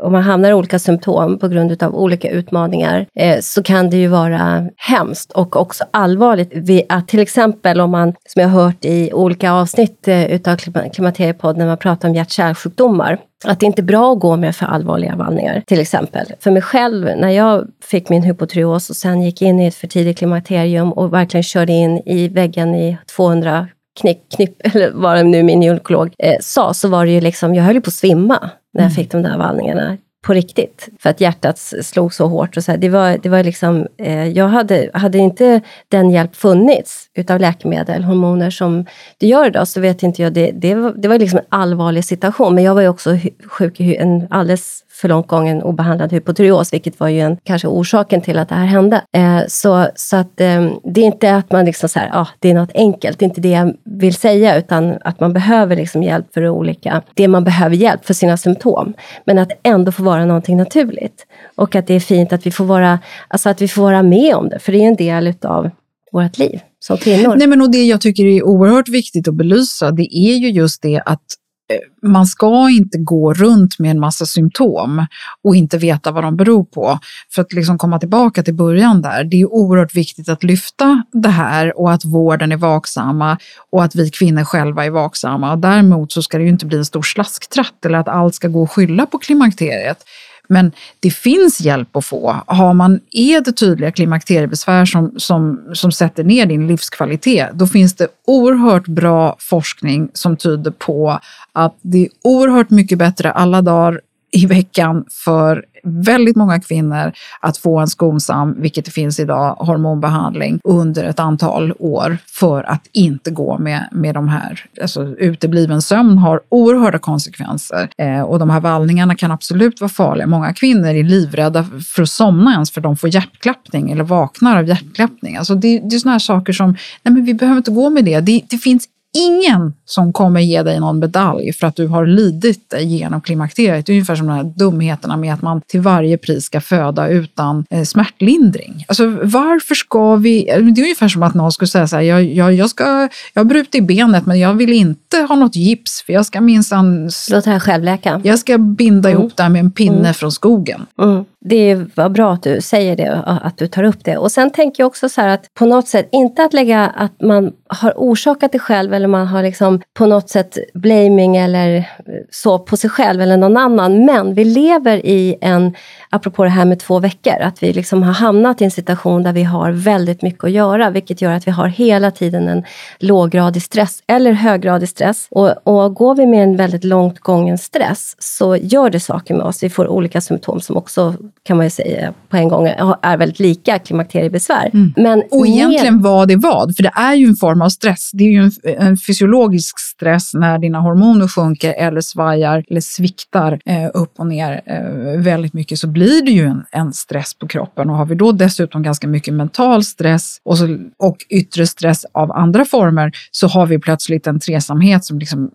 om 0.00 0.12
man 0.12 0.22
hamnar 0.22 0.50
i 0.50 0.54
olika 0.54 0.78
symptom 0.78 1.38
på 1.38 1.48
grund 1.48 1.82
av 1.82 1.94
olika 1.94 2.30
utmaningar, 2.30 3.06
eh, 3.14 3.40
så 3.40 3.62
kan 3.62 3.90
det 3.90 3.96
ju 3.96 4.08
vara 4.08 4.68
hemskt 4.76 5.32
och 5.32 5.56
också 5.56 5.84
allvarligt. 5.90 6.50
Vi, 6.52 6.82
att 6.88 7.08
till 7.08 7.20
exempel 7.20 7.80
om 7.80 7.90
man, 7.90 8.14
som 8.28 8.42
jag 8.42 8.48
har 8.48 8.62
hört 8.62 8.84
i 8.84 9.12
olika 9.12 9.52
avsnitt 9.52 10.08
eh, 10.08 10.32
utav 10.32 10.56
Klimakteriepodden, 10.92 11.58
när 11.58 11.66
man 11.66 11.78
pratar 11.78 12.08
om 12.08 12.14
hjärt-kärlsjukdomar, 12.14 13.18
att 13.44 13.60
det 13.60 13.66
inte 13.66 13.82
är 13.82 13.84
bra 13.84 14.12
att 14.12 14.20
gå 14.20 14.36
med 14.36 14.56
för 14.56 14.66
allvarliga 14.66 15.16
vallningar, 15.16 15.62
till 15.66 15.80
exempel. 15.80 16.26
För 16.40 16.50
mig 16.50 16.62
själv, 16.62 17.04
när 17.16 17.30
jag 17.30 17.68
fick 17.84 18.08
min 18.08 18.22
hypotyreos 18.22 18.90
och 18.90 18.96
sen 18.96 19.22
gick 19.22 19.42
in 19.42 19.60
i 19.60 19.66
ett 19.66 19.74
för 19.74 19.86
tidigt 19.86 20.18
klimakterium 20.18 20.92
och 20.92 21.12
verkligen 21.12 21.42
körde 21.42 21.72
in 21.72 22.02
i 22.06 22.28
väggen 22.28 22.74
i 22.74 22.98
200 23.16 23.68
knipp, 24.00 24.18
knipp 24.36 24.56
eller 24.74 24.90
vad 24.90 25.26
nu 25.26 25.42
min 25.42 25.62
gynekolog 25.62 26.14
eh, 26.18 26.36
sa, 26.40 26.74
så 26.74 26.88
var 26.88 27.06
det 27.06 27.12
ju 27.12 27.20
liksom, 27.20 27.54
jag 27.54 27.64
höll 27.64 27.80
på 27.80 27.88
att 27.88 27.94
svimma 27.94 28.50
när 28.74 28.82
jag 28.82 28.90
mm. 28.90 28.94
fick 28.94 29.10
de 29.12 29.22
där 29.22 29.38
vallningarna 29.38 29.96
på 30.26 30.34
riktigt. 30.34 30.88
För 30.98 31.10
att 31.10 31.20
hjärtat 31.20 31.58
slog 31.58 32.14
så 32.14 32.26
hårt. 32.26 32.56
Och 32.56 32.64
så 32.64 32.70
här. 32.70 32.78
Det, 32.78 32.88
var, 32.88 33.18
det 33.22 33.28
var 33.28 33.44
liksom, 33.44 33.86
eh, 33.98 34.28
jag 34.28 34.48
hade, 34.48 34.90
hade 34.94 35.18
inte 35.18 35.60
den 35.88 36.10
hjälp 36.10 36.36
funnits 36.36 37.10
utav 37.14 37.40
läkemedel, 37.40 38.04
hormoner 38.04 38.50
som 38.50 38.86
det 39.18 39.26
gör 39.26 39.46
idag, 39.46 39.68
så 39.68 39.80
vet 39.80 40.02
inte 40.02 40.22
jag. 40.22 40.32
Det, 40.32 40.50
det, 40.50 40.74
var, 40.74 40.92
det 40.96 41.08
var 41.08 41.18
liksom 41.18 41.38
en 41.38 41.44
allvarlig 41.48 42.04
situation. 42.04 42.54
Men 42.54 42.64
jag 42.64 42.74
var 42.74 42.82
ju 42.82 42.88
också 42.88 43.18
sjuk 43.46 43.80
i 43.80 43.96
en 43.96 44.26
alldeles 44.30 44.84
för 45.00 45.08
långt 45.08 45.26
gången 45.26 45.62
obehandlad 45.62 46.12
hypotyreos, 46.12 46.72
vilket 46.72 47.00
var 47.00 47.08
ju 47.08 47.20
en, 47.20 47.36
kanske 47.44 47.68
orsaken 47.68 48.20
till 48.20 48.38
att 48.38 48.48
det 48.48 48.54
här 48.54 48.66
hände. 48.66 49.02
Eh, 49.12 49.40
så 49.48 49.88
så 49.94 50.16
att, 50.16 50.40
eh, 50.40 50.70
det 50.84 51.00
är 51.00 51.04
inte 51.04 51.36
att 51.36 51.52
man 51.52 51.64
liksom 51.64 51.88
så 51.88 51.98
här, 51.98 52.10
ah, 52.12 52.28
det 52.38 52.50
är 52.50 52.54
något 52.54 52.74
enkelt, 52.74 53.18
det 53.18 53.24
är 53.24 53.28
inte 53.28 53.40
det 53.40 53.50
jag 53.50 53.74
vill 53.84 54.14
säga, 54.14 54.58
utan 54.58 54.98
att 55.00 55.20
man 55.20 55.32
behöver 55.32 55.76
liksom 55.76 56.02
hjälp 56.02 56.26
för 56.34 56.48
olika, 56.48 57.02
det 57.14 57.28
man 57.28 57.44
behöver 57.44 57.76
hjälp 57.76 58.04
för 58.04 58.14
sina 58.14 58.36
symptom. 58.36 58.94
Men 59.24 59.38
att 59.38 59.52
ändå 59.62 59.92
få 59.92 60.02
vara 60.02 60.24
någonting 60.24 60.56
naturligt. 60.56 61.26
Och 61.56 61.74
att 61.74 61.86
det 61.86 61.94
är 61.94 62.00
fint 62.00 62.32
att 62.32 62.46
vi 62.46 62.50
får 62.50 62.64
vara, 62.64 62.98
alltså 63.28 63.48
att 63.48 63.62
vi 63.62 63.68
får 63.68 63.82
vara 63.82 64.02
med 64.02 64.34
om 64.34 64.48
det, 64.48 64.58
för 64.58 64.72
det 64.72 64.78
är 64.78 64.88
en 64.88 64.96
del 64.96 65.26
utav 65.26 65.70
vårt 66.12 66.38
liv 66.38 66.60
som 66.80 66.96
kvinnor. 66.96 67.34
Nej, 67.36 67.46
men 67.46 67.62
och 67.62 67.70
det 67.70 67.84
jag 67.84 68.00
tycker 68.00 68.24
är 68.24 68.42
oerhört 68.42 68.88
viktigt 68.88 69.28
att 69.28 69.34
belysa, 69.34 69.90
det 69.90 70.16
är 70.16 70.36
ju 70.36 70.50
just 70.50 70.82
det 70.82 71.02
att 71.06 71.22
Eh, 71.68 72.08
man 72.08 72.26
ska 72.26 72.70
inte 72.70 72.98
gå 72.98 73.34
runt 73.34 73.78
med 73.78 73.90
en 73.90 74.00
massa 74.00 74.26
symptom 74.26 75.06
och 75.44 75.56
inte 75.56 75.78
veta 75.78 76.12
vad 76.12 76.24
de 76.24 76.36
beror 76.36 76.64
på. 76.64 76.98
För 77.34 77.42
att 77.42 77.52
liksom 77.52 77.78
komma 77.78 77.98
tillbaka 77.98 78.42
till 78.42 78.54
början 78.54 79.02
där, 79.02 79.24
det 79.24 79.40
är 79.40 79.52
oerhört 79.52 79.94
viktigt 79.94 80.28
att 80.28 80.42
lyfta 80.44 81.02
det 81.12 81.28
här 81.28 81.78
och 81.78 81.92
att 81.92 82.04
vården 82.04 82.52
är 82.52 82.56
vaksamma 82.56 83.38
och 83.70 83.84
att 83.84 83.94
vi 83.94 84.10
kvinnor 84.10 84.44
själva 84.44 84.84
är 84.84 84.90
vaksamma. 84.90 85.52
Och 85.52 85.58
däremot 85.58 86.12
så 86.12 86.22
ska 86.22 86.38
det 86.38 86.44
ju 86.44 86.50
inte 86.50 86.66
bli 86.66 86.78
en 86.78 86.84
stor 86.84 87.02
slasktratt 87.02 87.84
eller 87.84 87.98
att 87.98 88.08
allt 88.08 88.34
ska 88.34 88.48
gå 88.48 88.62
att 88.62 88.70
skylla 88.70 89.06
på 89.06 89.18
klimakteriet. 89.18 90.04
Men 90.48 90.72
det 91.00 91.10
finns 91.10 91.60
hjälp 91.60 91.96
att 91.96 92.04
få. 92.04 92.36
Har 92.46 92.74
man, 92.74 93.00
är 93.10 93.40
det 93.40 93.52
tydliga 93.52 93.92
klimakteriebesvär 93.92 94.84
som, 94.84 95.12
som, 95.16 95.60
som 95.72 95.92
sätter 95.92 96.24
ner 96.24 96.46
din 96.46 96.66
livskvalitet, 96.66 97.50
då 97.52 97.66
finns 97.66 97.94
det 97.94 98.08
oerhört 98.26 98.86
bra 98.86 99.36
forskning 99.38 100.08
som 100.12 100.36
tyder 100.36 100.70
på 100.70 101.20
att 101.52 101.78
det 101.82 101.98
är 101.98 102.08
oerhört 102.24 102.70
mycket 102.70 102.98
bättre 102.98 103.32
alla 103.32 103.62
dagar 103.62 104.00
i 104.30 104.46
veckan 104.46 105.04
för 105.10 105.64
Mm. 105.86 106.02
väldigt 106.02 106.36
många 106.36 106.60
kvinnor 106.60 107.12
att 107.40 107.58
få 107.58 107.78
en 107.78 107.88
skonsam, 107.88 108.54
vilket 108.58 108.84
det 108.84 108.90
finns 108.90 109.20
idag, 109.20 109.54
hormonbehandling 109.58 110.60
under 110.64 111.04
ett 111.04 111.20
antal 111.20 111.72
år 111.78 112.18
för 112.26 112.62
att 112.62 112.88
inte 112.92 113.30
gå 113.30 113.58
med, 113.58 113.88
med 113.92 114.14
de 114.14 114.28
här. 114.28 114.64
Alltså 114.82 115.02
utebliven 115.04 115.82
sömn 115.82 116.18
har 116.18 116.40
oerhörda 116.48 116.98
konsekvenser 116.98 117.88
eh, 117.98 118.20
och 118.20 118.38
de 118.38 118.50
här 118.50 118.60
vallningarna 118.60 119.14
kan 119.14 119.30
absolut 119.30 119.80
vara 119.80 119.88
farliga. 119.88 120.26
Många 120.26 120.52
kvinnor 120.52 120.88
är 120.88 121.04
livrädda 121.04 121.66
för 121.94 122.02
att 122.02 122.10
somna 122.10 122.52
ens 122.52 122.70
för 122.70 122.80
de 122.80 122.96
får 122.96 123.14
hjärtklappning 123.14 123.90
eller 123.90 124.04
vaknar 124.04 124.58
av 124.58 124.68
hjärtklappning. 124.68 125.36
Alltså 125.36 125.54
det, 125.54 125.78
det 125.78 125.96
är 125.96 125.98
sådana 125.98 126.14
här 126.14 126.18
saker 126.18 126.52
som, 126.52 126.70
nej 127.02 127.14
men 127.14 127.24
vi 127.24 127.34
behöver 127.34 127.58
inte 127.58 127.70
gå 127.70 127.90
med 127.90 128.04
det. 128.04 128.20
Det, 128.20 128.42
det 128.50 128.58
finns 128.58 128.88
ingen 129.16 129.74
som 129.84 130.12
kommer 130.12 130.40
ge 130.40 130.62
dig 130.62 130.80
någon 130.80 130.98
medalj 130.98 131.52
för 131.52 131.66
att 131.66 131.76
du 131.76 131.86
har 131.86 132.06
lidit 132.06 132.74
genom 132.78 133.20
klimakteriet. 133.20 133.86
Det 133.86 133.92
är 133.92 133.94
ungefär 133.94 134.16
som 134.16 134.26
de 134.26 134.32
här 134.32 134.44
dumheterna 134.44 135.16
med 135.16 135.34
att 135.34 135.42
man 135.42 135.60
till 135.66 135.80
varje 135.80 136.18
pris 136.18 136.44
ska 136.44 136.60
föda 136.60 137.08
utan 137.08 137.64
eh, 137.70 137.82
smärtlindring. 137.82 138.84
Alltså 138.88 139.06
varför 139.22 139.74
ska 139.74 140.16
vi... 140.16 140.44
Det 140.44 140.80
är 140.80 140.84
ungefär 140.84 141.08
som 141.08 141.22
att 141.22 141.34
någon 141.34 141.52
skulle 141.52 141.68
säga 141.68 141.88
så 141.88 141.96
här, 141.96 142.02
jag, 142.02 142.24
jag, 142.24 142.54
jag, 142.54 142.70
ska, 142.70 143.08
jag 143.32 143.40
har 143.40 143.44
brutit 143.44 143.84
benet 143.84 144.26
men 144.26 144.38
jag 144.38 144.54
vill 144.54 144.72
inte 144.72 145.16
ha 145.16 145.36
något 145.36 145.56
gips 145.56 146.02
för 146.02 146.12
jag 146.12 146.26
ska 146.26 146.40
minsann... 146.40 147.10
Låt 147.30 147.46
här 147.46 147.60
självläka. 147.60 148.20
Jag 148.24 148.38
ska 148.38 148.58
binda 148.58 149.08
mm. 149.08 149.20
ihop 149.20 149.36
det 149.36 149.42
här 149.42 149.50
med 149.50 149.60
en 149.60 149.70
pinne 149.70 149.98
mm. 149.98 150.14
från 150.14 150.32
skogen. 150.32 150.86
Mm. 151.02 151.24
Det 151.44 151.96
var 151.96 152.08
bra 152.08 152.32
att 152.32 152.42
du 152.42 152.60
säger 152.60 152.96
det, 152.96 153.22
att 153.26 153.58
du 153.58 153.66
tar 153.66 153.82
upp 153.82 154.04
det. 154.04 154.16
Och 154.16 154.32
sen 154.32 154.50
tänker 154.50 154.82
jag 154.82 154.86
också 154.86 155.08
så 155.08 155.20
här 155.20 155.28
att 155.28 155.54
på 155.54 155.66
något 155.66 155.88
sätt, 155.88 156.08
inte 156.12 156.44
att 156.44 156.52
lägga 156.52 156.86
att 156.86 157.20
man 157.20 157.52
har 157.68 157.92
orsakat 157.96 158.52
det 158.52 158.58
själv 158.58 158.94
eller 158.94 159.08
man 159.08 159.26
har 159.26 159.42
liksom 159.42 159.80
på 159.94 160.06
något 160.06 160.28
sätt 160.28 160.58
blaming 160.74 161.36
eller 161.36 161.90
så 162.30 162.58
på 162.58 162.76
sig 162.76 162.90
själv 162.90 163.20
eller 163.20 163.36
någon 163.36 163.56
annan. 163.56 164.04
Men 164.04 164.34
vi 164.34 164.44
lever 164.44 165.06
i 165.06 165.36
en, 165.40 165.74
apropå 166.10 166.44
det 166.44 166.50
här 166.50 166.64
med 166.64 166.80
två 166.80 166.98
veckor, 166.98 167.40
att 167.40 167.62
vi 167.62 167.72
liksom 167.72 168.02
har 168.02 168.12
hamnat 168.12 168.60
i 168.60 168.64
en 168.64 168.70
situation 168.70 169.22
där 169.22 169.32
vi 169.32 169.42
har 169.42 169.70
väldigt 169.72 170.22
mycket 170.22 170.44
att 170.44 170.50
göra, 170.50 170.90
vilket 170.90 171.22
gör 171.22 171.32
att 171.32 171.46
vi 171.46 171.50
har 171.50 171.66
hela 171.66 172.10
tiden 172.10 172.48
en 172.48 172.64
låggradig 172.98 173.62
stress 173.62 174.02
eller 174.06 174.32
höggradig 174.32 174.88
stress. 174.88 175.26
Och, 175.30 175.66
och 175.66 175.94
går 175.94 176.14
vi 176.14 176.26
med 176.26 176.42
en 176.42 176.56
väldigt 176.56 176.84
långt 176.84 177.20
gången 177.20 177.58
stress 177.58 178.16
så 178.18 178.56
gör 178.56 178.90
det 178.90 179.00
saker 179.00 179.34
med 179.34 179.46
oss. 179.46 179.62
Vi 179.62 179.70
får 179.70 179.88
olika 179.88 180.20
symptom 180.20 180.60
som 180.60 180.76
också 180.76 181.14
kan 181.42 181.56
man 181.56 181.66
ju 181.66 181.70
säga 181.70 182.14
på 182.28 182.36
en 182.36 182.48
gång 182.48 182.66
är 183.02 183.16
väldigt 183.16 183.38
lika 183.38 183.78
klimakteriebesvär. 183.78 184.70
Mm. 184.74 184.94
Men 184.96 185.22
och 185.30 185.46
egentligen 185.46 186.02
vad 186.02 186.30
är 186.30 186.36
vad, 186.36 186.76
för 186.76 186.82
det 186.82 186.92
är 186.94 187.14
ju 187.14 187.26
en 187.26 187.36
form 187.36 187.62
av 187.62 187.68
stress. 187.68 188.10
Det 188.12 188.24
är 188.24 188.28
ju 188.28 188.42
en, 188.42 188.52
en 188.78 188.96
fysiologisk 188.96 189.78
stress 189.78 190.34
när 190.34 190.58
dina 190.58 190.80
hormoner 190.80 191.28
sjunker 191.28 191.74
eller 191.78 192.00
svajar 192.00 192.64
eller 192.70 192.80
sviktar 192.80 193.60
eh, 193.64 193.90
upp 193.94 194.12
och 194.18 194.26
ner 194.26 194.60
eh, 194.66 195.20
väldigt 195.20 195.52
mycket 195.52 195.78
så 195.78 195.86
blir 195.86 196.24
det 196.24 196.30
ju 196.30 196.44
en, 196.44 196.64
en, 196.72 196.92
stress 196.92 197.34
på 197.34 197.48
kroppen. 197.48 197.90
Och 197.90 197.96
har 197.96 198.06
vi 198.06 198.14
då 198.14 198.32
dessutom 198.32 198.82
ganska 198.82 199.08
mycket 199.08 199.34
mental 199.34 199.84
stress 199.84 200.40
och, 200.44 200.58
så, 200.58 200.78
och 200.98 201.16
yttre 201.28 201.66
stress 201.66 202.04
av 202.12 202.32
andra 202.32 202.64
former 202.64 203.12
så 203.30 203.46
har 203.46 203.66
vi 203.66 203.78
plötsligt 203.78 204.26
en 204.26 204.40
tresamhet 204.40 205.04
som 205.04 205.18
liksom 205.18 205.50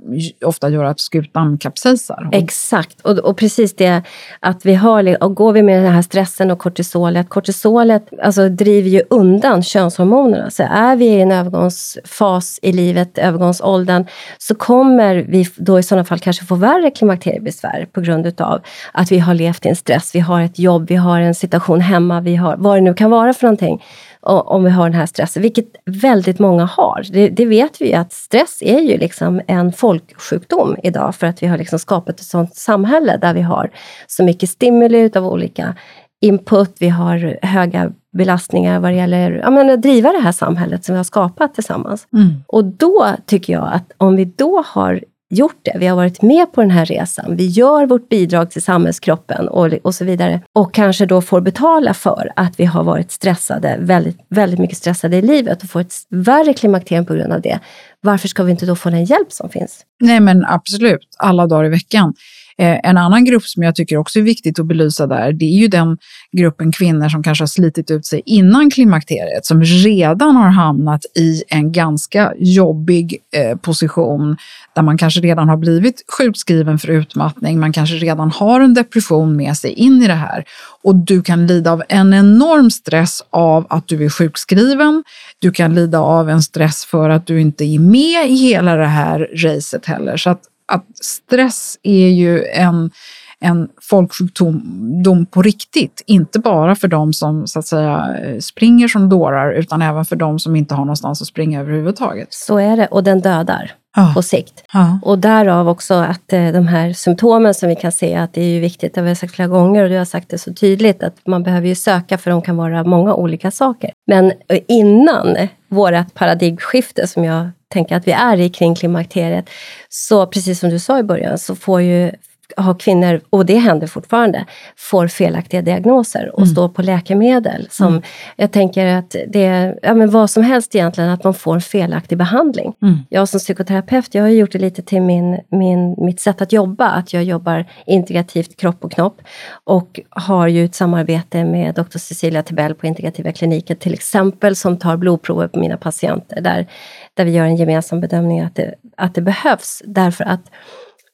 ofta 0.46 0.70
gör 0.70 0.84
att 0.84 1.00
skutan 1.00 1.58
kapsejsar. 1.58 2.30
Exakt, 2.32 3.02
och, 3.02 3.18
och 3.20 3.38
precis 3.38 3.76
det 3.76 4.04
att 4.40 4.66
vi 4.66 4.74
har, 4.74 5.24
och 5.24 5.36
går 5.36 5.54
vi 5.54 5.61
med 5.64 5.84
den 5.84 5.94
här 5.94 6.02
stressen 6.02 6.52
och 6.52 6.60
kortisolet, 6.60 7.30
kortisolet 7.30 8.10
alltså, 8.24 8.50
driver 8.50 8.90
ju 8.90 9.02
undan 9.10 9.64
könshormonerna. 9.64 10.50
Så 10.50 10.64
är 10.64 10.96
vi 10.96 11.06
i 11.06 11.22
en 11.22 11.32
övergångsfas 11.32 12.60
i 12.62 12.72
livet, 12.72 13.18
övergångsåldern, 13.18 14.06
så 14.38 14.56
kommer 14.56 15.16
vi 15.16 15.48
då 15.56 15.80
i 15.80 15.84
sådana 15.84 16.06
fall 16.06 16.20
kanske 16.20 16.46
få 16.46 16.56
värre 16.56 16.92
klimakteriebesvär 16.92 17.88
på 17.92 18.02
grund 18.02 18.26
utav 18.26 18.62
att 18.92 19.12
vi 19.12 19.20
har 19.20 19.34
levt 19.34 19.66
i 19.66 19.70
en 19.70 19.76
stress, 19.76 20.16
vi 20.16 20.20
har 20.20 20.42
ett 20.42 20.60
jobb, 20.60 20.90
vi 20.90 20.96
har 20.96 21.20
en 21.20 21.36
situation 21.36 21.82
hemma, 21.82 22.22
vi 22.22 22.36
har 22.36 22.56
vad 22.58 22.78
det 22.78 22.82
nu 22.82 22.94
kan 22.94 23.12
vara 23.12 23.34
för 23.34 23.44
någonting 23.44 23.82
om 24.22 24.64
vi 24.64 24.70
har 24.70 24.90
den 24.90 25.00
här 25.00 25.06
stressen, 25.06 25.42
vilket 25.42 25.66
väldigt 25.86 26.40
många 26.40 26.66
har. 26.66 27.06
Det, 27.12 27.30
det, 27.30 27.46
vet 27.46 27.82
vi 27.82 27.88
ju 27.88 27.94
att 27.94 28.14
stress 28.14 28.62
är 28.62 28.80
ju 28.80 28.98
liksom 28.98 29.42
en 29.48 29.74
folksjukdom 29.74 30.76
idag 30.84 31.16
för 31.16 31.28
att 31.28 31.44
vi 31.44 31.48
har 31.48 31.58
liksom 31.58 31.80
skapat 31.80 32.20
ett 32.20 32.26
sånt 32.26 32.56
samhälle 32.56 33.18
där 33.18 33.34
vi 33.34 33.42
har 33.42 33.72
så 34.08 34.24
mycket 34.24 34.50
stimuli 34.50 35.12
av 35.16 35.28
olika 35.28 35.76
input, 36.22 36.76
vi 36.80 36.90
har 36.90 37.38
höga 37.42 37.92
belastningar 38.18 38.80
vad 38.80 38.92
det 38.92 38.96
gäller 38.96 39.32
ja, 39.32 39.50
men 39.50 39.70
att 39.70 39.82
driva 39.82 40.12
det 40.12 40.20
här 40.20 40.32
samhället 40.32 40.86
som 40.86 40.94
vi 40.94 40.98
har 40.98 41.04
skapat 41.04 41.54
tillsammans. 41.54 42.08
Mm. 42.14 42.44
Och 42.48 42.66
då 42.66 43.08
tycker 43.26 43.54
jag 43.54 43.70
att 43.74 43.92
om 43.98 44.16
vi 44.16 44.26
då 44.26 44.64
har 44.68 45.04
gjort 45.32 45.60
det, 45.62 45.78
vi 45.80 45.88
har 45.88 45.96
varit 45.96 46.22
med 46.22 46.54
på 46.54 46.62
den 46.62 46.72
här 46.72 46.86
resan, 46.86 47.36
vi 47.36 47.46
gör 47.48 47.86
vårt 47.86 48.10
bidrag 48.10 48.52
till 48.52 48.62
samhällskroppen 48.62 49.48
och, 49.48 49.74
och 49.84 49.96
så 49.96 50.06
vidare 50.06 50.42
och 50.54 50.74
kanske 50.74 51.06
då 51.06 51.22
får 51.22 51.42
betala 51.42 51.94
för 51.94 52.32
att 52.36 52.60
vi 52.60 52.66
har 52.66 52.84
varit 52.84 53.12
stressade, 53.12 53.78
väldigt, 53.80 54.18
väldigt 54.30 54.60
mycket 54.60 54.78
stressade 54.78 55.18
i 55.18 55.22
livet 55.22 55.64
och 55.64 55.70
får 55.70 55.82
ett 55.82 55.94
värre 56.10 56.54
klimakterium 56.54 57.06
på 57.06 57.14
grund 57.14 57.34
av 57.34 57.42
det. 57.42 57.60
Varför 58.02 58.28
ska 58.28 58.44
vi 58.44 58.52
inte 58.52 58.66
då 58.66 58.76
få 58.76 58.90
den 58.90 59.06
hjälp 59.06 59.32
som 59.32 59.50
finns? 59.50 59.86
Nej 60.00 60.20
men 60.20 60.46
absolut, 60.46 61.16
alla 61.18 61.48
dagar 61.48 61.66
i 61.66 61.70
veckan. 61.70 62.14
Eh, 62.58 62.80
en 62.84 62.98
annan 62.98 63.26
grupp 63.26 63.44
som 63.44 63.64
jag 63.64 63.76
tycker 63.76 63.98
också 63.98 64.20
är 64.20 64.24
viktigt 64.24 64.60
att 64.60 64.66
belysa 64.66 65.08
där, 65.08 65.34
det 65.34 65.46
är 65.46 65.60
ju 65.60 65.68
den 65.68 65.98
gruppen 66.32 66.72
kvinnor 66.72 67.10
som 67.10 67.24
kanske 67.24 67.42
har 67.42 67.48
slitit 67.48 67.92
ut 67.92 68.06
sig 68.06 68.22
innan 68.26 68.72
klimakteriet, 68.72 69.46
som 69.46 69.64
redan 69.64 70.36
har 70.36 70.50
hamnat 70.50 71.06
i 71.16 71.44
en 71.48 71.72
ganska 71.72 72.34
jobbig 72.38 73.18
eh, 73.36 73.58
position 73.58 74.38
där 74.76 74.82
man 74.82 74.98
kanske 74.98 75.22
redan 75.22 75.50
har 75.50 75.58
blivit 75.58 76.04
sjukskriven 76.18 76.80
för 76.80 76.88
utmattning, 76.88 77.60
man 77.60 77.74
kanske 77.74 77.96
redan 77.96 78.32
har 78.32 78.62
en 78.62 78.74
depression 78.74 79.36
med 79.36 79.58
sig 79.58 79.72
in 79.72 80.02
i 80.02 80.08
det 80.08 80.14
här 80.14 80.46
och 80.84 80.96
du 80.96 81.22
kan 81.22 81.48
lida 81.48 81.72
av 81.72 81.84
en 81.90 82.14
enorm 82.14 82.72
stress 82.72 83.24
av 83.30 83.68
att 83.70 83.88
du 83.88 84.06
är 84.06 84.10
sjukskriven. 84.10 85.04
Du 85.40 85.52
kan 85.52 85.76
lida 85.76 86.00
av 86.00 86.30
en 86.30 86.42
stress 86.42 86.86
för 86.86 87.10
att 87.10 87.28
du 87.28 87.42
inte 87.42 87.66
är 87.66 87.80
med 87.80 88.30
i 88.30 88.36
hela 88.36 88.76
det 88.76 88.86
här 88.86 89.30
racet 89.36 89.86
heller. 89.86 90.18
Så 90.18 90.30
att 90.30 90.42
att 90.72 90.86
stress 91.02 91.78
är 91.84 92.08
ju 92.08 92.46
en, 92.46 92.92
en 93.40 93.70
folksjukdom 93.82 95.26
på 95.32 95.42
riktigt. 95.42 96.04
Inte 96.06 96.40
bara 96.40 96.76
för 96.76 96.88
de 96.88 97.14
som 97.14 97.48
så 97.48 97.60
att 97.60 97.68
säga 97.68 98.18
springer 98.40 98.88
som 98.88 99.10
dårar 99.10 99.52
utan 99.52 99.82
även 99.82 100.06
för 100.06 100.16
de 100.16 100.40
som 100.40 100.56
inte 100.56 100.76
har 100.76 100.86
någonstans 100.86 101.22
att 101.22 101.28
springa 101.28 101.62
överhuvudtaget. 101.62 102.28
Så 102.30 102.58
är 102.58 102.78
det 102.78 102.88
och 102.88 103.04
den 103.04 103.22
dödar. 103.22 103.72
ja. 103.96 104.12
på 104.14 104.22
sikt. 104.22 104.64
Ja. 104.74 105.00
Och 105.02 105.20
därav 105.20 105.70
också 105.70 105.94
att 105.94 106.34
eh, 106.34 106.52
de 106.52 106.68
här 106.68 106.94
symptomen 106.94 107.54
som 107.54 107.70
vi 107.70 107.76
kan 107.76 107.92
se, 107.92 108.16
att 108.16 108.34
det 108.34 108.42
är 108.42 108.50
ju 108.50 108.60
viktigt, 108.60 108.94
det 108.94 109.02
har 109.02 109.08
vi 109.08 109.16
sagt 109.16 109.36
flera 109.36 109.48
gånger 109.48 109.84
och 109.84 109.90
du 109.90 109.98
har 109.98 110.06
sagt 110.06 110.30
det 110.30 110.38
så 110.38 110.54
tydligt, 110.54 111.04
att 111.04 111.28
man 111.28 111.44
behöver 111.44 111.68
ju 111.68 111.76
söka 111.76 112.18
för 112.18 112.32
de 112.32 112.42
kan 112.42 112.58
vara 112.58 112.84
många 112.84 113.14
olika 113.14 113.52
saker. 113.52 113.92
Men 114.08 114.32
eh, 114.48 114.60
innan 114.68 115.38
vårt 115.70 116.14
paradigmskifte 116.14 117.08
som 117.08 117.24
jag 117.24 117.50
tänka 117.72 117.98
att 117.98 118.08
vi 118.08 118.12
är 118.12 118.40
i 118.40 118.50
kring 118.50 118.76
klimakteriet, 118.76 119.50
så 119.90 120.28
precis 120.28 120.60
som 120.60 120.70
du 120.70 120.80
sa 120.80 121.00
i 121.00 121.04
början, 121.04 121.38
så 121.38 121.56
får 121.56 121.82
ju 121.82 122.12
har 122.58 122.80
kvinnor, 122.80 123.22
och 123.30 123.46
det 123.46 123.58
händer 123.58 123.88
fortfarande, 123.88 124.46
får 124.78 125.08
felaktiga 125.08 125.62
diagnoser 125.62 126.30
och 126.34 126.40
mm. 126.40 126.50
står 126.50 126.70
på 126.70 126.82
läkemedel. 126.82 127.68
Som 127.72 127.88
mm. 127.88 128.02
Jag 128.36 128.52
tänker 128.52 128.86
att 128.86 129.16
det 129.28 129.46
är 129.46 129.80
ja, 129.82 129.94
men 129.94 130.10
vad 130.10 130.30
som 130.30 130.44
helst 130.44 130.76
egentligen, 130.76 131.10
att 131.10 131.24
de 131.24 131.34
får 131.34 131.56
en 131.56 131.62
felaktig 131.62 132.18
behandling. 132.18 132.74
Mm. 132.82 133.00
Jag 133.10 133.30
som 133.30 133.40
psykoterapeut, 133.40 134.16
jag 134.16 134.24
har 134.24 134.30
gjort 134.30 134.52
det 134.52 134.60
lite 134.60 134.82
till 134.82 135.02
min, 135.02 135.40
min, 135.50 135.96
mitt 135.98 136.20
sätt 136.20 136.42
att 136.42 136.54
jobba, 136.54 136.88
att 136.88 137.14
jag 137.14 137.24
jobbar 137.24 137.66
integrativt 137.86 138.58
kropp 138.58 138.84
och 138.84 138.92
knopp 138.92 139.22
och 139.64 140.00
har 140.10 140.48
ju 140.48 140.66
ett 140.66 140.76
samarbete 140.76 141.44
med 141.44 141.76
Dr. 141.76 141.98
Cecilia 141.98 142.44
Tibell 142.44 142.76
på 142.76 142.88
Integrativa 142.88 143.32
kliniken 143.32 143.78
till 143.78 143.94
exempel, 143.94 144.56
som 144.56 144.78
tar 144.78 144.98
blodprover 144.98 145.48
på 145.48 145.60
mina 145.60 145.78
patienter, 145.78 146.42
där, 146.42 146.68
där 147.14 147.26
vi 147.26 147.32
gör 147.32 147.46
en 147.46 147.56
gemensam 147.56 148.02
bedömning 148.02 148.40
att 148.40 148.56
det, 148.56 148.76
att 148.98 149.16
det 149.16 149.22
behövs. 149.22 149.82
Därför 149.86 150.24
att 150.24 150.52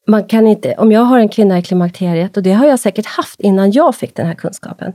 man 0.08 0.24
kan 0.24 0.48
inte, 0.48 0.76
om 0.78 0.92
jag 0.92 1.02
har 1.02 1.20
en 1.20 1.30
kvinna 1.30 1.60
i 1.60 1.62
klimakteriet, 1.62 2.38
och 2.38 2.44
det 2.44 2.54
har 2.54 2.66
jag 2.66 2.80
säkert 2.80 3.06
haft 3.06 3.40
innan 3.40 3.72
jag 3.72 3.96
fick 3.96 4.16
den 4.16 4.28
här 4.28 4.34
kunskapen, 4.34 4.94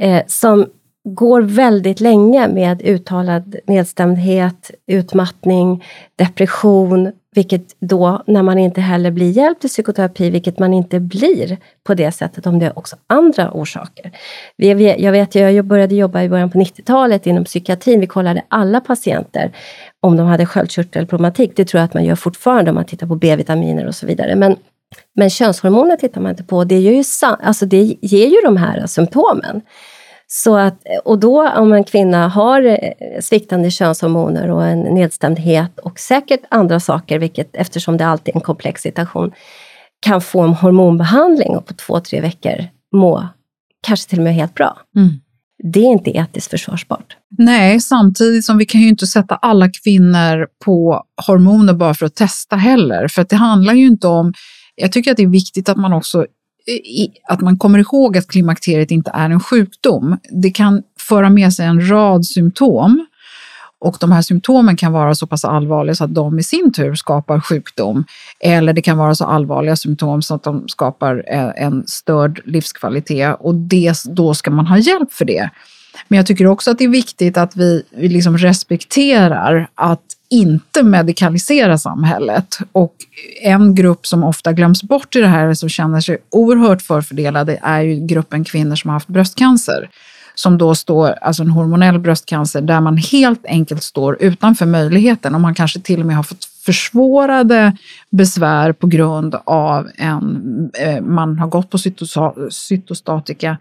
eh, 0.00 0.22
som 0.26 0.66
går 1.08 1.42
väldigt 1.42 2.00
länge 2.00 2.48
med 2.48 2.82
uttalad 2.82 3.56
nedstämdhet, 3.66 4.70
utmattning, 4.86 5.84
depression, 6.16 7.12
vilket 7.34 7.76
då, 7.80 8.22
när 8.26 8.42
man 8.42 8.58
inte 8.58 8.80
heller 8.80 9.10
blir 9.10 9.30
hjälpt 9.30 9.64
i 9.64 9.68
psykoterapi, 9.68 10.30
vilket 10.30 10.58
man 10.58 10.74
inte 10.74 11.00
blir 11.00 11.58
på 11.84 11.94
det 11.94 12.12
sättet 12.12 12.46
om 12.46 12.58
det 12.58 12.66
är 12.66 12.78
också 12.78 12.96
andra 13.06 13.50
orsaker. 13.50 14.12
Jag 14.56 14.76
vet, 14.76 15.34
jag 15.34 15.64
började 15.64 15.94
jobba 15.94 16.22
i 16.22 16.28
början 16.28 16.50
på 16.50 16.58
90-talet 16.58 17.26
inom 17.26 17.44
psykiatrin. 17.44 18.00
Vi 18.00 18.06
kollade 18.06 18.42
alla 18.48 18.80
patienter 18.80 19.52
om 20.00 20.16
de 20.16 20.26
hade 20.26 20.46
sköldkörtelproblematik. 20.46 21.52
Det 21.56 21.64
tror 21.64 21.78
jag 21.78 21.84
att 21.84 21.94
man 21.94 22.04
gör 22.04 22.16
fortfarande 22.16 22.70
om 22.70 22.74
man 22.74 22.84
tittar 22.84 23.06
på 23.06 23.14
B-vitaminer 23.14 23.86
och 23.86 23.94
så 23.94 24.06
vidare. 24.06 24.36
Men, 24.36 24.56
men 25.14 25.30
könshormoner 25.30 25.96
tittar 25.96 26.20
man 26.20 26.30
inte 26.30 26.44
på. 26.44 26.64
Det, 26.64 26.78
gör 26.78 26.92
ju, 26.92 27.04
alltså 27.22 27.66
det 27.66 27.96
ger 28.02 28.26
ju 28.26 28.36
de 28.44 28.56
här 28.56 28.86
symptomen. 28.86 29.60
Så 30.36 30.56
att, 30.56 30.82
och 31.04 31.18
då 31.18 31.48
om 31.48 31.72
en 31.72 31.84
kvinna 31.84 32.28
har 32.28 32.62
eh, 32.62 33.20
sviktande 33.20 33.70
könshormoner 33.70 34.50
och 34.50 34.66
en 34.66 34.80
nedstämdhet 34.80 35.78
och 35.78 35.98
säkert 35.98 36.40
andra 36.50 36.80
saker, 36.80 37.18
vilket, 37.18 37.56
eftersom 37.56 37.96
det 37.96 38.06
alltid 38.06 38.34
är 38.34 38.38
en 38.38 38.40
komplex 38.40 38.82
situation, 38.82 39.32
kan 40.06 40.20
få 40.20 40.40
en 40.40 40.54
hormonbehandling 40.54 41.56
och 41.56 41.66
på 41.66 41.74
två, 41.74 42.00
tre 42.00 42.20
veckor 42.20 42.66
må 42.92 43.28
kanske 43.86 44.10
till 44.10 44.18
och 44.18 44.24
med 44.24 44.34
helt 44.34 44.54
bra. 44.54 44.78
Mm. 44.96 45.08
Det 45.72 45.80
är 45.80 45.92
inte 45.92 46.10
etiskt 46.10 46.50
försvarbart. 46.50 47.16
Nej, 47.38 47.80
samtidigt 47.80 48.44
som 48.44 48.58
vi 48.58 48.66
kan 48.66 48.80
ju 48.80 48.88
inte 48.88 49.06
sätta 49.06 49.34
alla 49.34 49.68
kvinnor 49.82 50.46
på 50.64 51.04
hormoner 51.26 51.72
bara 51.72 51.94
för 51.94 52.06
att 52.06 52.14
testa 52.14 52.56
heller. 52.56 53.08
För 53.08 53.26
det 53.28 53.36
handlar 53.36 53.74
ju 53.74 53.86
inte 53.86 54.06
om... 54.06 54.32
Jag 54.74 54.92
tycker 54.92 55.10
att 55.10 55.16
det 55.16 55.22
är 55.22 55.28
viktigt 55.28 55.68
att 55.68 55.76
man 55.76 55.92
också 55.92 56.26
att 57.28 57.40
man 57.40 57.58
kommer 57.58 57.78
ihåg 57.78 58.16
att 58.16 58.28
klimakteriet 58.28 58.90
inte 58.90 59.10
är 59.14 59.30
en 59.30 59.40
sjukdom. 59.40 60.16
Det 60.30 60.50
kan 60.50 60.82
föra 60.98 61.30
med 61.30 61.52
sig 61.52 61.66
en 61.66 61.90
rad 61.90 62.26
symptom 62.26 63.06
och 63.84 63.96
de 64.00 64.12
här 64.12 64.22
symptomen 64.22 64.76
kan 64.76 64.92
vara 64.92 65.14
så 65.14 65.26
pass 65.26 65.44
allvarliga 65.44 65.94
så 65.94 66.04
att 66.04 66.14
de 66.14 66.38
i 66.38 66.42
sin 66.42 66.72
tur 66.72 66.94
skapar 66.94 67.40
sjukdom. 67.40 68.04
Eller 68.40 68.72
det 68.72 68.82
kan 68.82 68.98
vara 68.98 69.14
så 69.14 69.24
allvarliga 69.24 69.76
symptom 69.76 70.22
så 70.22 70.34
att 70.34 70.42
de 70.42 70.68
skapar 70.68 71.24
eh, 71.26 71.64
en 71.64 71.86
störd 71.86 72.40
livskvalitet 72.44 73.36
och 73.40 73.54
det, 73.54 73.94
då 74.04 74.34
ska 74.34 74.50
man 74.50 74.66
ha 74.66 74.78
hjälp 74.78 75.12
för 75.12 75.24
det. 75.24 75.50
Men 76.08 76.16
jag 76.16 76.26
tycker 76.26 76.46
också 76.46 76.70
att 76.70 76.78
det 76.78 76.84
är 76.84 76.88
viktigt 76.88 77.36
att 77.36 77.56
vi, 77.56 77.82
vi 77.90 78.08
liksom 78.08 78.38
respekterar 78.38 79.68
att 79.74 80.04
inte 80.30 80.82
medikalisera 80.82 81.78
samhället. 81.78 82.58
Och 82.72 82.94
en 83.42 83.74
grupp 83.74 84.06
som 84.06 84.24
ofta 84.24 84.52
glöms 84.52 84.82
bort 84.82 85.16
i 85.16 85.20
det 85.20 85.26
här, 85.26 85.54
som 85.54 85.68
känner 85.68 86.00
sig 86.00 86.18
oerhört 86.30 86.82
förfördelade, 86.82 87.60
är 87.62 87.80
ju 87.80 88.06
gruppen 88.06 88.44
kvinnor 88.44 88.76
som 88.76 88.88
har 88.88 88.94
haft 88.94 89.08
bröstcancer. 89.08 89.90
Som 90.34 90.58
då 90.58 90.74
står, 90.74 91.10
alltså 91.10 91.42
en 91.42 91.50
hormonell 91.50 91.98
bröstcancer, 91.98 92.60
där 92.60 92.80
man 92.80 92.96
helt 92.96 93.46
enkelt 93.46 93.82
står 93.82 94.22
utanför 94.22 94.66
möjligheten 94.66 95.34
och 95.34 95.40
man 95.40 95.54
kanske 95.54 95.80
till 95.80 96.00
och 96.00 96.06
med 96.06 96.16
har 96.16 96.22
fått 96.22 96.44
försvårade 96.44 97.76
besvär 98.10 98.72
på 98.72 98.86
grund 98.86 99.34
av 99.44 99.88
en, 99.96 100.70
eh, 100.74 101.00
man 101.02 101.38
har 101.38 101.46
gått 101.46 101.70
på 101.70 101.78
cytostatika 102.50 103.58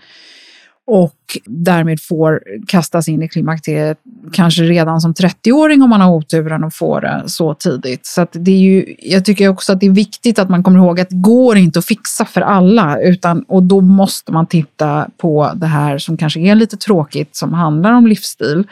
och 0.87 1.15
därmed 1.45 2.01
får 2.01 2.43
kastas 2.67 3.07
in 3.07 3.23
i 3.23 3.29
klimakteriet 3.29 3.97
kanske 4.31 4.63
redan 4.63 5.01
som 5.01 5.13
30-åring 5.13 5.81
om 5.81 5.89
man 5.89 6.01
har 6.01 6.11
oturen 6.11 6.63
att 6.63 6.75
få 6.75 6.99
det 6.99 7.23
så 7.25 7.53
tidigt. 7.53 8.05
Så 8.05 8.27
det 8.31 8.51
är 8.51 8.59
ju, 8.59 8.95
jag 8.99 9.25
tycker 9.25 9.49
också 9.49 9.73
att 9.73 9.79
det 9.79 9.85
är 9.85 9.91
viktigt 9.91 10.39
att 10.39 10.49
man 10.49 10.63
kommer 10.63 10.79
ihåg 10.79 10.99
att 10.99 11.09
det 11.09 11.15
går 11.15 11.57
inte 11.57 11.79
att 11.79 11.85
fixa 11.85 12.25
för 12.25 12.41
alla 12.41 12.99
utan, 12.99 13.43
och 13.43 13.63
då 13.63 13.81
måste 13.81 14.31
man 14.31 14.47
titta 14.47 15.07
på 15.17 15.51
det 15.55 15.67
här 15.67 15.97
som 15.97 16.17
kanske 16.17 16.39
är 16.39 16.55
lite 16.55 16.77
tråkigt 16.77 17.35
som 17.35 17.53
handlar 17.53 17.93
om 17.93 18.07
livsstil 18.07 18.67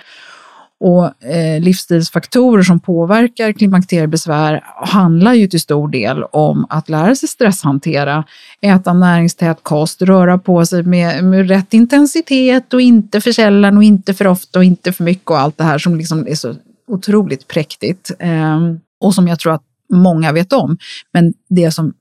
och 0.82 1.26
eh, 1.26 1.62
livsstilsfaktorer 1.62 2.64
som 2.64 2.80
påverkar 2.80 3.52
klimakteriebesvär 3.52 4.64
handlar 4.86 5.34
ju 5.34 5.48
till 5.48 5.60
stor 5.60 5.88
del 5.88 6.24
om 6.24 6.66
att 6.70 6.90
lära 6.90 7.16
sig 7.16 7.30
stresshantera, 7.30 8.24
äta 8.62 8.94
näringstät 8.94 9.60
kost, 9.64 10.02
röra 10.02 10.38
på 10.38 10.66
sig 10.66 10.84
med, 10.84 11.24
med 11.24 11.50
rätt 11.50 11.74
intensitet 11.74 12.74
och 12.74 12.82
inte 12.82 13.22
för 13.22 13.32
sällan 13.32 13.78
och 13.78 13.84
inte 13.84 14.14
för 14.14 14.28
ofta 14.28 14.60
och 14.60 14.66
inte 14.66 14.94
för 14.94 15.04
mycket 15.04 15.30
och 15.30 15.40
allt 15.40 15.58
det 15.58 15.64
här 15.64 15.78
som 15.78 15.96
liksom 15.96 16.28
är 16.28 16.36
så 16.36 16.56
otroligt 16.88 17.48
präktigt 17.48 18.12
eh, 18.20 18.60
och 19.02 19.16
som 19.16 19.28
jag 19.28 19.40
tror 19.40 19.54
att 19.54 19.64
många 19.94 20.32
vet 20.32 20.54
om. 20.54 20.78
Men 21.14 21.34
det 21.50 21.72
som 21.72 21.94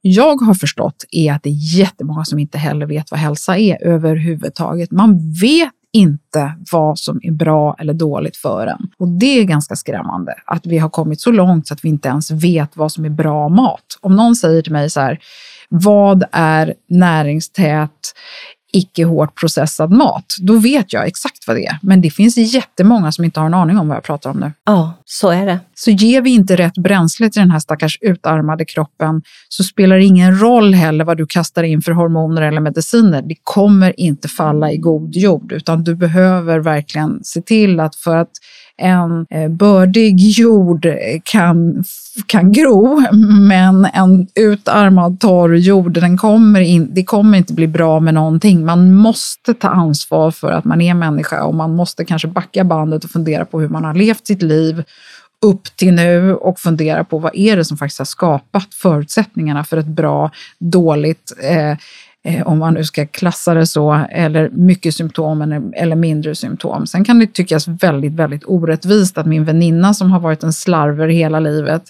jag 0.00 0.36
har 0.36 0.54
förstått 0.54 1.04
är 1.10 1.32
att 1.32 1.42
det 1.42 1.48
är 1.48 1.78
jättemånga 1.78 2.24
som 2.24 2.38
inte 2.38 2.58
heller 2.58 2.86
vet 2.86 3.10
vad 3.10 3.20
hälsa 3.20 3.58
är 3.58 3.84
överhuvudtaget. 3.86 4.90
Man 4.90 5.32
vet 5.40 5.72
inte 5.96 6.52
vad 6.72 6.98
som 6.98 7.20
är 7.22 7.32
bra 7.32 7.76
eller 7.78 7.94
dåligt 7.94 8.36
för 8.36 8.66
en. 8.66 8.90
Och 8.98 9.08
det 9.08 9.38
är 9.38 9.44
ganska 9.44 9.76
skrämmande 9.76 10.34
att 10.44 10.66
vi 10.66 10.78
har 10.78 10.88
kommit 10.88 11.20
så 11.20 11.30
långt 11.30 11.66
så 11.66 11.74
att 11.74 11.84
vi 11.84 11.88
inte 11.88 12.08
ens 12.08 12.30
vet 12.30 12.76
vad 12.76 12.92
som 12.92 13.04
är 13.04 13.10
bra 13.10 13.48
mat. 13.48 13.98
Om 14.00 14.16
någon 14.16 14.36
säger 14.36 14.62
till 14.62 14.72
mig 14.72 14.90
så 14.90 15.00
här, 15.00 15.18
vad 15.68 16.24
är 16.32 16.74
näringstät 16.88 17.90
icke 18.72 19.04
hårt 19.04 19.40
processad 19.40 19.90
mat, 19.90 20.34
då 20.40 20.58
vet 20.58 20.92
jag 20.92 21.06
exakt 21.06 21.46
vad 21.46 21.56
det 21.56 21.66
är. 21.66 21.78
Men 21.82 22.00
det 22.00 22.10
finns 22.10 22.36
jättemånga 22.36 23.12
som 23.12 23.24
inte 23.24 23.40
har 23.40 23.46
en 23.46 23.54
aning 23.54 23.78
om 23.78 23.88
vad 23.88 23.96
jag 23.96 24.04
pratar 24.04 24.30
om 24.30 24.40
nu. 24.40 24.52
Ja, 24.64 24.92
så 25.04 25.28
är 25.28 25.46
det. 25.46 25.60
Så 25.74 25.90
ger 25.90 26.22
vi 26.22 26.30
inte 26.30 26.56
rätt 26.56 26.74
bränsle 26.74 27.30
till 27.30 27.40
den 27.40 27.50
här 27.50 27.58
stackars 27.58 27.98
utarmade 28.00 28.64
kroppen 28.64 29.22
så 29.48 29.64
spelar 29.64 29.96
det 29.96 30.04
ingen 30.04 30.40
roll 30.40 30.74
heller 30.74 31.04
vad 31.04 31.16
du 31.16 31.26
kastar 31.26 31.62
in 31.62 31.82
för 31.82 31.92
hormoner 31.92 32.42
eller 32.42 32.60
mediciner. 32.60 33.22
Det 33.22 33.36
kommer 33.42 34.00
inte 34.00 34.28
falla 34.28 34.72
i 34.72 34.76
god 34.76 35.16
jord, 35.16 35.52
utan 35.52 35.84
du 35.84 35.94
behöver 35.94 36.58
verkligen 36.58 37.24
se 37.24 37.42
till 37.42 37.80
att 37.80 37.96
för 37.96 38.16
att 38.16 38.30
en 38.78 39.26
eh, 39.30 39.48
bördig 39.48 40.18
jord 40.18 40.84
eh, 40.86 40.94
kan, 41.24 41.84
kan 42.26 42.52
gro, 42.52 43.02
men 43.48 43.84
en 43.84 44.26
utarmad 44.34 45.20
torr 45.20 45.54
jord, 45.54 45.92
den 45.92 46.18
kommer 46.18 46.60
in, 46.60 46.94
det 46.94 47.04
kommer 47.04 47.38
inte 47.38 47.52
bli 47.52 47.66
bra 47.66 48.00
med 48.00 48.14
någonting. 48.14 48.64
Man 48.64 48.94
måste 48.94 49.54
ta 49.54 49.68
ansvar 49.68 50.30
för 50.30 50.52
att 50.52 50.64
man 50.64 50.80
är 50.80 50.94
människa 50.94 51.44
och 51.44 51.54
man 51.54 51.74
måste 51.74 52.04
kanske 52.04 52.28
backa 52.28 52.64
bandet 52.64 53.04
och 53.04 53.10
fundera 53.10 53.44
på 53.44 53.60
hur 53.60 53.68
man 53.68 53.84
har 53.84 53.94
levt 53.94 54.26
sitt 54.26 54.42
liv 54.42 54.84
upp 55.44 55.76
till 55.76 55.94
nu 55.94 56.34
och 56.34 56.58
fundera 56.58 57.04
på 57.04 57.18
vad 57.18 57.36
är 57.36 57.56
det 57.56 57.64
som 57.64 57.76
faktiskt 57.76 57.98
har 57.98 58.04
skapat 58.04 58.74
förutsättningarna 58.74 59.64
för 59.64 59.76
ett 59.76 59.86
bra, 59.86 60.30
dåligt 60.58 61.32
Eh, 61.42 61.76
Eh, 62.26 62.46
om 62.46 62.58
man 62.58 62.74
nu 62.74 62.84
ska 62.84 63.06
klassa 63.06 63.54
det 63.54 63.66
så, 63.66 64.06
eller 64.10 64.50
mycket 64.52 64.94
symptom 64.94 65.42
eller 65.76 65.96
mindre 65.96 66.34
symptom. 66.34 66.86
Sen 66.86 67.04
kan 67.04 67.18
det 67.18 67.26
tyckas 67.26 67.68
väldigt, 67.68 68.12
väldigt 68.12 68.44
orättvist 68.46 69.18
att 69.18 69.26
min 69.26 69.44
väninna 69.44 69.94
som 69.94 70.10
har 70.10 70.20
varit 70.20 70.42
en 70.42 70.52
slarver 70.52 71.08
hela 71.08 71.40
livet 71.40 71.82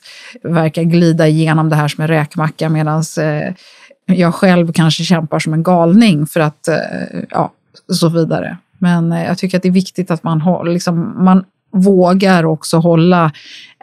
verkar 0.43 0.83
glida 0.83 1.29
igenom 1.29 1.69
det 1.69 1.77
här 1.77 1.89
som 1.89 2.03
en 2.03 2.09
räkmacka 2.09 2.69
medan 2.69 3.03
eh, 3.21 3.55
jag 4.17 4.35
själv 4.35 4.73
kanske 4.73 5.05
kämpar 5.05 5.39
som 5.39 5.53
en 5.53 5.63
galning 5.63 6.27
för 6.27 6.41
att, 6.41 6.69
eh, 6.69 6.77
ja, 7.31 7.53
så 7.93 8.09
vidare. 8.09 8.57
Men 8.79 9.13
eh, 9.13 9.25
jag 9.25 9.39
tycker 9.39 9.57
att 9.57 9.63
det 9.63 9.69
är 9.69 9.73
viktigt 9.73 10.11
att 10.11 10.23
man, 10.23 10.41
har, 10.41 10.65
liksom, 10.65 11.25
man 11.25 11.45
vågar 11.73 12.45
också 12.45 12.77
hålla 12.77 13.33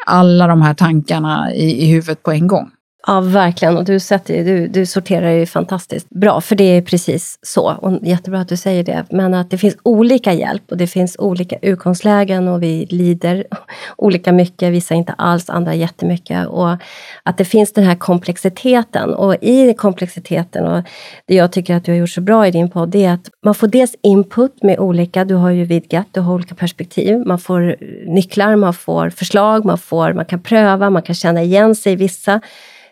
alla 0.05 0.47
de 0.47 0.61
här 0.61 0.73
tankarna 0.73 1.53
i, 1.53 1.83
i 1.83 1.91
huvudet 1.91 2.23
på 2.23 2.31
en 2.31 2.47
gång. 2.47 2.71
Ja, 3.07 3.21
verkligen. 3.21 3.77
Och 3.77 3.85
du, 3.85 3.99
sätter, 3.99 4.43
du, 4.43 4.67
du 4.67 4.85
sorterar 4.85 5.31
ju 5.31 5.45
fantastiskt 5.45 6.09
bra, 6.09 6.41
för 6.41 6.55
det 6.55 6.63
är 6.63 6.81
precis 6.81 7.39
så. 7.41 7.73
Och 7.73 7.99
jättebra 8.01 8.39
att 8.39 8.49
du 8.49 8.57
säger 8.57 8.83
det. 8.83 9.05
Men 9.09 9.33
att 9.33 9.49
det 9.51 9.57
finns 9.57 9.77
olika 9.83 10.33
hjälp 10.33 10.63
och 10.71 10.77
det 10.77 10.87
finns 10.87 11.15
olika 11.19 11.55
utgångslägen 11.61 12.47
och 12.47 12.63
vi 12.63 12.85
lider 12.89 13.45
olika 13.97 14.31
mycket. 14.31 14.73
Vissa 14.73 14.93
inte 14.93 15.13
alls, 15.13 15.49
andra 15.49 15.75
jättemycket. 15.75 16.47
Och 16.47 16.77
att 17.23 17.37
det 17.37 17.45
finns 17.45 17.73
den 17.73 17.83
här 17.83 17.95
komplexiteten. 17.95 19.13
Och 19.13 19.35
i 19.41 19.73
komplexiteten, 19.73 20.65
och 20.65 20.83
det 21.25 21.35
jag 21.35 21.51
tycker 21.51 21.75
att 21.75 21.85
du 21.85 21.91
har 21.91 21.97
gjort 21.97 22.09
så 22.09 22.21
bra 22.21 22.47
i 22.47 22.51
din 22.51 22.69
podd, 22.69 22.89
det 22.89 23.05
är 23.05 23.13
att 23.13 23.29
man 23.45 23.55
får 23.55 23.67
dels 23.67 23.95
input 24.03 24.63
med 24.63 24.79
olika, 24.79 25.25
du 25.25 25.35
har 25.35 25.49
ju 25.49 25.65
vidgat, 25.65 26.07
du 26.11 26.19
har 26.19 26.33
olika 26.33 26.55
perspektiv. 26.55 27.23
Man 27.25 27.39
får 27.39 27.75
nycklar, 28.13 28.55
man 28.55 28.73
får 28.73 29.09
förslag, 29.09 29.65
man, 29.65 29.77
får, 29.77 30.13
man 30.13 30.25
kan 30.25 30.41
pröva, 30.41 30.89
man 30.89 31.01
kan 31.01 31.15
känna 31.15 31.41
igen 31.41 31.75
sig 31.75 31.93
i 31.93 31.95
vissa 31.95 32.41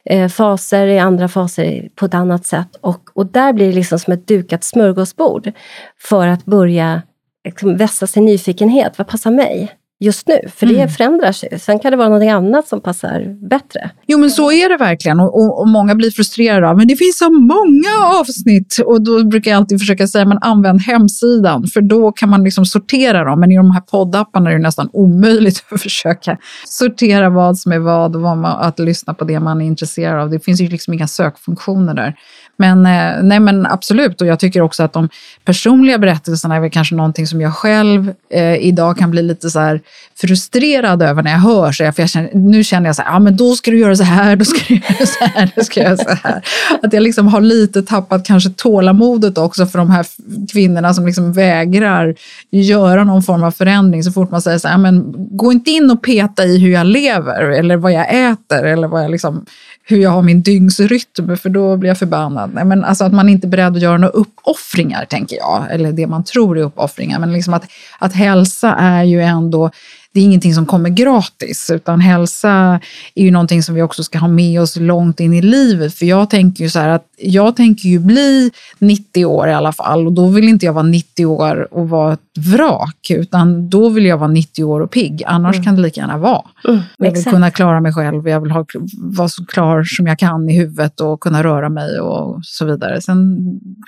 eh, 0.06 0.28
faser, 0.28 0.88
i 0.88 1.00
andra 1.00 1.28
faser 1.28 1.90
på 1.96 2.06
ett 2.06 2.14
annat 2.14 2.46
sätt. 2.46 2.76
Och, 2.82 3.10
och 3.14 3.26
där 3.26 3.54
blir 3.54 3.68
det 3.68 3.74
liksom 3.74 4.00
som 4.00 4.14
ett 4.14 4.28
dukat 4.28 4.64
smörgåsbord 4.64 5.52
för 6.00 6.28
att 6.28 6.46
börja 6.46 7.02
liksom, 7.46 7.78
vässa 7.78 8.08
sin 8.08 8.26
nyfikenhet. 8.26 8.98
Vad 8.98 9.08
passar 9.08 9.32
mig? 9.32 9.81
Just 10.02 10.28
nu, 10.28 10.40
för 10.56 10.66
det 10.66 10.76
mm. 10.76 10.90
förändrar 10.90 11.32
sig. 11.32 11.60
Sen 11.60 11.80
kan 11.80 11.92
det 11.92 11.98
vara 11.98 12.10
något 12.10 12.30
annat 12.30 12.68
som 12.68 12.82
passar 12.82 13.48
bättre. 13.50 13.92
Jo, 14.08 14.18
men 14.18 14.30
så 14.30 14.52
är 14.52 14.70
det 14.70 14.78
verkligen 14.78 15.20
och, 15.20 15.36
och, 15.36 15.62
och, 15.62 15.68
många 15.68 15.96
blir 15.96 16.12
frustrerade 16.12 16.70
av, 16.70 16.78
men 16.78 16.88
det 16.88 16.96
finns 16.96 17.18
så 17.18 17.30
många 17.30 18.20
avsnitt 18.20 18.78
och 18.86 19.04
då 19.04 19.24
brukar 19.24 19.52
jag 19.52 19.58
alltid 19.58 19.80
försöka 19.80 20.08
säga, 20.08 20.26
men 20.26 20.38
använd 20.42 20.82
hemsidan, 20.82 21.68
för 21.68 21.82
då 21.82 22.12
kan 22.12 22.30
man 22.30 22.44
liksom 22.44 22.66
sortera 22.66 23.24
dem. 23.24 23.40
Men 23.40 23.52
i 23.52 23.58
de 23.58 23.72
här 23.72 23.82
poddapparna 23.82 24.50
är 24.50 24.54
det 24.54 24.62
nästan 24.62 24.90
omöjligt 24.94 25.64
att 25.72 25.82
försöka 25.82 26.38
sortera 26.66 27.30
vad 27.30 27.58
som 27.58 27.72
är 27.72 27.80
vad 27.80 28.16
och 28.16 28.22
vad 28.22 28.38
man, 28.38 28.60
att 28.62 28.80
lyssna 28.80 29.14
på 29.14 29.26
det 29.26 29.40
man 29.40 29.62
är 29.62 29.66
intresserad 29.66 30.22
av. 30.22 30.30
Det 30.30 30.40
finns 30.40 30.62
ju 30.62 30.68
liksom 30.68 30.94
inga 30.94 31.08
sökfunktioner 31.08 31.94
där. 31.94 32.16
Men, 32.62 32.86
eh, 32.86 33.24
nej, 33.24 33.40
men 33.40 33.66
absolut, 33.66 34.22
och 34.22 34.28
jag 34.28 34.40
tycker 34.40 34.62
också 34.62 34.84
att 34.84 34.94
de 34.94 35.10
personliga 35.46 35.98
berättelserna 35.98 36.56
är 36.56 36.60
väl 36.60 36.70
kanske 36.70 36.96
någonting 36.96 37.28
som 37.28 37.42
jag 37.42 37.54
själv 37.54 38.14
eh, 38.34 38.56
idag 38.56 38.98
kan 38.98 39.12
bli 39.12 39.22
lite 39.22 39.50
så 39.50 39.60
här 39.60 39.82
frustrerad 40.22 41.02
över 41.02 41.24
när 41.24 41.32
jag 41.32 41.40
hör. 41.40 41.72
Så 41.72 41.84
jag, 41.84 41.96
för 41.96 42.04
jag 42.04 42.10
känner, 42.10 42.30
nu 42.34 42.64
känner 42.64 42.90
jag 42.90 42.96
så 42.96 43.02
här, 43.02 43.16
ah, 43.16 43.20
men 43.20 43.38
då 43.38 43.56
ska 43.56 43.72
du 43.72 43.80
göra 43.80 43.96
så 43.96 44.04
här, 44.04 44.36
då 44.36 44.46
ska 44.46 44.60
du 44.68 44.74
göra 44.74 45.06
så 45.06 45.26
här, 45.26 45.52
då 45.56 45.64
ska 45.64 45.80
jag 45.80 45.90
göra 45.90 45.98
så 45.98 46.10
här. 46.24 46.42
Att 46.82 46.94
jag 46.94 47.04
liksom 47.04 47.28
har 47.28 47.42
lite 47.42 47.82
tappat 47.82 48.26
kanske 48.26 48.50
tålamodet 48.50 49.38
också 49.38 49.66
för 49.66 49.78
de 49.78 49.90
här 49.90 50.06
kvinnorna 50.52 50.94
som 50.94 51.06
liksom 51.06 51.34
vägrar 51.34 52.16
göra 52.52 53.04
någon 53.04 53.24
form 53.24 53.44
av 53.44 53.52
förändring 53.52 54.04
så 54.04 54.12
fort 54.12 54.32
man 54.32 54.42
säger 54.42 54.58
så 54.58 54.68
här, 54.68 54.78
men 54.78 55.14
gå 55.38 55.52
inte 55.52 55.72
in 55.72 55.92
och 55.92 56.04
peta 56.04 56.44
i 56.46 56.58
hur 56.58 56.72
jag 56.72 56.86
lever 56.86 57.42
eller 57.44 57.78
vad 57.78 57.92
jag 57.92 58.32
äter 58.32 58.64
eller 58.64 58.88
vad 58.88 59.04
jag 59.04 59.12
liksom 59.12 59.46
hur 59.92 59.98
jag 59.98 60.10
har 60.10 60.22
min 60.22 60.42
dygnsrytm, 60.42 61.38
för 61.38 61.50
då 61.50 61.78
blir 61.78 61.90
jag 61.90 61.98
förbannad. 62.00 62.51
Nej, 62.54 62.66
men 62.66 62.84
alltså 62.84 63.04
att 63.04 63.14
man 63.14 63.30
inte 63.30 63.48
är 63.48 63.50
beredd 63.50 63.76
att 63.76 63.82
göra 63.82 63.98
några 63.98 64.14
uppoffringar, 64.14 65.06
tänker 65.06 65.38
jag. 65.38 65.68
Eller 65.72 65.92
det 65.92 66.08
man 66.08 66.24
tror 66.24 66.60
är 66.60 66.64
uppoffringar. 66.64 67.20
Men 67.20 67.34
liksom 67.34 67.54
att, 67.54 67.64
att 68.00 68.14
hälsa 68.14 68.76
är 68.76 69.04
ju 69.04 69.22
ändå 69.22 69.72
det 70.14 70.20
är 70.20 70.24
ingenting 70.24 70.54
som 70.54 70.66
kommer 70.66 70.90
gratis, 70.90 71.70
utan 71.70 72.00
hälsa 72.00 72.80
är 73.16 73.24
ju 73.24 73.32
någonting 73.32 73.64
som 73.64 73.76
vi 73.76 73.82
också 73.82 74.04
ska 74.04 74.20
ha 74.20 74.28
med 74.28 74.62
oss 74.62 74.76
långt 74.76 75.20
in 75.20 75.34
i 75.34 75.42
livet. 75.42 75.94
För 75.94 76.06
jag 76.06 76.30
tänker 76.30 76.64
ju 76.64 76.70
så 76.70 76.80
här 76.80 76.90
att 76.90 77.06
jag 77.18 77.56
tänker 77.56 77.90
ju 77.90 78.00
bli 78.00 78.52
90 78.80 79.26
år 79.26 79.50
i 79.50 79.54
alla 79.54 79.74
fall 79.74 80.08
och 80.08 80.14
då 80.14 80.28
vill 80.28 80.50
inte 80.50 80.66
jag 80.66 80.74
vara 80.74 80.84
90 80.84 81.26
år 81.26 81.74
och 81.74 81.90
vara 81.90 82.18
vrak, 82.40 83.10
utan 83.10 83.70
då 83.70 83.90
vill 83.90 84.06
jag 84.06 84.18
vara 84.18 84.32
90 84.32 84.64
år 84.64 84.80
och 84.80 84.92
pigg. 84.92 85.24
Annars 85.26 85.56
mm. 85.56 85.64
kan 85.66 85.76
det 85.76 85.82
lika 85.82 86.02
gärna 86.02 86.18
vara. 86.18 86.42
Mm, 86.68 86.82
jag 86.98 87.12
vill 87.12 87.24
kunna 87.24 87.52
klara 87.52 87.82
mig 87.82 87.94
själv, 87.94 88.28
jag 88.28 88.42
vill 88.42 88.52
ha, 88.52 88.66
vara 88.98 89.30
så 89.30 89.46
klar 89.46 89.84
som 89.84 90.08
jag 90.08 90.20
kan 90.20 90.50
i 90.50 90.58
huvudet 90.58 91.02
och 91.02 91.20
kunna 91.20 91.44
röra 91.44 91.70
mig 91.70 92.00
och 92.00 92.40
så 92.44 92.66
vidare. 92.66 93.02
Sen 93.02 93.38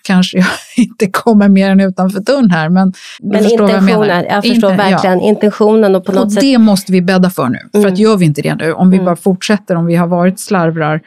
kanske 0.03 0.37
jag 0.37 0.47
inte 0.77 1.07
kommer 1.07 1.49
mer 1.49 1.69
än 1.69 1.79
utanför 1.79 2.19
dörren 2.19 2.51
här, 2.51 2.69
men, 2.69 2.93
men 3.23 3.45
intentionen, 3.45 4.07
jag, 4.07 4.25
jag, 4.25 4.43
förstår 4.43 4.71
Inte, 4.71 4.83
verkligen 4.83 5.19
ja. 5.19 5.27
intentionen 5.27 5.95
och 5.95 6.05
på 6.05 6.11
något 6.11 6.25
och 6.25 6.31
sätt. 6.31 6.41
det 6.41 6.57
måste 6.57 6.91
vi 6.91 7.01
bädda 7.01 7.29
för 7.29 7.49
nu, 7.49 7.59
för 7.71 7.79
mm. 7.79 7.93
att 7.93 7.99
gör 7.99 8.17
vi 8.17 8.25
inte 8.25 8.41
det 8.41 8.55
nu, 8.55 8.73
om 8.73 8.89
vi 8.89 8.97
mm. 8.97 9.05
bara 9.05 9.15
fortsätter, 9.15 9.75
om 9.75 9.85
vi 9.85 9.95
har 9.95 10.07
varit 10.07 10.39
slarvrar, 10.39 11.01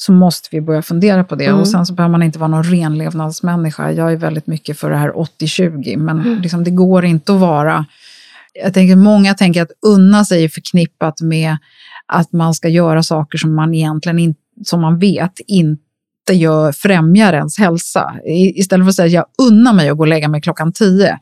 så 0.00 0.12
måste 0.12 0.48
vi 0.52 0.60
börja 0.60 0.82
fundera 0.82 1.24
på 1.24 1.34
det. 1.34 1.44
Mm. 1.44 1.60
Och 1.60 1.68
sen 1.68 1.86
så 1.86 1.94
behöver 1.94 2.12
man 2.12 2.22
inte 2.22 2.38
vara 2.38 2.48
någon 2.48 2.64
renlevnadsmänniska. 2.64 3.92
Jag 3.92 4.12
är 4.12 4.16
väldigt 4.16 4.46
mycket 4.46 4.78
för 4.78 4.90
det 4.90 4.96
här 4.96 5.10
80-20, 5.10 5.96
men 5.96 6.20
mm. 6.20 6.40
liksom, 6.40 6.64
det 6.64 6.70
går 6.70 7.04
inte 7.04 7.34
att 7.34 7.40
vara... 7.40 7.86
Jag 8.64 8.74
tänker, 8.74 8.96
många 8.96 9.34
tänker 9.34 9.62
att 9.62 9.72
unna 9.86 10.24
sig 10.24 10.44
är 10.44 10.48
förknippat 10.48 11.20
med 11.20 11.56
att 12.06 12.32
man 12.32 12.54
ska 12.54 12.68
göra 12.68 13.02
saker 13.02 13.38
som 13.38 13.54
man 13.54 13.74
egentligen 13.74 14.18
inte, 14.18 14.40
som 14.64 14.80
man 14.80 14.98
vet 14.98 15.32
inte 15.46 15.82
gör, 16.32 16.72
främjar 16.72 17.32
ens 17.32 17.58
hälsa. 17.58 18.14
istället 18.26 18.84
för 18.84 18.88
att 18.88 18.94
säga 18.94 19.06
att 19.06 19.12
jag 19.12 19.48
unnar 19.48 19.72
mig 19.72 19.88
att 19.88 19.96
gå 19.96 20.02
och 20.02 20.08
lägga 20.08 20.28
mig 20.28 20.40
klockan 20.40 20.72
tio, 20.72 21.18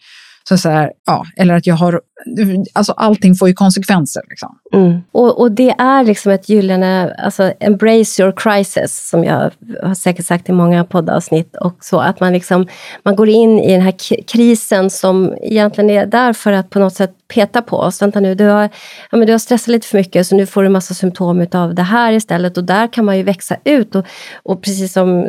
så 0.49 0.59
så 0.59 0.69
här, 0.69 0.93
ja, 1.07 1.27
eller 1.37 1.55
att 1.55 1.67
jag 1.67 1.75
har 1.75 2.01
alltså 2.73 2.93
allting 2.93 3.35
får 3.35 3.49
ju 3.49 3.55
konsekvenser. 3.55 4.23
Liksom. 4.31 4.59
Mm. 4.73 5.01
Och, 5.13 5.41
och, 5.41 5.53
det 5.53 5.75
är 5.79 6.05
liksom 6.05 6.33
ett 6.33 6.49
gyllene, 6.49 7.15
alltså 7.19 7.53
embrace 7.61 8.23
your 8.23 8.33
crisis, 8.37 9.09
som 9.09 9.25
jag 9.25 9.51
har 9.83 9.95
säkert 9.95 10.27
sagt 10.27 10.49
i 10.49 10.53
många 10.53 10.85
poddavsnitt. 10.85 11.57
Och 11.57 11.77
så, 11.81 11.99
att 12.01 12.21
man, 12.21 12.33
liksom, 12.33 12.67
man 13.03 13.17
går 13.17 13.29
in 13.29 13.61
i 13.61 13.73
den 13.73 13.81
här 13.81 13.95
krisen 14.27 14.91
som 14.91 15.35
egentligen 15.43 15.91
är 15.91 16.07
där 16.07 16.33
för 16.33 16.53
att 16.53 16.71
på 16.71 16.79
något 16.79 16.95
sätt 16.95 17.13
peta 17.29 17.63
på 17.63 17.77
oss. 17.77 18.03
Vänta 18.03 18.21
nu, 18.21 18.35
du 18.35 18.45
har, 18.45 18.63
ja, 19.11 19.19
men 19.19 19.27
du 19.27 19.33
har 19.33 19.39
stressat 19.39 19.69
lite 19.69 19.87
för 19.87 19.99
mycket 19.99 20.27
så 20.27 20.37
nu 20.37 20.47
får 20.47 20.63
du 20.63 20.69
massa 20.69 20.95
symptom 20.95 21.47
av 21.53 21.75
det 21.75 21.83
här 21.83 22.13
istället. 22.13 22.57
Och 22.57 22.65
där 22.65 22.93
kan 22.93 23.05
man 23.05 23.17
ju 23.17 23.23
växa 23.23 23.57
ut. 23.65 23.95
Och, 23.95 24.07
och 24.43 24.63
precis 24.63 24.93
som, 24.93 25.27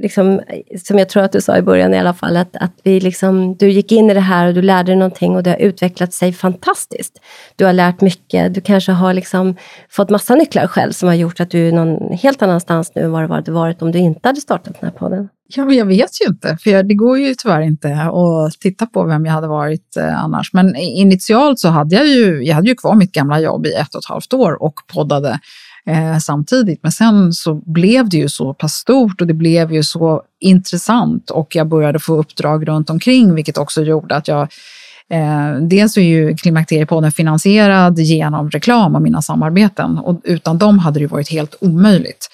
liksom, 0.00 0.40
som 0.84 0.98
jag 0.98 1.08
tror 1.08 1.22
att 1.22 1.32
du 1.32 1.40
sa 1.40 1.56
i 1.56 1.62
början 1.62 1.94
i 1.94 1.98
alla 1.98 2.14
fall, 2.14 2.36
att, 2.36 2.56
att 2.56 2.72
vi 2.82 3.00
liksom, 3.00 3.56
du 3.56 3.70
gick 3.70 3.92
in 3.92 4.10
i 4.10 4.14
det 4.14 4.20
här 4.20 4.46
och 4.46 4.54
du 4.54 4.62
lärde 4.62 4.92
dig 4.92 4.96
någonting 4.96 5.36
och 5.36 5.42
det 5.42 5.50
har 5.50 5.58
utvecklats 5.58 6.19
sig 6.20 6.32
fantastiskt. 6.32 7.20
Du 7.56 7.64
har 7.64 7.72
lärt 7.72 8.00
mycket, 8.00 8.54
du 8.54 8.60
kanske 8.60 8.92
har 8.92 9.14
liksom 9.14 9.56
fått 9.90 10.10
massa 10.10 10.34
nycklar 10.34 10.66
själv 10.66 10.92
som 10.92 11.08
har 11.08 11.14
gjort 11.14 11.40
att 11.40 11.50
du 11.50 11.68
är 11.68 11.72
någon 11.72 12.12
helt 12.12 12.42
annanstans 12.42 12.92
nu 12.94 13.02
än 13.02 13.12
vad 13.12 13.22
du 13.22 13.34
hade 13.34 13.52
varit 13.52 13.82
om 13.82 13.92
du 13.92 13.98
inte 13.98 14.28
hade 14.28 14.40
startat 14.40 14.80
den 14.80 14.90
här 14.90 14.98
podden. 14.98 15.28
Ja, 15.54 15.72
jag 15.72 15.86
vet 15.86 16.20
ju 16.20 16.26
inte, 16.26 16.56
för 16.60 16.82
det 16.82 16.94
går 16.94 17.18
ju 17.18 17.34
tyvärr 17.34 17.60
inte 17.60 17.94
att 17.94 18.60
titta 18.60 18.86
på 18.86 19.04
vem 19.04 19.26
jag 19.26 19.32
hade 19.32 19.48
varit 19.48 19.96
eh, 19.96 20.24
annars. 20.24 20.52
Men 20.52 20.76
initialt 20.76 21.58
så 21.58 21.68
hade 21.68 21.96
jag 21.96 22.06
ju, 22.06 22.42
jag 22.42 22.54
hade 22.54 22.68
ju 22.68 22.74
kvar 22.74 22.94
mitt 22.94 23.12
gamla 23.12 23.40
jobb 23.40 23.66
i 23.66 23.72
ett 23.72 23.94
och 23.94 24.02
ett 24.02 24.08
halvt 24.08 24.32
år 24.32 24.62
och 24.62 24.74
poddade 24.94 25.40
eh, 25.86 26.18
samtidigt. 26.18 26.82
Men 26.82 26.92
sen 26.92 27.32
så 27.32 27.54
blev 27.54 28.08
det 28.08 28.16
ju 28.16 28.28
så 28.28 28.54
pass 28.54 28.72
stort 28.72 29.20
och 29.20 29.26
det 29.26 29.34
blev 29.34 29.72
ju 29.72 29.82
så 29.82 30.22
intressant 30.40 31.30
och 31.30 31.56
jag 31.56 31.68
började 31.68 31.98
få 31.98 32.16
uppdrag 32.16 32.68
runt 32.68 32.90
omkring, 32.90 33.34
vilket 33.34 33.58
också 33.58 33.82
gjorde 33.82 34.16
att 34.16 34.28
jag 34.28 34.48
Eh, 35.10 35.54
dels 35.60 35.96
är 35.96 36.02
ju 36.02 36.36
Klimakteriepodden 36.36 37.12
finansierad 37.12 37.98
genom 37.98 38.50
reklam 38.50 38.94
och 38.94 39.02
mina 39.02 39.22
samarbeten 39.22 39.98
och 39.98 40.20
utan 40.24 40.58
dem 40.58 40.78
hade 40.78 41.00
det 41.00 41.06
varit 41.06 41.30
helt 41.30 41.54
omöjligt. 41.60 42.28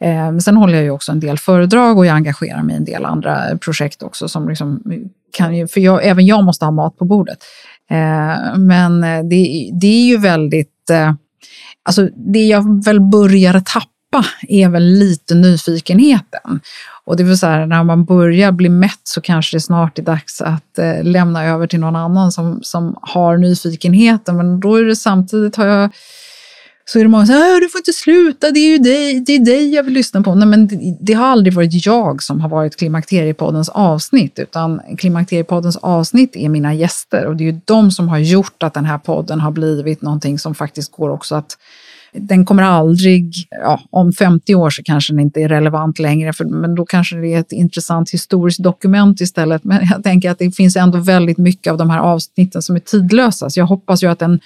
Eh, 0.00 0.38
sen 0.38 0.56
håller 0.56 0.74
jag 0.74 0.82
ju 0.82 0.90
också 0.90 1.12
en 1.12 1.20
del 1.20 1.38
föredrag 1.38 1.98
och 1.98 2.06
jag 2.06 2.14
engagerar 2.14 2.62
mig 2.62 2.74
i 2.74 2.78
en 2.78 2.84
del 2.84 3.04
andra 3.04 3.58
projekt 3.58 4.02
också 4.02 4.28
som 4.28 4.48
liksom 4.48 4.82
kan 5.32 5.56
ju, 5.56 5.68
för 5.68 5.80
jag, 5.80 6.06
även 6.06 6.26
jag 6.26 6.44
måste 6.44 6.64
ha 6.64 6.72
mat 6.72 6.98
på 6.98 7.04
bordet. 7.04 7.38
Eh, 7.90 8.58
men 8.58 9.04
eh, 9.04 9.24
det, 9.24 9.70
det 9.80 9.86
är 9.86 10.04
ju 10.04 10.18
väldigt, 10.18 10.90
eh, 10.90 11.12
alltså 11.82 12.08
det 12.32 12.46
jag 12.46 12.84
väl 12.84 13.00
börjar 13.00 13.52
tappa 13.60 13.89
är 14.48 14.68
väl 14.68 14.82
lite 14.82 15.34
nyfikenheten. 15.34 16.60
Och 17.04 17.16
det 17.16 17.24
vill 17.24 17.38
säga, 17.38 17.66
när 17.66 17.84
man 17.84 18.04
börjar 18.04 18.52
bli 18.52 18.68
mätt 18.68 19.00
så 19.04 19.20
kanske 19.20 19.56
det 19.56 19.60
snart 19.60 19.98
är 19.98 20.02
dags 20.02 20.40
att 20.40 20.78
eh, 20.78 21.02
lämna 21.02 21.44
över 21.44 21.66
till 21.66 21.80
någon 21.80 21.96
annan 21.96 22.32
som, 22.32 22.60
som 22.62 22.98
har 23.02 23.36
nyfikenheten. 23.36 24.36
Men 24.36 24.60
då 24.60 24.76
är 24.76 24.84
det 24.84 24.96
samtidigt, 24.96 25.56
har 25.56 25.66
jag, 25.66 25.90
så 26.84 26.98
är 26.98 27.02
det 27.02 27.08
många 27.08 27.26
som 27.26 27.34
säger 27.34 27.56
ah, 27.56 27.60
du 27.60 27.68
får 27.68 27.78
inte 27.78 27.92
sluta, 27.92 28.50
det 28.50 28.60
är 28.60 28.70
ju 28.70 28.78
dig, 28.78 29.20
det 29.20 29.32
är 29.32 29.44
dig 29.44 29.74
jag 29.74 29.82
vill 29.82 29.94
lyssna 29.94 30.22
på. 30.22 30.34
Nej, 30.34 30.48
men 30.48 30.68
det, 30.68 30.96
det, 31.00 31.12
har 31.12 31.26
aldrig 31.26 31.54
varit 31.54 31.86
jag 31.86 32.22
som 32.22 32.40
har 32.40 32.48
varit 32.48 32.76
Klimakteriepoddens 32.76 33.68
avsnitt, 33.68 34.38
utan 34.38 34.80
Klimakteriepoddens 34.98 35.76
avsnitt 35.76 36.36
är 36.36 36.48
mina 36.48 36.74
gäster 36.74 37.26
och 37.26 37.36
det 37.36 37.44
är 37.44 37.52
ju 37.52 37.60
de 37.64 37.90
som 37.90 38.08
har 38.08 38.18
gjort 38.18 38.62
att 38.62 38.74
den 38.74 38.84
här 38.84 38.98
podden 38.98 39.40
har 39.40 39.50
blivit 39.50 40.02
någonting 40.02 40.38
som 40.38 40.54
faktiskt 40.54 40.92
går 40.92 41.10
också 41.10 41.34
att 41.34 41.56
den 42.12 42.44
kommer 42.44 42.62
aldrig, 42.62 43.34
ja, 43.50 43.80
om 43.90 44.12
50 44.12 44.54
år 44.54 44.70
så 44.70 44.82
kanske 44.82 45.12
den 45.12 45.20
inte 45.20 45.40
är 45.40 45.48
relevant 45.48 45.98
längre, 45.98 46.32
för, 46.32 46.44
men 46.44 46.74
då 46.74 46.84
kanske 46.84 47.16
det 47.16 47.34
är 47.34 47.40
ett 47.40 47.52
intressant 47.52 48.10
historiskt 48.10 48.62
dokument 48.62 49.20
istället. 49.20 49.64
Men 49.64 49.88
jag 49.90 50.02
tänker 50.02 50.30
att 50.30 50.38
det 50.38 50.56
finns 50.56 50.76
ändå 50.76 50.98
väldigt 50.98 51.38
mycket 51.38 51.70
av 51.70 51.78
de 51.78 51.90
här 51.90 51.98
avsnitten 51.98 52.62
som 52.62 52.76
är 52.76 52.80
tidlösa, 52.80 53.50
så 53.50 53.60
jag 53.60 53.66
hoppas 53.66 54.02
ju 54.02 54.10
att 54.10 54.18
den 54.18 54.40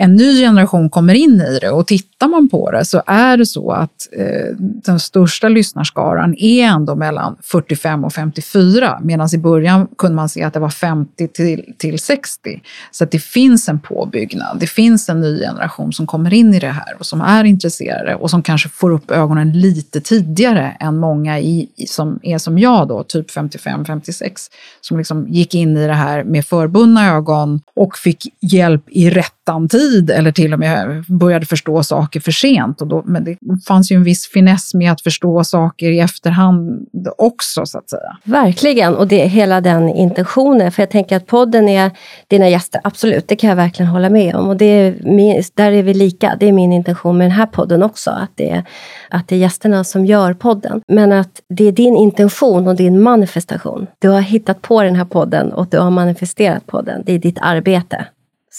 en 0.00 0.16
ny 0.16 0.40
generation 0.40 0.90
kommer 0.90 1.14
in 1.14 1.40
i 1.40 1.58
det 1.58 1.70
och 1.70 1.86
tittar 1.86 2.28
man 2.28 2.48
på 2.48 2.70
det 2.70 2.84
så 2.84 3.02
är 3.06 3.36
det 3.36 3.46
så 3.46 3.70
att 3.70 4.08
eh, 4.12 4.56
den 4.58 5.00
största 5.00 5.48
lyssnarskaran 5.48 6.34
är 6.38 6.64
ändå 6.64 6.94
mellan 6.94 7.36
45 7.42 8.04
och 8.04 8.12
54 8.12 9.00
medan 9.02 9.28
i 9.34 9.38
början 9.38 9.88
kunde 9.98 10.16
man 10.16 10.28
se 10.28 10.42
att 10.42 10.54
det 10.54 10.60
var 10.60 10.70
50 10.70 11.28
till, 11.28 11.74
till 11.78 11.98
60. 11.98 12.60
Så 12.90 13.04
att 13.04 13.10
det 13.10 13.18
finns 13.18 13.68
en 13.68 13.80
påbyggnad. 13.80 14.56
Det 14.60 14.66
finns 14.66 15.08
en 15.08 15.20
ny 15.20 15.40
generation 15.40 15.92
som 15.92 16.06
kommer 16.06 16.34
in 16.34 16.54
i 16.54 16.58
det 16.58 16.70
här 16.70 16.96
och 16.98 17.06
som 17.06 17.20
är 17.20 17.44
intresserade 17.44 18.14
och 18.14 18.30
som 18.30 18.42
kanske 18.42 18.68
får 18.68 18.90
upp 18.90 19.10
ögonen 19.10 19.60
lite 19.60 20.00
tidigare 20.00 20.76
än 20.80 20.96
många 20.96 21.40
i, 21.40 21.68
som 21.88 22.20
är 22.22 22.38
som 22.38 22.58
jag 22.58 22.88
då, 22.88 23.02
typ 23.02 23.30
55-56, 23.30 24.50
som 24.80 24.98
liksom 24.98 25.28
gick 25.28 25.54
in 25.54 25.76
i 25.76 25.86
det 25.86 25.92
här 25.92 26.24
med 26.24 26.46
förbundna 26.46 27.16
ögon 27.16 27.60
och 27.74 27.96
fick 27.96 28.26
hjälp 28.40 28.84
i 28.88 29.10
rättan 29.10 29.68
tid 29.68 29.87
eller 30.10 30.32
till 30.32 30.52
och 30.52 30.58
med 30.58 31.04
började 31.08 31.46
förstå 31.46 31.82
saker 31.82 32.20
för 32.20 32.32
sent. 32.32 32.80
Och 32.80 32.86
då, 32.86 33.02
men 33.06 33.24
det 33.24 33.36
fanns 33.68 33.92
ju 33.92 33.96
en 33.96 34.04
viss 34.04 34.26
finess 34.26 34.74
med 34.74 34.92
att 34.92 35.00
förstå 35.00 35.44
saker 35.44 35.90
i 35.90 36.00
efterhand 36.00 36.88
också 37.18 37.66
så 37.66 37.78
att 37.78 37.90
säga. 37.90 38.16
Verkligen, 38.24 38.96
och 38.96 39.08
det 39.08 39.26
hela 39.26 39.60
den 39.60 39.88
intentionen. 39.88 40.72
För 40.72 40.82
jag 40.82 40.90
tänker 40.90 41.16
att 41.16 41.26
podden 41.26 41.68
är 41.68 41.90
dina 42.28 42.48
gäster, 42.48 42.80
absolut, 42.84 43.28
det 43.28 43.36
kan 43.36 43.50
jag 43.50 43.56
verkligen 43.56 43.90
hålla 43.90 44.10
med 44.10 44.34
om. 44.34 44.48
Och 44.48 44.56
det 44.56 44.64
är 44.64 44.96
min, 45.02 45.42
där 45.54 45.72
är 45.72 45.82
vi 45.82 45.94
lika, 45.94 46.36
det 46.40 46.48
är 46.48 46.52
min 46.52 46.72
intention 46.72 47.18
med 47.18 47.24
den 47.24 47.36
här 47.36 47.46
podden 47.46 47.82
också. 47.82 48.10
Att 48.10 48.30
det, 48.34 48.50
är, 48.50 48.64
att 49.10 49.28
det 49.28 49.34
är 49.36 49.38
gästerna 49.38 49.84
som 49.84 50.06
gör 50.06 50.34
podden. 50.34 50.80
Men 50.88 51.12
att 51.12 51.40
det 51.48 51.64
är 51.64 51.72
din 51.72 51.96
intention 51.96 52.68
och 52.68 52.76
din 52.76 53.02
manifestation. 53.02 53.86
Du 53.98 54.08
har 54.08 54.20
hittat 54.20 54.62
på 54.62 54.82
den 54.82 54.96
här 54.96 55.04
podden 55.04 55.52
och 55.52 55.66
du 55.66 55.78
har 55.78 55.90
manifesterat 55.90 56.66
podden. 56.66 57.02
Det 57.06 57.12
är 57.12 57.18
ditt 57.18 57.38
arbete 57.40 58.06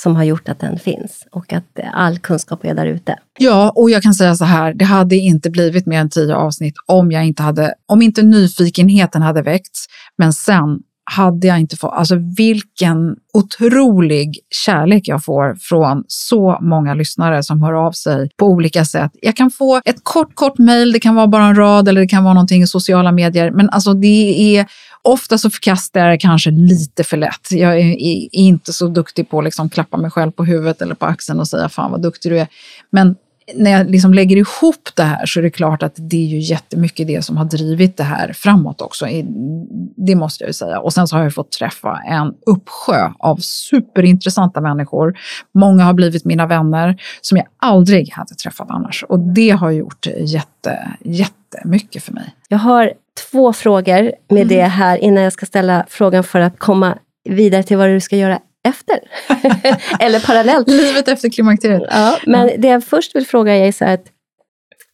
som 0.03 0.15
har 0.15 0.23
gjort 0.23 0.49
att 0.49 0.59
den 0.59 0.79
finns 0.79 1.27
och 1.31 1.53
att 1.53 1.79
all 1.93 2.19
kunskap 2.19 2.65
är 2.65 2.73
där 2.73 2.85
ute. 2.85 3.15
Ja, 3.39 3.73
och 3.75 3.89
jag 3.89 4.03
kan 4.03 4.13
säga 4.13 4.35
så 4.35 4.45
här, 4.45 4.73
det 4.73 4.85
hade 4.85 5.15
inte 5.15 5.49
blivit 5.49 5.85
mer 5.85 5.99
än 5.99 6.09
tio 6.09 6.35
avsnitt 6.35 6.73
om 6.85 7.11
jag 7.11 7.25
inte 7.25 7.43
hade, 7.43 7.73
om 7.85 8.01
inte 8.01 8.21
nyfikenheten 8.21 9.21
hade 9.21 9.41
väckts, 9.41 9.85
men 10.17 10.33
sen 10.33 10.79
hade 11.11 11.47
jag 11.47 11.59
inte 11.59 11.77
fått, 11.77 11.93
alltså 11.93 12.15
vilken 12.37 13.15
otrolig 13.33 14.39
kärlek 14.65 15.07
jag 15.07 15.23
får 15.25 15.55
från 15.55 16.03
så 16.07 16.57
många 16.61 16.93
lyssnare 16.93 17.43
som 17.43 17.61
hör 17.63 17.73
av 17.73 17.91
sig 17.91 18.29
på 18.37 18.45
olika 18.45 18.85
sätt. 18.85 19.11
Jag 19.21 19.35
kan 19.35 19.51
få 19.51 19.81
ett 19.85 20.03
kort, 20.03 20.35
kort 20.35 20.57
mejl, 20.57 20.91
det 20.91 20.99
kan 20.99 21.15
vara 21.15 21.27
bara 21.27 21.45
en 21.45 21.55
rad 21.55 21.87
eller 21.87 22.01
det 22.01 22.07
kan 22.07 22.23
vara 22.23 22.33
någonting 22.33 22.61
i 22.61 22.67
sociala 22.67 23.11
medier, 23.11 23.51
men 23.51 23.69
alltså 23.69 23.93
det 23.93 24.57
är 24.57 24.65
Ofta 25.01 25.37
så 25.37 25.49
förkastar 25.49 25.99
jag 25.99 26.09
det 26.09 26.17
kanske 26.17 26.51
lite 26.51 27.03
för 27.03 27.17
lätt. 27.17 27.51
Jag 27.51 27.79
är 27.79 28.35
inte 28.35 28.73
så 28.73 28.87
duktig 28.87 29.29
på 29.29 29.39
att 29.39 29.43
liksom 29.43 29.69
klappa 29.69 29.97
mig 29.97 30.11
själv 30.11 30.31
på 30.31 30.45
huvudet 30.45 30.81
eller 30.81 30.95
på 30.95 31.05
axeln 31.05 31.39
och 31.39 31.47
säga 31.47 31.69
fan 31.69 31.91
vad 31.91 32.01
duktig 32.01 32.31
du 32.31 32.39
är. 32.39 32.47
Men 32.89 33.15
när 33.55 33.71
jag 33.71 33.89
liksom 33.89 34.13
lägger 34.13 34.37
ihop 34.37 34.89
det 34.95 35.03
här 35.03 35.25
så 35.25 35.39
är 35.39 35.43
det 35.43 35.49
klart 35.49 35.83
att 35.83 35.93
det 35.95 36.17
är 36.17 36.27
ju 36.27 36.39
jättemycket 36.39 37.07
det 37.07 37.21
som 37.21 37.37
har 37.37 37.45
drivit 37.45 37.97
det 37.97 38.03
här 38.03 38.33
framåt 38.33 38.81
också. 38.81 39.05
Det 39.97 40.15
måste 40.15 40.43
jag 40.43 40.49
ju 40.49 40.53
säga. 40.53 40.79
Och 40.79 40.93
sen 40.93 41.07
så 41.07 41.15
har 41.15 41.23
jag 41.23 41.33
fått 41.33 41.51
träffa 41.51 42.01
en 42.07 42.33
uppsjö 42.45 43.11
av 43.19 43.37
superintressanta 43.41 44.61
människor. 44.61 45.17
Många 45.53 45.83
har 45.83 45.93
blivit 45.93 46.25
mina 46.25 46.47
vänner 46.47 47.01
som 47.21 47.37
jag 47.37 47.47
aldrig 47.57 48.11
hade 48.13 48.35
träffat 48.35 48.67
annars. 48.69 49.03
Och 49.09 49.19
det 49.19 49.49
har 49.49 49.71
gjort 49.71 50.07
jätte, 50.17 50.93
jättemycket 51.01 52.03
för 52.03 52.13
mig. 52.13 52.35
Jag 52.47 52.57
har 52.57 52.93
två 53.31 53.53
frågor 53.53 54.11
med 54.29 54.41
mm. 54.41 54.47
det 54.47 54.61
här 54.61 54.97
innan 54.97 55.23
jag 55.23 55.33
ska 55.33 55.45
ställa 55.45 55.85
frågan 55.89 56.23
för 56.23 56.39
att 56.39 56.59
komma 56.59 56.97
vidare 57.29 57.63
till 57.63 57.77
vad 57.77 57.89
du 57.89 58.01
ska 58.01 58.15
göra 58.15 58.39
efter. 58.67 58.99
Eller 59.99 60.19
parallellt. 60.19 60.67
Livet 60.67 61.07
efter 61.07 61.29
klimakteriet. 61.29 61.83
Ja, 61.91 62.17
men 62.25 62.61
det 62.61 62.67
jag 62.67 62.83
först 62.83 63.15
vill 63.15 63.27
fråga 63.27 63.55
är 63.55 63.71
så 63.71 63.85
att 63.85 64.03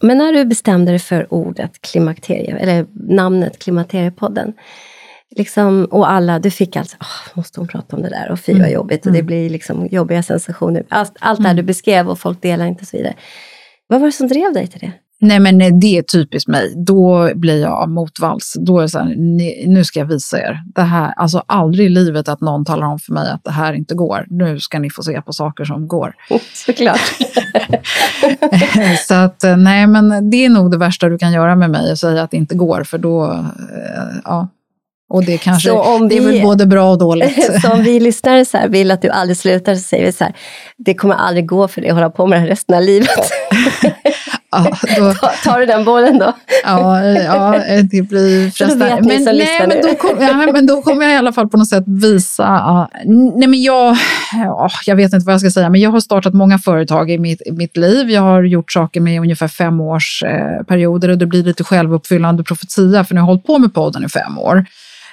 men 0.04 0.18
när 0.18 0.34
du 0.34 0.46
bestämde 0.46 0.92
dig 0.92 1.00
för 1.00 1.34
ordet 1.34 1.82
klimakterie, 1.82 2.58
eller 2.58 2.86
namnet 2.94 3.60
Klimakteriepodden, 3.60 4.54
liksom, 5.36 5.86
och 5.86 6.12
alla, 6.12 6.40
du 6.40 6.52
fick 6.52 6.76
alltså, 6.76 6.98
oh, 7.00 7.38
måste 7.38 7.60
hon 7.60 7.68
prata 7.68 7.96
om 7.96 8.02
det 8.02 8.10
där 8.10 8.32
och 8.32 8.40
fy 8.40 8.52
vad 8.52 8.62
mm. 8.62 8.74
jobbigt 8.74 9.06
och 9.06 9.12
det 9.12 9.20
mm. 9.20 9.28
blir 9.28 9.50
liksom 9.50 9.88
jobbiga 9.88 10.24
sensationer. 10.24 10.86
Allt, 10.90 11.14
allt 11.20 11.42
det 11.42 11.48
här 11.48 11.56
du 11.56 11.64
beskrev 11.64 12.10
och 12.10 12.20
folk 12.20 12.42
delar 12.42 12.66
inte 12.66 12.82
och 12.82 12.88
så 12.88 12.98
vidare. 12.98 13.14
Vad 13.88 14.00
var 14.00 14.08
det 14.08 14.12
som 14.12 14.28
drev 14.28 14.54
dig 14.54 14.68
till 14.68 14.80
det? 14.80 14.92
Nej 15.22 15.40
men 15.40 15.80
det 15.80 15.98
är 15.98 16.02
typiskt 16.02 16.48
mig. 16.48 16.74
Då 16.76 17.32
blir 17.36 17.62
jag 17.62 17.90
motvalls. 17.90 18.54
Då 18.60 18.78
är 18.78 18.82
det 18.82 18.90
så 18.90 19.00
här, 19.00 19.16
nu 19.68 19.84
ska 19.84 20.00
jag 20.00 20.06
visa 20.06 20.40
er. 20.40 20.64
Det 20.76 20.82
här, 20.82 21.14
alltså 21.18 21.44
aldrig 21.48 21.86
i 21.86 21.90
livet 21.90 22.30
att 22.30 22.42
någon 22.42 22.66
talar 22.66 22.88
om 22.88 23.00
för 23.00 23.14
mig 23.14 23.30
att 23.32 23.44
det 23.44 23.52
här 23.52 23.74
inte 23.74 23.96
går. 23.96 24.26
Nu 24.30 24.60
ska 24.60 24.80
ni 24.80 24.90
få 24.90 25.04
se 25.04 25.22
på 25.22 25.34
saker 25.34 25.66
som 25.66 25.88
går. 25.88 26.14
Såklart. 26.54 27.18
så 29.08 29.14
att 29.14 29.44
nej 29.58 29.88
men 29.88 30.30
det 30.30 30.46
är 30.46 30.50
nog 30.50 30.72
det 30.72 30.78
värsta 30.78 31.10
du 31.10 31.18
kan 31.18 31.32
göra 31.32 31.56
med 31.56 31.70
mig, 31.70 31.92
att 31.92 32.00
säga 32.00 32.24
att 32.24 32.32
det 32.32 32.38
inte 32.38 32.56
går. 32.56 32.84
För 32.84 32.98
då, 32.98 33.32
eh, 33.32 34.18
ja, 34.24 34.48
och 35.10 35.26
det, 35.26 35.38
kanske, 35.38 35.72
vi, 35.72 36.08
det 36.10 36.18
är 36.18 36.22
väl 36.22 36.42
både 36.42 36.66
bra 36.66 36.92
och 36.92 36.98
dåligt. 36.98 37.62
så 37.62 37.72
om 37.72 37.84
vi 37.84 38.00
lyssnare 38.00 38.46
så 38.46 38.58
vill 38.70 38.92
att 38.92 39.02
du 39.02 39.10
aldrig 39.10 39.38
slutar 39.38 39.76
så 39.76 39.82
säger 39.82 40.06
vi 40.06 40.12
så 40.12 40.24
här, 40.24 40.34
det 40.78 40.94
kommer 40.94 41.16
aldrig 41.16 41.46
gå 41.46 41.68
för 41.68 41.82
dig 41.82 41.90
att 41.90 41.96
hålla 41.96 42.10
på 42.10 42.26
med 42.26 42.38
det 42.38 42.42
här 42.42 42.48
resten 42.48 42.76
av 42.76 42.82
livet. 42.82 43.32
Ja, 44.52 44.78
då, 44.98 45.14
tar 45.44 45.60
du 45.60 45.66
den 45.66 45.86
bollen 45.86 46.18
då? 46.18 46.34
ja, 46.64 47.04
ja, 47.04 47.62
det 47.92 48.02
blir 48.02 48.52
frestande. 48.52 49.00
Men, 49.02 49.24
nej, 49.24 49.68
men, 49.68 49.82
då 49.82 49.96
kom, 49.96 50.22
ja, 50.22 50.52
men 50.54 50.66
då 50.66 50.82
kommer 50.82 51.06
jag 51.06 51.14
i 51.14 51.18
alla 51.18 51.34
fall 51.34 51.50
på 51.50 51.58
något 51.58 51.70
sätt 51.70 51.84
visa. 51.88 52.44
Ja, 52.44 52.90
nej, 53.36 53.48
men 53.48 53.62
jag, 53.62 53.98
ja, 54.34 54.70
jag 54.86 54.96
vet 54.96 55.14
inte 55.14 55.26
vad 55.26 55.34
jag 55.34 55.42
ska 55.42 55.52
säga, 55.52 55.70
men 55.70 55.82
jag 55.82 55.90
har 55.90 56.00
startat 56.00 56.34
många 56.34 56.60
företag 56.60 57.12
i 57.12 57.18
mitt, 57.18 57.42
i 57.46 57.52
mitt 57.52 57.78
liv. 57.78 58.10
Jag 58.10 58.22
har 58.22 58.44
gjort 58.44 58.72
saker 58.72 59.02
med 59.02 59.22
ungefär 59.22 59.48
fem 59.48 59.82
års 59.82 60.24
eh, 60.24 60.64
perioder 60.64 61.10
och 61.10 61.18
det 61.18 61.26
blir 61.26 61.44
lite 61.44 61.64
självuppfyllande 61.64 62.44
profetia 62.44 63.04
för 63.04 63.16
nu 63.16 63.22
har 63.22 63.28
jag 63.28 63.34
hållit 63.34 63.46
på 63.46 63.60
med 63.60 63.74
podden 63.74 64.06
i 64.06 64.10
fem 64.10 64.38
år. 64.38 64.66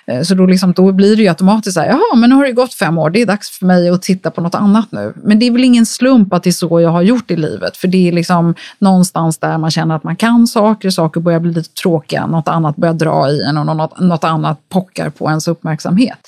Eh, 0.07 0.23
så 0.23 0.35
då, 0.35 0.47
liksom, 0.47 0.73
då 0.73 0.93
blir 0.93 1.17
det 1.17 1.23
ju 1.23 1.29
automatiskt 1.29 1.75
så 1.75 1.81
här, 1.81 1.89
jaha, 1.89 2.17
men 2.17 2.31
nu 2.31 2.37
har 2.37 2.45
det 2.45 2.53
gått 2.53 2.75
fem 2.75 2.99
år, 2.99 3.11
det 3.11 3.23
är 3.23 3.27
dags 3.27 3.51
för 3.51 3.67
mig 3.67 3.89
att 3.89 4.03
titta 4.03 4.31
på 4.31 4.41
något 4.41 4.55
annat 4.55 4.93
nu. 4.93 5.13
Men 5.17 5.39
det 5.39 5.47
är 5.47 5.51
väl 5.51 5.65
ingen 5.65 5.87
slump 5.87 6.33
att 6.33 6.43
det 6.43 6.51
är 6.51 6.53
så 6.53 6.81
jag 6.81 6.91
har 6.91 7.03
gjort 7.03 7.31
i 7.31 7.37
livet, 7.37 7.77
för 7.77 7.89
det 7.89 8.09
är 8.09 8.13
liksom 8.13 8.55
någonstans 8.79 9.39
där 9.39 9.59
man 9.59 9.71
känner 9.71 9.97
att 9.97 10.05
man 10.05 10.17
kan 10.17 10.47
saker, 10.47 10.91
saker 10.91 11.21
börjar 11.21 11.41
bli 11.41 11.53
lite 11.53 11.75
tråkiga, 11.83 12.27
något 12.27 12.49
annat 12.49 12.77
börjar 12.77 12.95
dra 12.95 13.31
i 13.31 13.43
en 13.43 13.59
och 13.59 13.67
något, 13.67 14.01
något 14.01 14.25
annat 14.25 14.69
pockar 14.69 15.11
på 15.11 15.29
ens 15.29 15.49
uppmärksamhet 15.49 16.19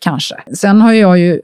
kanske. 0.00 0.34
Sen 0.54 0.80
har 0.80 0.92
jag 0.92 1.18
ju 1.18 1.40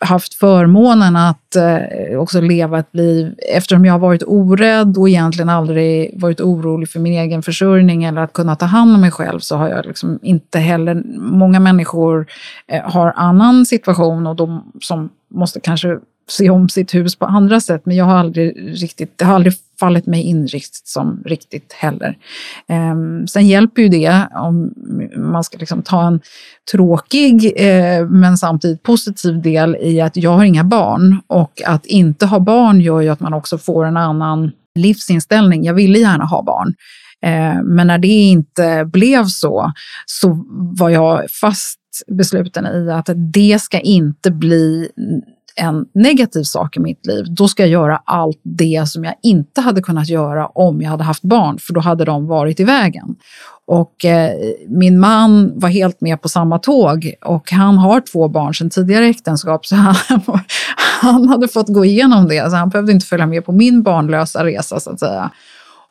haft 0.00 0.34
förmånen 0.34 1.16
att 1.16 1.56
eh, 1.56 2.18
också 2.18 2.40
leva 2.40 2.78
ett 2.78 2.94
liv, 2.94 3.34
eftersom 3.54 3.84
jag 3.84 3.92
har 3.92 3.98
varit 3.98 4.22
orädd 4.26 4.98
och 4.98 5.08
egentligen 5.08 5.48
aldrig 5.48 6.20
varit 6.20 6.40
orolig 6.40 6.88
för 6.88 7.00
min 7.00 7.12
egen 7.12 7.42
försörjning 7.42 8.04
eller 8.04 8.20
att 8.20 8.32
kunna 8.32 8.56
ta 8.56 8.66
hand 8.66 8.94
om 8.94 9.00
mig 9.00 9.10
själv, 9.10 9.40
så 9.40 9.56
har 9.56 9.68
jag 9.68 9.86
liksom 9.86 10.18
inte 10.22 10.58
heller... 10.58 11.02
Många 11.32 11.60
människor 11.60 12.26
eh, 12.66 12.82
har 12.82 13.12
annan 13.16 13.66
situation 13.66 14.26
och 14.26 14.36
de 14.36 14.72
som 14.80 15.10
måste 15.30 15.60
kanske 15.60 15.98
se 16.28 16.50
om 16.50 16.68
sitt 16.68 16.94
hus 16.94 17.16
på 17.16 17.26
andra 17.26 17.60
sätt, 17.60 17.86
men 17.86 17.96
jag 17.96 18.04
har 18.04 18.16
aldrig 18.16 18.82
riktigt, 18.82 19.18
det 19.18 19.24
har 19.24 19.34
aldrig 19.34 19.54
fallit 19.82 20.06
mig 20.06 20.22
in 20.22 20.46
riktigt 20.46 20.86
som 20.86 21.22
riktigt 21.24 21.72
heller. 21.72 22.16
Eh, 22.68 22.94
sen 23.28 23.48
hjälper 23.48 23.82
ju 23.82 23.88
det 23.88 24.28
om 24.34 24.72
man 25.16 25.44
ska 25.44 25.58
liksom 25.58 25.82
ta 25.82 26.06
en 26.06 26.20
tråkig 26.72 27.52
eh, 27.56 28.06
men 28.08 28.38
samtidigt 28.38 28.82
positiv 28.82 29.42
del 29.42 29.76
i 29.80 30.00
att 30.00 30.16
jag 30.16 30.30
har 30.30 30.44
inga 30.44 30.64
barn 30.64 31.20
och 31.26 31.62
att 31.66 31.86
inte 31.86 32.26
ha 32.26 32.40
barn 32.40 32.80
gör 32.80 33.00
ju 33.00 33.08
att 33.08 33.20
man 33.20 33.34
också 33.34 33.58
får 33.58 33.84
en 33.84 33.96
annan 33.96 34.50
livsinställning. 34.74 35.64
Jag 35.64 35.74
ville 35.74 35.98
gärna 35.98 36.24
ha 36.24 36.42
barn. 36.42 36.74
Ehm, 37.22 37.66
men 37.66 37.86
när 37.86 37.98
det 37.98 38.08
inte 38.08 38.84
blev 38.92 39.24
så, 39.24 39.72
så 40.06 40.44
var 40.78 40.90
jag 40.90 41.30
fast 41.30 41.78
besluten 42.06 42.66
i 42.66 42.90
att 42.90 43.10
det 43.32 43.62
ska 43.62 43.80
inte 43.80 44.30
bli 44.30 44.88
en 45.62 45.86
negativ 45.94 46.42
sak 46.42 46.76
i 46.76 46.80
mitt 46.80 47.06
liv, 47.06 47.24
då 47.28 47.48
ska 47.48 47.62
jag 47.62 47.70
göra 47.70 48.02
allt 48.04 48.40
det 48.42 48.88
som 48.88 49.04
jag 49.04 49.14
inte 49.22 49.60
hade 49.60 49.82
kunnat 49.82 50.08
göra 50.08 50.46
om 50.46 50.82
jag 50.82 50.90
hade 50.90 51.04
haft 51.04 51.22
barn, 51.22 51.58
för 51.58 51.72
då 51.72 51.80
hade 51.80 52.04
de 52.04 52.26
varit 52.26 52.60
i 52.60 52.64
vägen. 52.64 53.16
Och 53.66 54.04
eh, 54.04 54.30
min 54.68 55.00
man 55.00 55.58
var 55.58 55.68
helt 55.68 56.00
med 56.00 56.22
på 56.22 56.28
samma 56.28 56.58
tåg 56.58 57.14
och 57.24 57.50
han 57.50 57.78
har 57.78 58.00
två 58.00 58.28
barn 58.28 58.54
sedan 58.54 58.70
tidigare 58.70 59.06
äktenskap, 59.06 59.66
så 59.66 59.76
han, 59.76 59.94
han 61.00 61.28
hade 61.28 61.48
fått 61.48 61.68
gå 61.68 61.84
igenom 61.84 62.28
det, 62.28 62.50
så 62.50 62.56
han 62.56 62.68
behövde 62.68 62.92
inte 62.92 63.06
följa 63.06 63.26
med 63.26 63.44
på 63.44 63.52
min 63.52 63.82
barnlösa 63.82 64.44
resa 64.44 64.80
så 64.80 64.90
att 64.90 65.00
säga. 65.00 65.30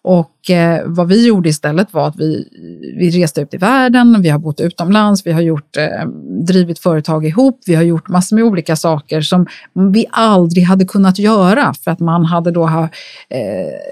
Och 0.03 0.49
eh, 0.49 0.81
vad 0.85 1.07
vi 1.07 1.27
gjorde 1.27 1.49
istället 1.49 1.93
var 1.93 2.07
att 2.07 2.15
vi, 2.15 2.47
vi 2.97 3.23
reste 3.23 3.41
ut 3.41 3.53
i 3.53 3.57
världen, 3.57 4.21
vi 4.21 4.29
har 4.29 4.39
bott 4.39 4.59
utomlands, 4.59 5.25
vi 5.25 5.31
har 5.31 5.41
gjort, 5.41 5.77
eh, 5.77 6.07
drivit 6.47 6.79
företag 6.79 7.25
ihop, 7.25 7.59
vi 7.65 7.75
har 7.75 7.83
gjort 7.83 8.07
massor 8.07 8.35
med 8.35 8.45
olika 8.45 8.75
saker 8.75 9.21
som 9.21 9.47
vi 9.73 10.05
aldrig 10.09 10.65
hade 10.65 10.85
kunnat 10.85 11.19
göra 11.19 11.73
för 11.83 11.91
att 11.91 11.99
man 11.99 12.25
hade 12.25 12.51
då 12.51 12.65
ha, 12.65 12.83
eh, 13.29 13.39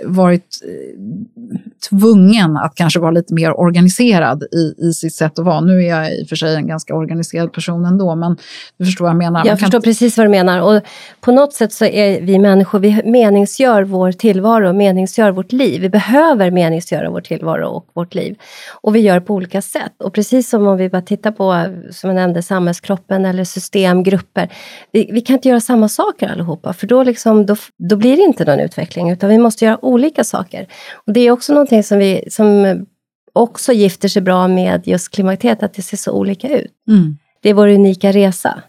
varit 0.06 0.60
eh, 0.64 1.60
tvungen 1.90 2.58
att 2.58 2.76
kanske 2.76 3.00
vara 3.00 3.12
lite 3.12 3.34
mer 3.34 3.60
organiserad 3.60 4.44
i, 4.44 4.88
i 4.88 4.94
sitt 4.94 5.16
sätt 5.16 5.40
att 5.40 5.46
vara. 5.46 5.62
Nu 5.62 5.84
är 5.84 5.90
jag 5.90 6.20
i 6.20 6.24
och 6.24 6.28
för 6.28 6.36
sig 6.36 6.56
en 6.56 6.68
ganska 6.68 6.96
organiserad 6.96 7.54
person 7.54 7.86
ändå, 7.86 8.16
men 8.16 8.38
du 8.78 8.86
förstår 8.86 9.06
vad 9.06 9.12
jag 9.12 9.18
menar. 9.18 9.46
Jag 9.46 9.60
förstår 9.60 9.82
precis 9.82 10.18
vad 10.18 10.26
du 10.26 10.30
menar. 10.32 10.62
Och 10.62 10.82
på 11.22 11.32
något 11.32 11.54
sätt 11.54 11.74
så 11.74 11.86
är 11.86 12.22
vi 12.22 12.40
människor, 12.40 12.80
vi 12.80 13.02
meningsgör 13.06 13.84
vår 13.84 14.12
tillvaro, 14.12 14.74
meningsgör 14.74 15.32
vårt 15.32 15.52
liv. 15.52 15.82
Vi 15.82 15.99
behöver 16.00 16.52
meningsgöra 16.52 17.10
vår 17.10 17.22
tillvaro 17.22 17.68
och 17.68 17.86
vårt 17.94 18.16
liv. 18.16 18.36
Och 18.82 18.96
vi 18.96 19.00
gör 19.00 19.20
på 19.20 19.34
olika 19.34 19.62
sätt. 19.62 19.94
Och 20.04 20.14
precis 20.14 20.50
som 20.50 20.68
om 20.68 20.78
vi 20.78 20.90
bara 20.90 21.02
tittar 21.02 21.32
på, 21.32 21.66
som 21.92 22.10
jag 22.10 22.16
nämnde, 22.16 22.42
samhällskroppen 22.42 23.26
eller 23.26 23.44
system, 23.44 24.04
grupper. 24.04 24.50
Vi, 24.92 25.10
vi 25.12 25.22
kan 25.22 25.34
inte 25.34 25.50
göra 25.50 25.60
samma 25.60 25.90
saker 25.90 26.30
allihopa, 26.30 26.74
för 26.74 26.88
då, 26.88 27.04
liksom, 27.04 27.46
då, 27.46 27.56
då 27.78 27.96
blir 27.96 28.18
det 28.18 28.24
inte 28.24 28.46
någon 28.46 28.60
utveckling, 28.60 29.12
utan 29.12 29.30
vi 29.30 29.38
måste 29.38 29.66
göra 29.66 29.86
olika 29.86 30.24
saker. 30.24 30.68
Och 31.06 31.14
det 31.14 31.20
är 31.20 31.32
också 31.32 31.54
någonting 31.54 31.84
som, 31.84 31.98
vi, 32.00 32.28
som 32.32 32.86
också 33.34 33.74
gifter 33.74 34.08
sig 34.08 34.22
bra 34.22 34.48
med 34.48 34.88
just 34.88 35.12
klimakteriet, 35.12 35.64
att 35.64 35.74
det 35.74 35.82
ser 35.82 35.98
så 35.98 36.12
olika 36.12 36.48
ut. 36.48 36.72
Mm. 36.88 37.18
Det 37.42 37.50
är 37.50 37.54
vår 37.54 37.68
unika 37.68 38.12
resa. 38.12 38.64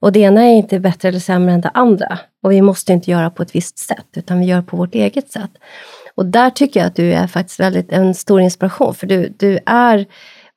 Och 0.00 0.12
det 0.12 0.20
ena 0.20 0.42
är 0.42 0.54
inte 0.54 0.80
bättre 0.80 1.08
eller 1.08 1.20
sämre 1.20 1.52
än 1.52 1.60
det 1.60 1.70
andra. 1.74 2.18
Och 2.42 2.52
vi 2.52 2.62
måste 2.62 2.92
inte 2.92 3.10
göra 3.10 3.30
på 3.30 3.42
ett 3.42 3.54
visst 3.54 3.78
sätt, 3.78 4.06
utan 4.16 4.40
vi 4.40 4.46
gör 4.46 4.62
på 4.62 4.76
vårt 4.76 4.94
eget 4.94 5.32
sätt. 5.32 5.50
Och 6.16 6.26
där 6.26 6.50
tycker 6.50 6.80
jag 6.80 6.86
att 6.86 6.96
du 6.96 7.12
är 7.12 7.26
faktiskt 7.26 7.60
väldigt 7.60 7.92
en 7.92 8.14
stor 8.14 8.40
inspiration, 8.40 8.94
för 8.94 9.06
du, 9.06 9.34
du 9.36 9.58
är 9.66 10.06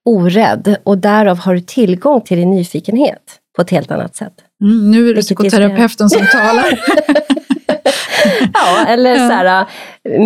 orädd 0.05 0.75
och 0.83 0.97
därav 0.97 1.37
har 1.37 1.53
du 1.53 1.61
tillgång 1.61 2.21
till 2.21 2.37
din 2.37 2.51
nyfikenhet 2.51 3.39
på 3.55 3.61
ett 3.61 3.69
helt 3.69 3.91
annat 3.91 4.15
sätt. 4.15 4.33
Mm, 4.61 4.91
nu 4.91 5.09
är 5.09 5.15
det 5.15 5.21
psykoterapeuten 5.21 6.09
som 6.09 6.25
talar. 6.31 6.79
ja, 8.53 8.85
eller 8.87 9.15
så 9.15 9.33
här, 9.33 9.65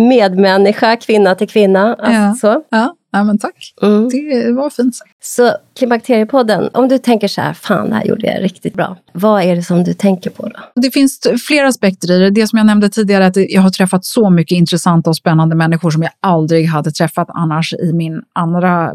medmänniska, 0.08 0.96
kvinna 0.96 1.34
till 1.34 1.48
kvinna. 1.48 1.94
Alltså 1.94 2.46
ja, 2.46 2.62
ja. 2.70 2.94
Ja, 3.14 3.24
men 3.24 3.38
tack. 3.38 3.74
Mm. 3.82 4.08
Det 4.08 4.52
var 4.52 4.70
fint 4.70 4.96
sagt. 4.96 5.10
Så 5.22 5.52
Klimakteriepodden, 5.78 6.68
om 6.72 6.88
du 6.88 6.98
tänker 6.98 7.28
så 7.28 7.40
här, 7.40 7.52
fan 7.52 7.88
det 7.88 7.94
här 7.94 8.04
gjorde 8.04 8.26
jag 8.26 8.42
riktigt 8.42 8.74
bra. 8.74 8.96
Vad 9.12 9.42
är 9.42 9.56
det 9.56 9.62
som 9.62 9.84
du 9.84 9.94
tänker 9.94 10.30
på 10.30 10.48
då? 10.48 10.80
Det 10.80 10.90
finns 10.90 11.20
flera 11.46 11.68
aspekter 11.68 12.12
i 12.12 12.18
det. 12.18 12.30
Det 12.30 12.46
som 12.46 12.56
jag 12.56 12.66
nämnde 12.66 12.88
tidigare, 12.88 13.26
att 13.26 13.36
jag 13.36 13.62
har 13.62 13.70
träffat 13.70 14.04
så 14.04 14.30
mycket 14.30 14.56
intressanta 14.56 15.10
och 15.10 15.16
spännande 15.16 15.56
människor 15.56 15.90
som 15.90 16.02
jag 16.02 16.12
aldrig 16.20 16.68
hade 16.68 16.90
träffat 16.90 17.28
annars 17.30 17.74
i 17.74 17.92
min 17.92 18.22
andra 18.32 18.92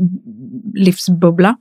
livsbubbla. 0.74 1.56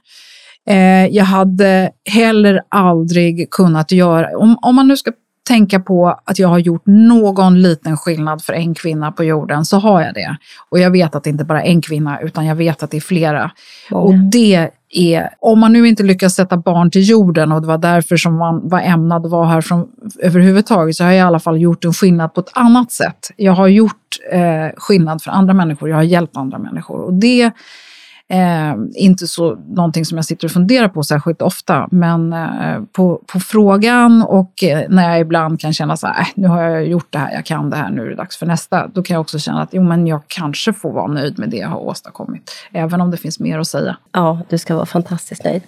Eh, 0.69 1.07
jag 1.07 1.25
hade 1.25 1.91
heller 2.11 2.61
aldrig 2.69 3.51
kunnat 3.51 3.93
göra, 3.93 4.39
om, 4.39 4.59
om 4.63 4.75
man 4.75 4.89
nu 4.89 4.97
ska 4.97 5.13
tänka 5.49 5.81
på 5.81 6.21
att 6.25 6.39
jag 6.39 6.49
har 6.49 6.59
gjort 6.59 6.83
någon 6.87 7.63
liten 7.63 7.97
skillnad 7.97 8.43
för 8.43 8.53
en 8.53 8.75
kvinna 8.75 9.13
på 9.13 9.25
jorden 9.25 9.65
så 9.65 9.79
har 9.79 10.03
jag 10.03 10.15
det. 10.15 10.37
Och 10.69 10.79
jag 10.79 10.91
vet 10.91 11.15
att 11.15 11.25
det 11.25 11.31
inte 11.31 11.45
bara 11.45 11.63
är 11.63 11.71
en 11.71 11.83
kvinna 11.83 12.21
utan 12.21 12.47
jag 12.47 12.55
vet 12.55 12.83
att 12.83 12.91
det 12.91 12.97
är 12.97 13.01
flera. 13.01 13.51
Många. 13.91 14.05
Och 14.05 14.15
det 14.15 14.71
är, 14.91 15.29
om 15.41 15.61
man 15.61 15.73
nu 15.73 15.89
inte 15.89 16.03
lyckas 16.03 16.35
sätta 16.35 16.57
barn 16.57 16.91
till 16.91 17.09
jorden 17.09 17.53
och 17.53 17.61
det 17.61 17.67
var 17.67 17.79
därför 17.79 18.17
som 18.17 18.37
man 18.37 18.69
var 18.69 18.81
ämnad 18.81 19.25
att 19.25 19.31
vara 19.31 19.47
här 19.47 19.61
från, 19.61 19.89
överhuvudtaget 20.21 20.97
så 20.97 21.05
har 21.05 21.11
jag 21.11 21.19
i 21.19 21.21
alla 21.21 21.41
fall 21.41 21.61
gjort 21.61 21.85
en 21.85 21.93
skillnad 21.93 22.35
på 22.35 22.41
ett 22.41 22.51
annat 22.53 22.93
sätt. 22.93 23.31
Jag 23.37 23.53
har 23.53 23.69
gjort 23.69 24.19
eh, 24.33 24.69
skillnad 24.77 25.23
för 25.23 25.31
andra 25.31 25.55
människor, 25.55 25.89
jag 25.89 25.97
har 25.97 26.03
hjälpt 26.03 26.37
andra 26.37 26.59
människor. 26.59 27.01
Och 27.01 27.15
det 27.15 27.53
Eh, 28.31 28.75
inte 28.95 29.27
så 29.27 29.55
någonting 29.55 30.05
som 30.05 30.19
jag 30.19 30.25
sitter 30.25 30.47
och 30.47 30.51
funderar 30.51 30.89
på 30.89 31.03
särskilt 31.03 31.43
ofta, 31.43 31.89
men 31.91 32.33
eh, 32.33 32.83
på, 32.93 33.23
på 33.27 33.41
frågan 33.41 34.23
och 34.23 34.65
eh, 34.65 34.89
när 34.89 35.11
jag 35.11 35.21
ibland 35.21 35.61
kan 35.61 35.73
känna 35.73 35.97
så 35.97 36.07
här, 36.07 36.21
äh, 36.21 36.27
nu 36.35 36.49
har 36.49 36.63
jag 36.63 36.87
gjort 36.87 37.07
det 37.11 37.19
här, 37.19 37.33
jag 37.33 37.45
kan 37.47 37.71
det 37.71 37.77
här, 37.77 37.91
nu 37.91 38.03
är 38.03 38.09
det 38.09 38.15
dags 38.15 38.37
för 38.37 38.47
nästa. 38.47 38.87
Då 38.87 39.03
kan 39.03 39.15
jag 39.15 39.21
också 39.21 39.39
känna 39.39 39.63
att 39.63 39.69
jo, 39.73 39.83
men 39.83 40.07
jag 40.07 40.21
kanske 40.27 40.73
får 40.73 40.93
vara 40.93 41.07
nöjd 41.07 41.39
med 41.39 41.51
det 41.51 41.57
jag 41.57 41.69
har 41.69 41.81
åstadkommit, 41.81 42.51
även 42.73 43.01
om 43.01 43.11
det 43.11 43.17
finns 43.17 43.41
mer 43.41 43.59
att 43.59 43.69
säga. 43.69 43.97
Ja, 44.13 44.41
du 44.49 44.59
ska 44.59 44.75
vara 44.75 44.87
fantastiskt 44.87 45.45
nöjd. 45.45 45.63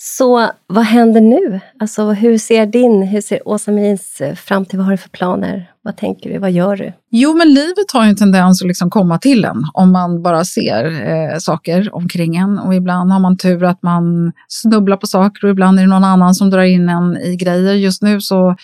Så 0.00 0.50
vad 0.66 0.84
händer 0.84 1.20
nu? 1.20 1.60
Alltså, 1.80 2.10
hur 2.10 2.38
ser 2.38 2.66
din, 2.66 3.02
hur 3.02 3.20
ser 3.20 3.48
Åsa 3.48 3.70
Melins 3.70 4.20
eh, 4.20 4.34
framtid, 4.34 4.78
vad 4.78 4.86
har 4.86 4.92
du 4.92 4.96
för 4.96 5.08
planer? 5.08 5.70
Vad 5.82 5.96
tänker 5.96 6.30
du, 6.32 6.38
vad 6.38 6.50
gör 6.50 6.76
du? 6.76 6.92
Jo, 7.10 7.34
men 7.34 7.54
livet 7.54 7.92
har 7.92 8.04
ju 8.04 8.10
en 8.10 8.16
tendens 8.16 8.62
att 8.62 8.68
liksom 8.68 8.90
komma 8.90 9.18
till 9.18 9.44
en 9.44 9.64
om 9.74 9.92
man 9.92 10.22
bara 10.22 10.44
ser 10.44 10.84
eh, 11.08 11.38
saker 11.38 11.94
omkring 11.94 12.36
en. 12.36 12.58
Och 12.58 12.74
ibland 12.74 13.12
har 13.12 13.20
man 13.20 13.36
tur 13.36 13.64
att 13.64 13.82
man 13.82 14.32
snubblar 14.48 14.96
på 14.96 15.06
saker 15.06 15.44
och 15.44 15.50
ibland 15.50 15.78
är 15.78 15.82
det 15.82 15.88
någon 15.88 16.04
annan 16.04 16.34
som 16.34 16.50
drar 16.50 16.62
in 16.62 16.88
en 16.88 17.16
i 17.16 17.36
grejer. 17.36 17.74
Just 17.74 18.02
nu 18.02 18.20
så 18.20 18.56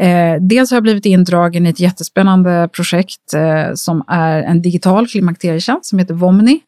Eh, 0.00 0.36
dels 0.40 0.70
har 0.70 0.76
jag 0.76 0.82
blivit 0.82 1.06
indragen 1.06 1.66
i 1.66 1.70
ett 1.70 1.80
jättespännande 1.80 2.68
projekt 2.72 3.34
eh, 3.34 3.74
som 3.74 4.04
är 4.08 4.42
en 4.42 4.62
digital 4.62 5.06
klimakterietjänst 5.06 5.86
som 5.86 5.98
heter 5.98 6.14
Vomni 6.14 6.60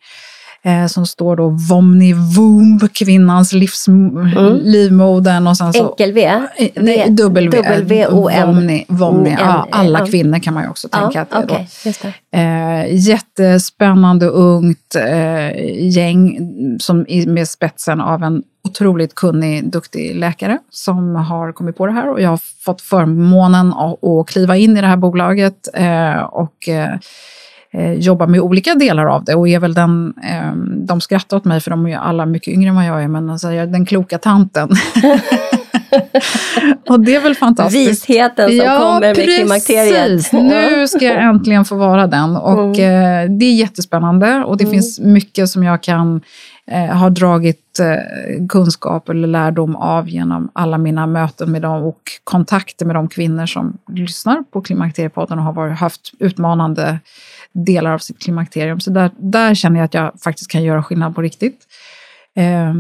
eh, 0.65 0.87
som 0.87 1.07
står 1.07 1.37
då 1.37 1.49
Vomni 1.49 2.13
Womb, 2.13 2.93
kvinnans 2.93 3.53
livs, 3.53 3.89
mm. 3.89 4.61
livmodern. 4.63 5.47
Och 5.47 5.57
sen 5.57 5.73
så, 5.73 5.91
Enkel-V? 5.91 6.25
Eh, 6.57 6.69
nej, 6.77 7.07
V. 7.09 7.49
W-O-M. 7.51 8.47
Vomni, 8.47 8.85
Vomni 8.89 9.37
ja, 9.39 9.67
alla 9.71 9.99
ja. 9.99 10.07
kvinnor 10.07 10.39
kan 10.39 10.55
man 10.55 10.63
ju 10.63 10.69
också 10.69 10.89
tänka 10.89 11.11
ja, 11.19 11.21
att 11.23 11.31
det 11.31 11.37
är 11.37 11.45
okay, 11.45 11.67
då. 11.85 12.09
Det. 12.31 12.39
Eh, 12.39 13.09
jättespännande 13.09 14.27
ungt 14.27 14.97
eh, 14.97 15.51
gäng 15.89 16.39
som 16.81 17.07
med 17.27 17.49
spetsen 17.49 18.01
av 18.01 18.23
en 18.23 18.43
otroligt 18.65 19.15
kunnig, 19.15 19.71
duktig 19.71 20.17
läkare 20.17 20.59
som 20.71 21.15
har 21.15 21.53
kommit 21.53 21.77
på 21.77 21.87
det 21.87 21.93
här 21.93 22.09
och 22.09 22.21
jag 22.21 22.31
har 22.31 22.41
fått 22.65 22.81
förmånen 22.81 23.73
att, 23.73 24.05
att 24.05 24.29
kliva 24.29 24.57
in 24.57 24.77
i 24.77 24.81
det 24.81 24.87
här 24.87 24.97
bolaget 24.97 25.69
eh, 25.75 26.23
och 26.23 26.69
eh, 27.73 27.93
jobbar 27.93 28.27
med 28.27 28.41
olika 28.41 28.75
delar 28.75 29.07
av 29.07 29.25
det 29.25 29.35
och 29.35 29.49
är 29.49 29.59
väl 29.59 29.75
den, 29.75 30.15
eh, 30.23 30.53
de 30.87 31.01
skrattar 31.01 31.37
åt 31.37 31.45
mig 31.45 31.61
för 31.61 31.71
de 31.71 31.87
är 31.87 31.91
ju 31.91 31.97
alla 31.97 32.27
mycket 32.27 32.55
yngre 32.55 32.69
än 32.69 32.75
vad 32.75 32.87
jag 32.87 33.03
är, 33.03 33.09
men 33.09 33.31
alltså, 33.31 33.53
jag 33.53 33.63
är 33.63 33.67
den 33.67 33.87
kloka 33.87 34.19
tanten. 34.19 34.69
och 36.89 37.01
det 37.01 37.15
är 37.15 37.21
väl 37.21 37.35
fantastiskt. 37.35 38.09
Visheten 38.09 38.49
som 38.49 38.57
ja, 38.57 38.79
kommer 38.79 39.01
med 39.01 39.15
precis. 39.15 39.37
klimakteriet. 39.37 40.33
nu 40.33 40.89
ska 40.89 41.05
jag 41.05 41.23
äntligen 41.23 41.65
få 41.65 41.77
vara 41.77 42.07
den. 42.07 42.37
Och 42.37 42.79
mm. 42.79 43.31
eh, 43.31 43.39
det 43.39 43.45
är 43.45 43.55
jättespännande 43.55 44.45
och 44.45 44.57
det 44.57 44.65
mm. 44.65 44.73
finns 44.73 45.01
mycket 45.01 45.49
som 45.49 45.63
jag 45.63 45.83
kan 45.83 46.21
eh, 46.67 46.97
ha 46.97 47.11
dragit 47.11 47.81
eh, 47.81 48.47
kunskap 48.49 49.09
eller 49.09 49.29
lärdom 49.29 49.77
av 49.77 50.09
genom 50.09 50.51
alla 50.53 50.79
mina 50.79 51.07
möten 51.07 51.53
med 51.53 51.63
dem 51.63 51.83
och 51.83 52.01
kontakter 52.25 52.87
med 52.87 52.97
de 52.97 53.09
kvinnor 53.09 53.47
som 53.47 53.79
lyssnar 53.93 54.43
på 54.53 54.61
Klimakteriepodden 54.61 55.39
och 55.39 55.45
har 55.45 55.53
varit, 55.53 55.79
haft 55.79 56.13
utmanande 56.19 56.99
delar 57.53 57.93
av 57.93 57.99
sitt 57.99 58.19
klimakterium. 58.19 58.81
Så 58.81 58.91
där, 58.91 59.11
där 59.19 59.55
känner 59.55 59.79
jag 59.79 59.85
att 59.85 59.95
jag 59.95 60.13
faktiskt 60.25 60.51
kan 60.51 60.63
göra 60.63 60.83
skillnad 60.83 61.15
på 61.15 61.23
riktigt. 61.23 61.67
Eh, 62.37 62.75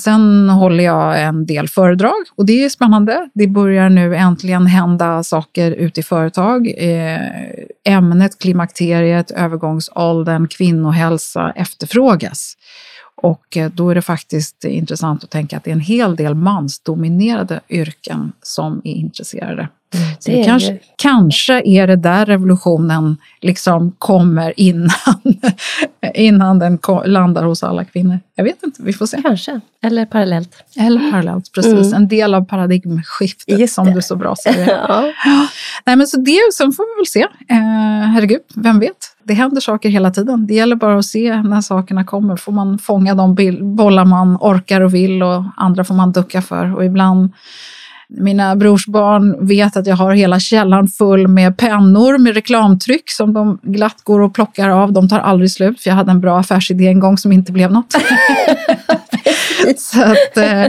sen 0.00 0.48
håller 0.48 0.84
jag 0.84 1.22
en 1.22 1.46
del 1.46 1.68
föredrag 1.68 2.24
och 2.36 2.46
det 2.46 2.64
är 2.64 2.68
spännande. 2.68 3.30
Det 3.34 3.46
börjar 3.46 3.88
nu 3.88 4.16
äntligen 4.16 4.66
hända 4.66 5.22
saker 5.22 5.70
ute 5.70 6.00
i 6.00 6.02
företag. 6.02 6.74
Eh, 6.76 7.20
ämnet 7.84 8.38
klimakteriet, 8.38 9.30
övergångsåldern, 9.30 10.48
kvinnohälsa 10.48 11.52
efterfrågas. 11.56 12.54
Och 13.22 13.56
eh, 13.56 13.70
då 13.70 13.90
är 13.90 13.94
det 13.94 14.02
faktiskt 14.02 14.64
intressant 14.64 15.24
att 15.24 15.30
tänka 15.30 15.56
att 15.56 15.64
det 15.64 15.70
är 15.70 15.72
en 15.72 15.80
hel 15.80 16.16
del 16.16 16.34
mansdominerade 16.34 17.60
yrken 17.68 18.32
som 18.42 18.80
är 18.84 18.92
intresserade. 18.92 19.68
Mm, 19.94 20.08
det, 20.24 20.32
det 20.32 20.44
kanske, 20.44 20.72
ju... 20.72 20.78
kanske 20.96 21.62
är 21.64 21.86
det 21.86 21.96
där 21.96 22.26
revolutionen 22.26 23.16
liksom 23.40 23.92
kommer 23.98 24.60
innan, 24.60 24.90
innan 26.14 26.58
den 26.58 26.78
landar 27.04 27.44
hos 27.44 27.62
alla 27.62 27.84
kvinnor. 27.84 28.20
Jag 28.34 28.44
vet 28.44 28.62
inte, 28.62 28.82
vi 28.82 28.92
får 28.92 29.06
se. 29.06 29.22
Kanske, 29.22 29.60
eller 29.82 30.06
parallellt. 30.06 30.64
Eller 30.76 31.10
parallellt, 31.10 31.52
precis. 31.52 31.72
Mm. 31.72 31.94
En 31.94 32.08
del 32.08 32.34
av 32.34 32.44
paradigmskiftet 32.44 33.70
som 33.70 33.94
du 33.94 34.02
så 34.02 34.16
bra 34.16 34.36
säger. 34.36 34.68
ja. 34.88 35.12
Nej, 35.86 35.96
men 35.96 36.06
så 36.06 36.20
det, 36.20 36.38
sen 36.54 36.72
får 36.72 36.96
vi 36.96 37.00
väl 37.00 37.06
se. 37.06 37.54
Eh, 37.54 38.08
herregud, 38.14 38.40
vem 38.54 38.80
vet? 38.80 39.14
Det 39.22 39.34
händer 39.34 39.60
saker 39.60 39.88
hela 39.88 40.10
tiden. 40.10 40.46
Det 40.46 40.54
gäller 40.54 40.76
bara 40.76 40.98
att 40.98 41.04
se 41.04 41.42
när 41.42 41.60
sakerna 41.60 42.04
kommer. 42.04 42.36
Får 42.36 42.52
man 42.52 42.78
fånga 42.78 43.14
de 43.14 43.34
bollar 43.76 44.04
man 44.04 44.36
orkar 44.40 44.80
och 44.80 44.94
vill 44.94 45.22
och 45.22 45.44
andra 45.56 45.84
får 45.84 45.94
man 45.94 46.12
ducka 46.12 46.42
för. 46.42 46.76
Och 46.76 46.84
ibland 46.84 47.32
mina 48.10 48.56
brorsbarn 48.56 49.46
vet 49.46 49.76
att 49.76 49.86
jag 49.86 49.96
har 49.96 50.14
hela 50.14 50.40
källaren 50.40 50.88
full 50.88 51.28
med 51.28 51.56
pennor 51.56 52.18
med 52.18 52.34
reklamtryck 52.34 53.10
som 53.10 53.32
de 53.32 53.58
glatt 53.62 54.02
går 54.02 54.20
och 54.20 54.34
plockar 54.34 54.68
av. 54.68 54.92
De 54.92 55.08
tar 55.08 55.18
aldrig 55.18 55.50
slut, 55.50 55.80
för 55.80 55.90
jag 55.90 55.94
hade 55.96 56.10
en 56.10 56.20
bra 56.20 56.38
affärsidé 56.38 56.86
en 56.86 57.00
gång 57.00 57.18
som 57.18 57.32
inte 57.32 57.52
blev 57.52 57.72
något. 57.72 57.94
Så 59.76 60.02
att, 60.02 60.36
eh, 60.36 60.64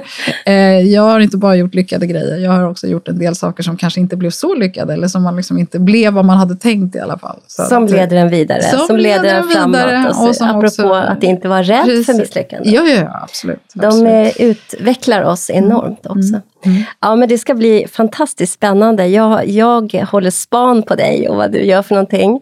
eh, 0.46 0.80
jag 0.80 1.02
har 1.02 1.20
inte 1.20 1.38
bara 1.38 1.56
gjort 1.56 1.74
lyckade 1.74 2.08
grejer, 2.08 2.38
jag 2.38 2.52
har 2.52 2.64
också 2.70 2.88
gjort 2.88 3.08
en 3.08 3.20
del 3.20 3.36
saker 3.36 3.64
som 3.64 3.78
kanske 3.78 4.00
inte 4.00 4.16
blev 4.16 4.30
så 4.30 4.56
lyckade 4.56 4.94
eller 4.94 5.08
som 5.08 5.24
man 5.24 5.36
liksom 5.36 5.58
inte 5.58 5.80
blev 5.80 6.14
vad 6.14 6.26
man 6.26 6.38
hade 6.38 6.56
tänkt 6.56 6.96
i 6.96 7.00
alla 7.00 7.18
fall. 7.18 7.40
Så 7.48 7.64
som 7.64 7.84
att, 7.84 7.92
leder 7.92 8.18
en 8.18 8.30
vidare, 8.30 8.64
som, 8.64 8.80
som 8.80 8.98
leder 8.98 9.36
en 9.36 9.44
framåt. 9.44 10.10
Och, 10.10 10.16
så, 10.16 10.28
och 10.28 10.36
som 10.36 10.48
apropå 10.48 10.66
också, 10.66 10.94
att 10.94 11.24
inte 11.24 11.48
vara 11.48 11.64
rädd 11.64 11.86
precis, 11.86 12.06
för 12.06 12.14
misslyckande. 12.14 12.70
Ja, 12.70 12.82
ja, 12.84 13.20
absolut. 13.24 13.60
De 13.74 13.86
absolut. 13.86 14.36
utvecklar 14.38 15.24
oss 15.24 15.50
enormt 15.50 16.06
mm. 16.06 16.18
också. 16.18 16.30
Mm. 16.30 16.42
Mm. 16.66 16.82
Ja, 17.00 17.16
men 17.16 17.30
det 17.30 17.38
ska 17.38 17.56
bli 17.56 17.88
fantastiskt 17.88 18.54
spännande. 18.54 19.08
Jag, 19.08 19.48
jag 19.48 19.92
håller 20.12 20.32
span 20.32 20.84
på 20.84 20.96
dig 20.96 21.30
och 21.30 21.36
vad 21.36 21.52
du 21.52 21.64
gör 21.64 21.82
för 21.82 21.96
någonting. 21.96 22.42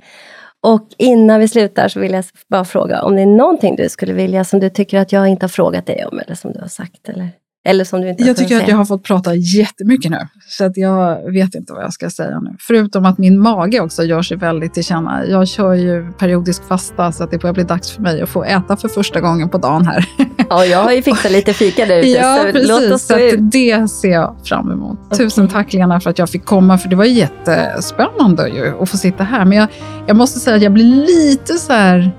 Och 0.63 0.87
innan 0.97 1.39
vi 1.39 1.47
slutar 1.47 1.87
så 1.87 1.99
vill 1.99 2.11
jag 2.11 2.23
bara 2.49 2.65
fråga 2.65 3.03
om 3.03 3.15
det 3.15 3.21
är 3.21 3.25
någonting 3.25 3.75
du 3.75 3.89
skulle 3.89 4.13
vilja 4.13 4.43
som 4.43 4.59
du 4.59 4.69
tycker 4.69 4.99
att 4.99 5.11
jag 5.11 5.27
inte 5.27 5.43
har 5.43 5.49
frågat 5.49 5.85
dig 5.85 6.05
om 6.05 6.19
eller 6.19 6.35
som 6.35 6.51
du 6.53 6.59
har 6.59 6.67
sagt? 6.67 7.09
Eller? 7.09 7.29
Eller 7.65 7.83
som 7.83 8.01
du 8.01 8.09
inte 8.09 8.23
jag 8.23 8.37
tycker 8.37 8.61
att 8.61 8.67
jag 8.67 8.75
har 8.75 8.85
fått 8.85 9.03
prata 9.03 9.35
jättemycket 9.35 10.11
nu, 10.11 10.17
så 10.49 10.65
att 10.65 10.77
jag 10.77 11.31
vet 11.31 11.55
inte 11.55 11.73
vad 11.73 11.83
jag 11.83 11.93
ska 11.93 12.09
säga 12.09 12.39
nu. 12.39 12.55
Förutom 12.59 13.05
att 13.05 13.17
min 13.17 13.39
mage 13.39 13.79
också 13.79 14.03
gör 14.03 14.21
sig 14.21 14.37
väldigt 14.37 14.73
till 14.73 14.83
känna. 14.83 15.25
Jag 15.25 15.47
kör 15.47 15.73
ju 15.73 16.11
periodisk 16.11 16.67
fasta, 16.67 17.11
så 17.11 17.23
att 17.23 17.31
det 17.31 17.37
börjar 17.37 17.53
bli 17.53 17.63
dags 17.63 17.91
för 17.91 18.01
mig 18.01 18.21
att 18.21 18.29
få 18.29 18.43
äta 18.43 18.77
för 18.77 18.87
första 18.87 19.19
gången 19.19 19.49
på 19.49 19.57
dagen 19.57 19.85
här. 19.85 20.05
Ja, 20.49 20.65
jag 20.65 20.83
har 20.83 20.91
ju 20.91 21.01
fixat 21.01 21.31
lite 21.31 21.53
fika 21.53 21.85
där 21.85 21.99
ute, 21.99 22.07
ja, 22.07 22.37
så 22.37 22.51
precis, 22.51 22.69
låt 22.69 22.91
oss 22.91 23.07
så 23.07 23.15
det 23.37 23.87
ser 23.87 24.11
jag 24.11 24.35
fram 24.43 24.71
emot. 24.71 24.99
Okay. 25.05 25.17
Tusen 25.17 25.47
tack 25.47 25.73
Lena 25.73 25.99
för 25.99 26.09
att 26.09 26.19
jag 26.19 26.29
fick 26.29 26.45
komma, 26.45 26.77
för 26.77 26.89
det 26.89 26.95
var 26.95 27.05
jättespännande 27.05 28.49
ju 28.49 28.81
att 28.81 28.89
få 28.89 28.97
sitta 28.97 29.23
här. 29.23 29.45
Men 29.45 29.57
jag, 29.57 29.67
jag 30.07 30.17
måste 30.17 30.39
säga 30.39 30.55
att 30.55 30.61
jag 30.61 30.73
blir 30.73 30.85
lite 30.85 31.53
så 31.53 31.73
här 31.73 32.11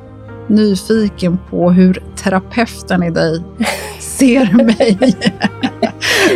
nyfiken 0.49 1.39
på 1.51 1.71
hur 1.71 2.03
terapeuten 2.17 3.03
i 3.03 3.11
dig 3.11 3.43
ser 3.99 4.53
mig. 4.65 4.99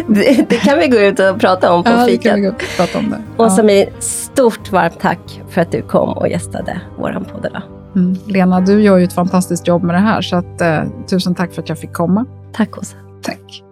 det, 0.09 0.49
det, 0.49 0.57
kan 0.57 0.79
vi 0.79 0.89
gå 0.89 0.99
ut 0.99 1.21
och 1.21 1.41
prata 1.41 1.73
om 1.73 1.85
på 1.85 1.91
ja, 1.91 2.05
fikat. 2.07 2.39
Och 2.53 2.65
prata 2.77 2.99
om 2.99 3.11
det. 3.11 3.19
Ja. 3.37 3.45
Och 3.45 3.53
Samir, 3.53 3.89
stort 3.99 4.73
varmt 4.73 5.01
tack 5.01 5.43
för 5.49 5.61
att 5.61 5.73
du 5.73 5.83
kom 5.83 6.09
och 6.09 6.29
gästade 6.29 6.81
vår 6.99 7.25
podd 7.33 7.47
idag. 7.51 7.63
Mm. 7.97 8.17
Lena, 8.27 8.61
du 8.61 8.83
gör 8.83 8.99
ju 8.99 9.05
ett 9.05 9.13
fantastiskt 9.13 9.69
jobb 9.69 9.83
med 9.83 9.95
det 9.95 10.01
här, 10.01 10.23
så 10.23 10.37
att, 10.37 10.61
eh, 10.61 10.83
tusen 11.07 11.35
tack 11.35 11.53
för 11.53 11.63
att 11.63 11.69
jag 11.69 11.79
fick 11.79 11.93
komma. 11.93 12.27
Tack 12.53 12.79
Åsa. 12.79 12.97
Tack. 13.23 13.72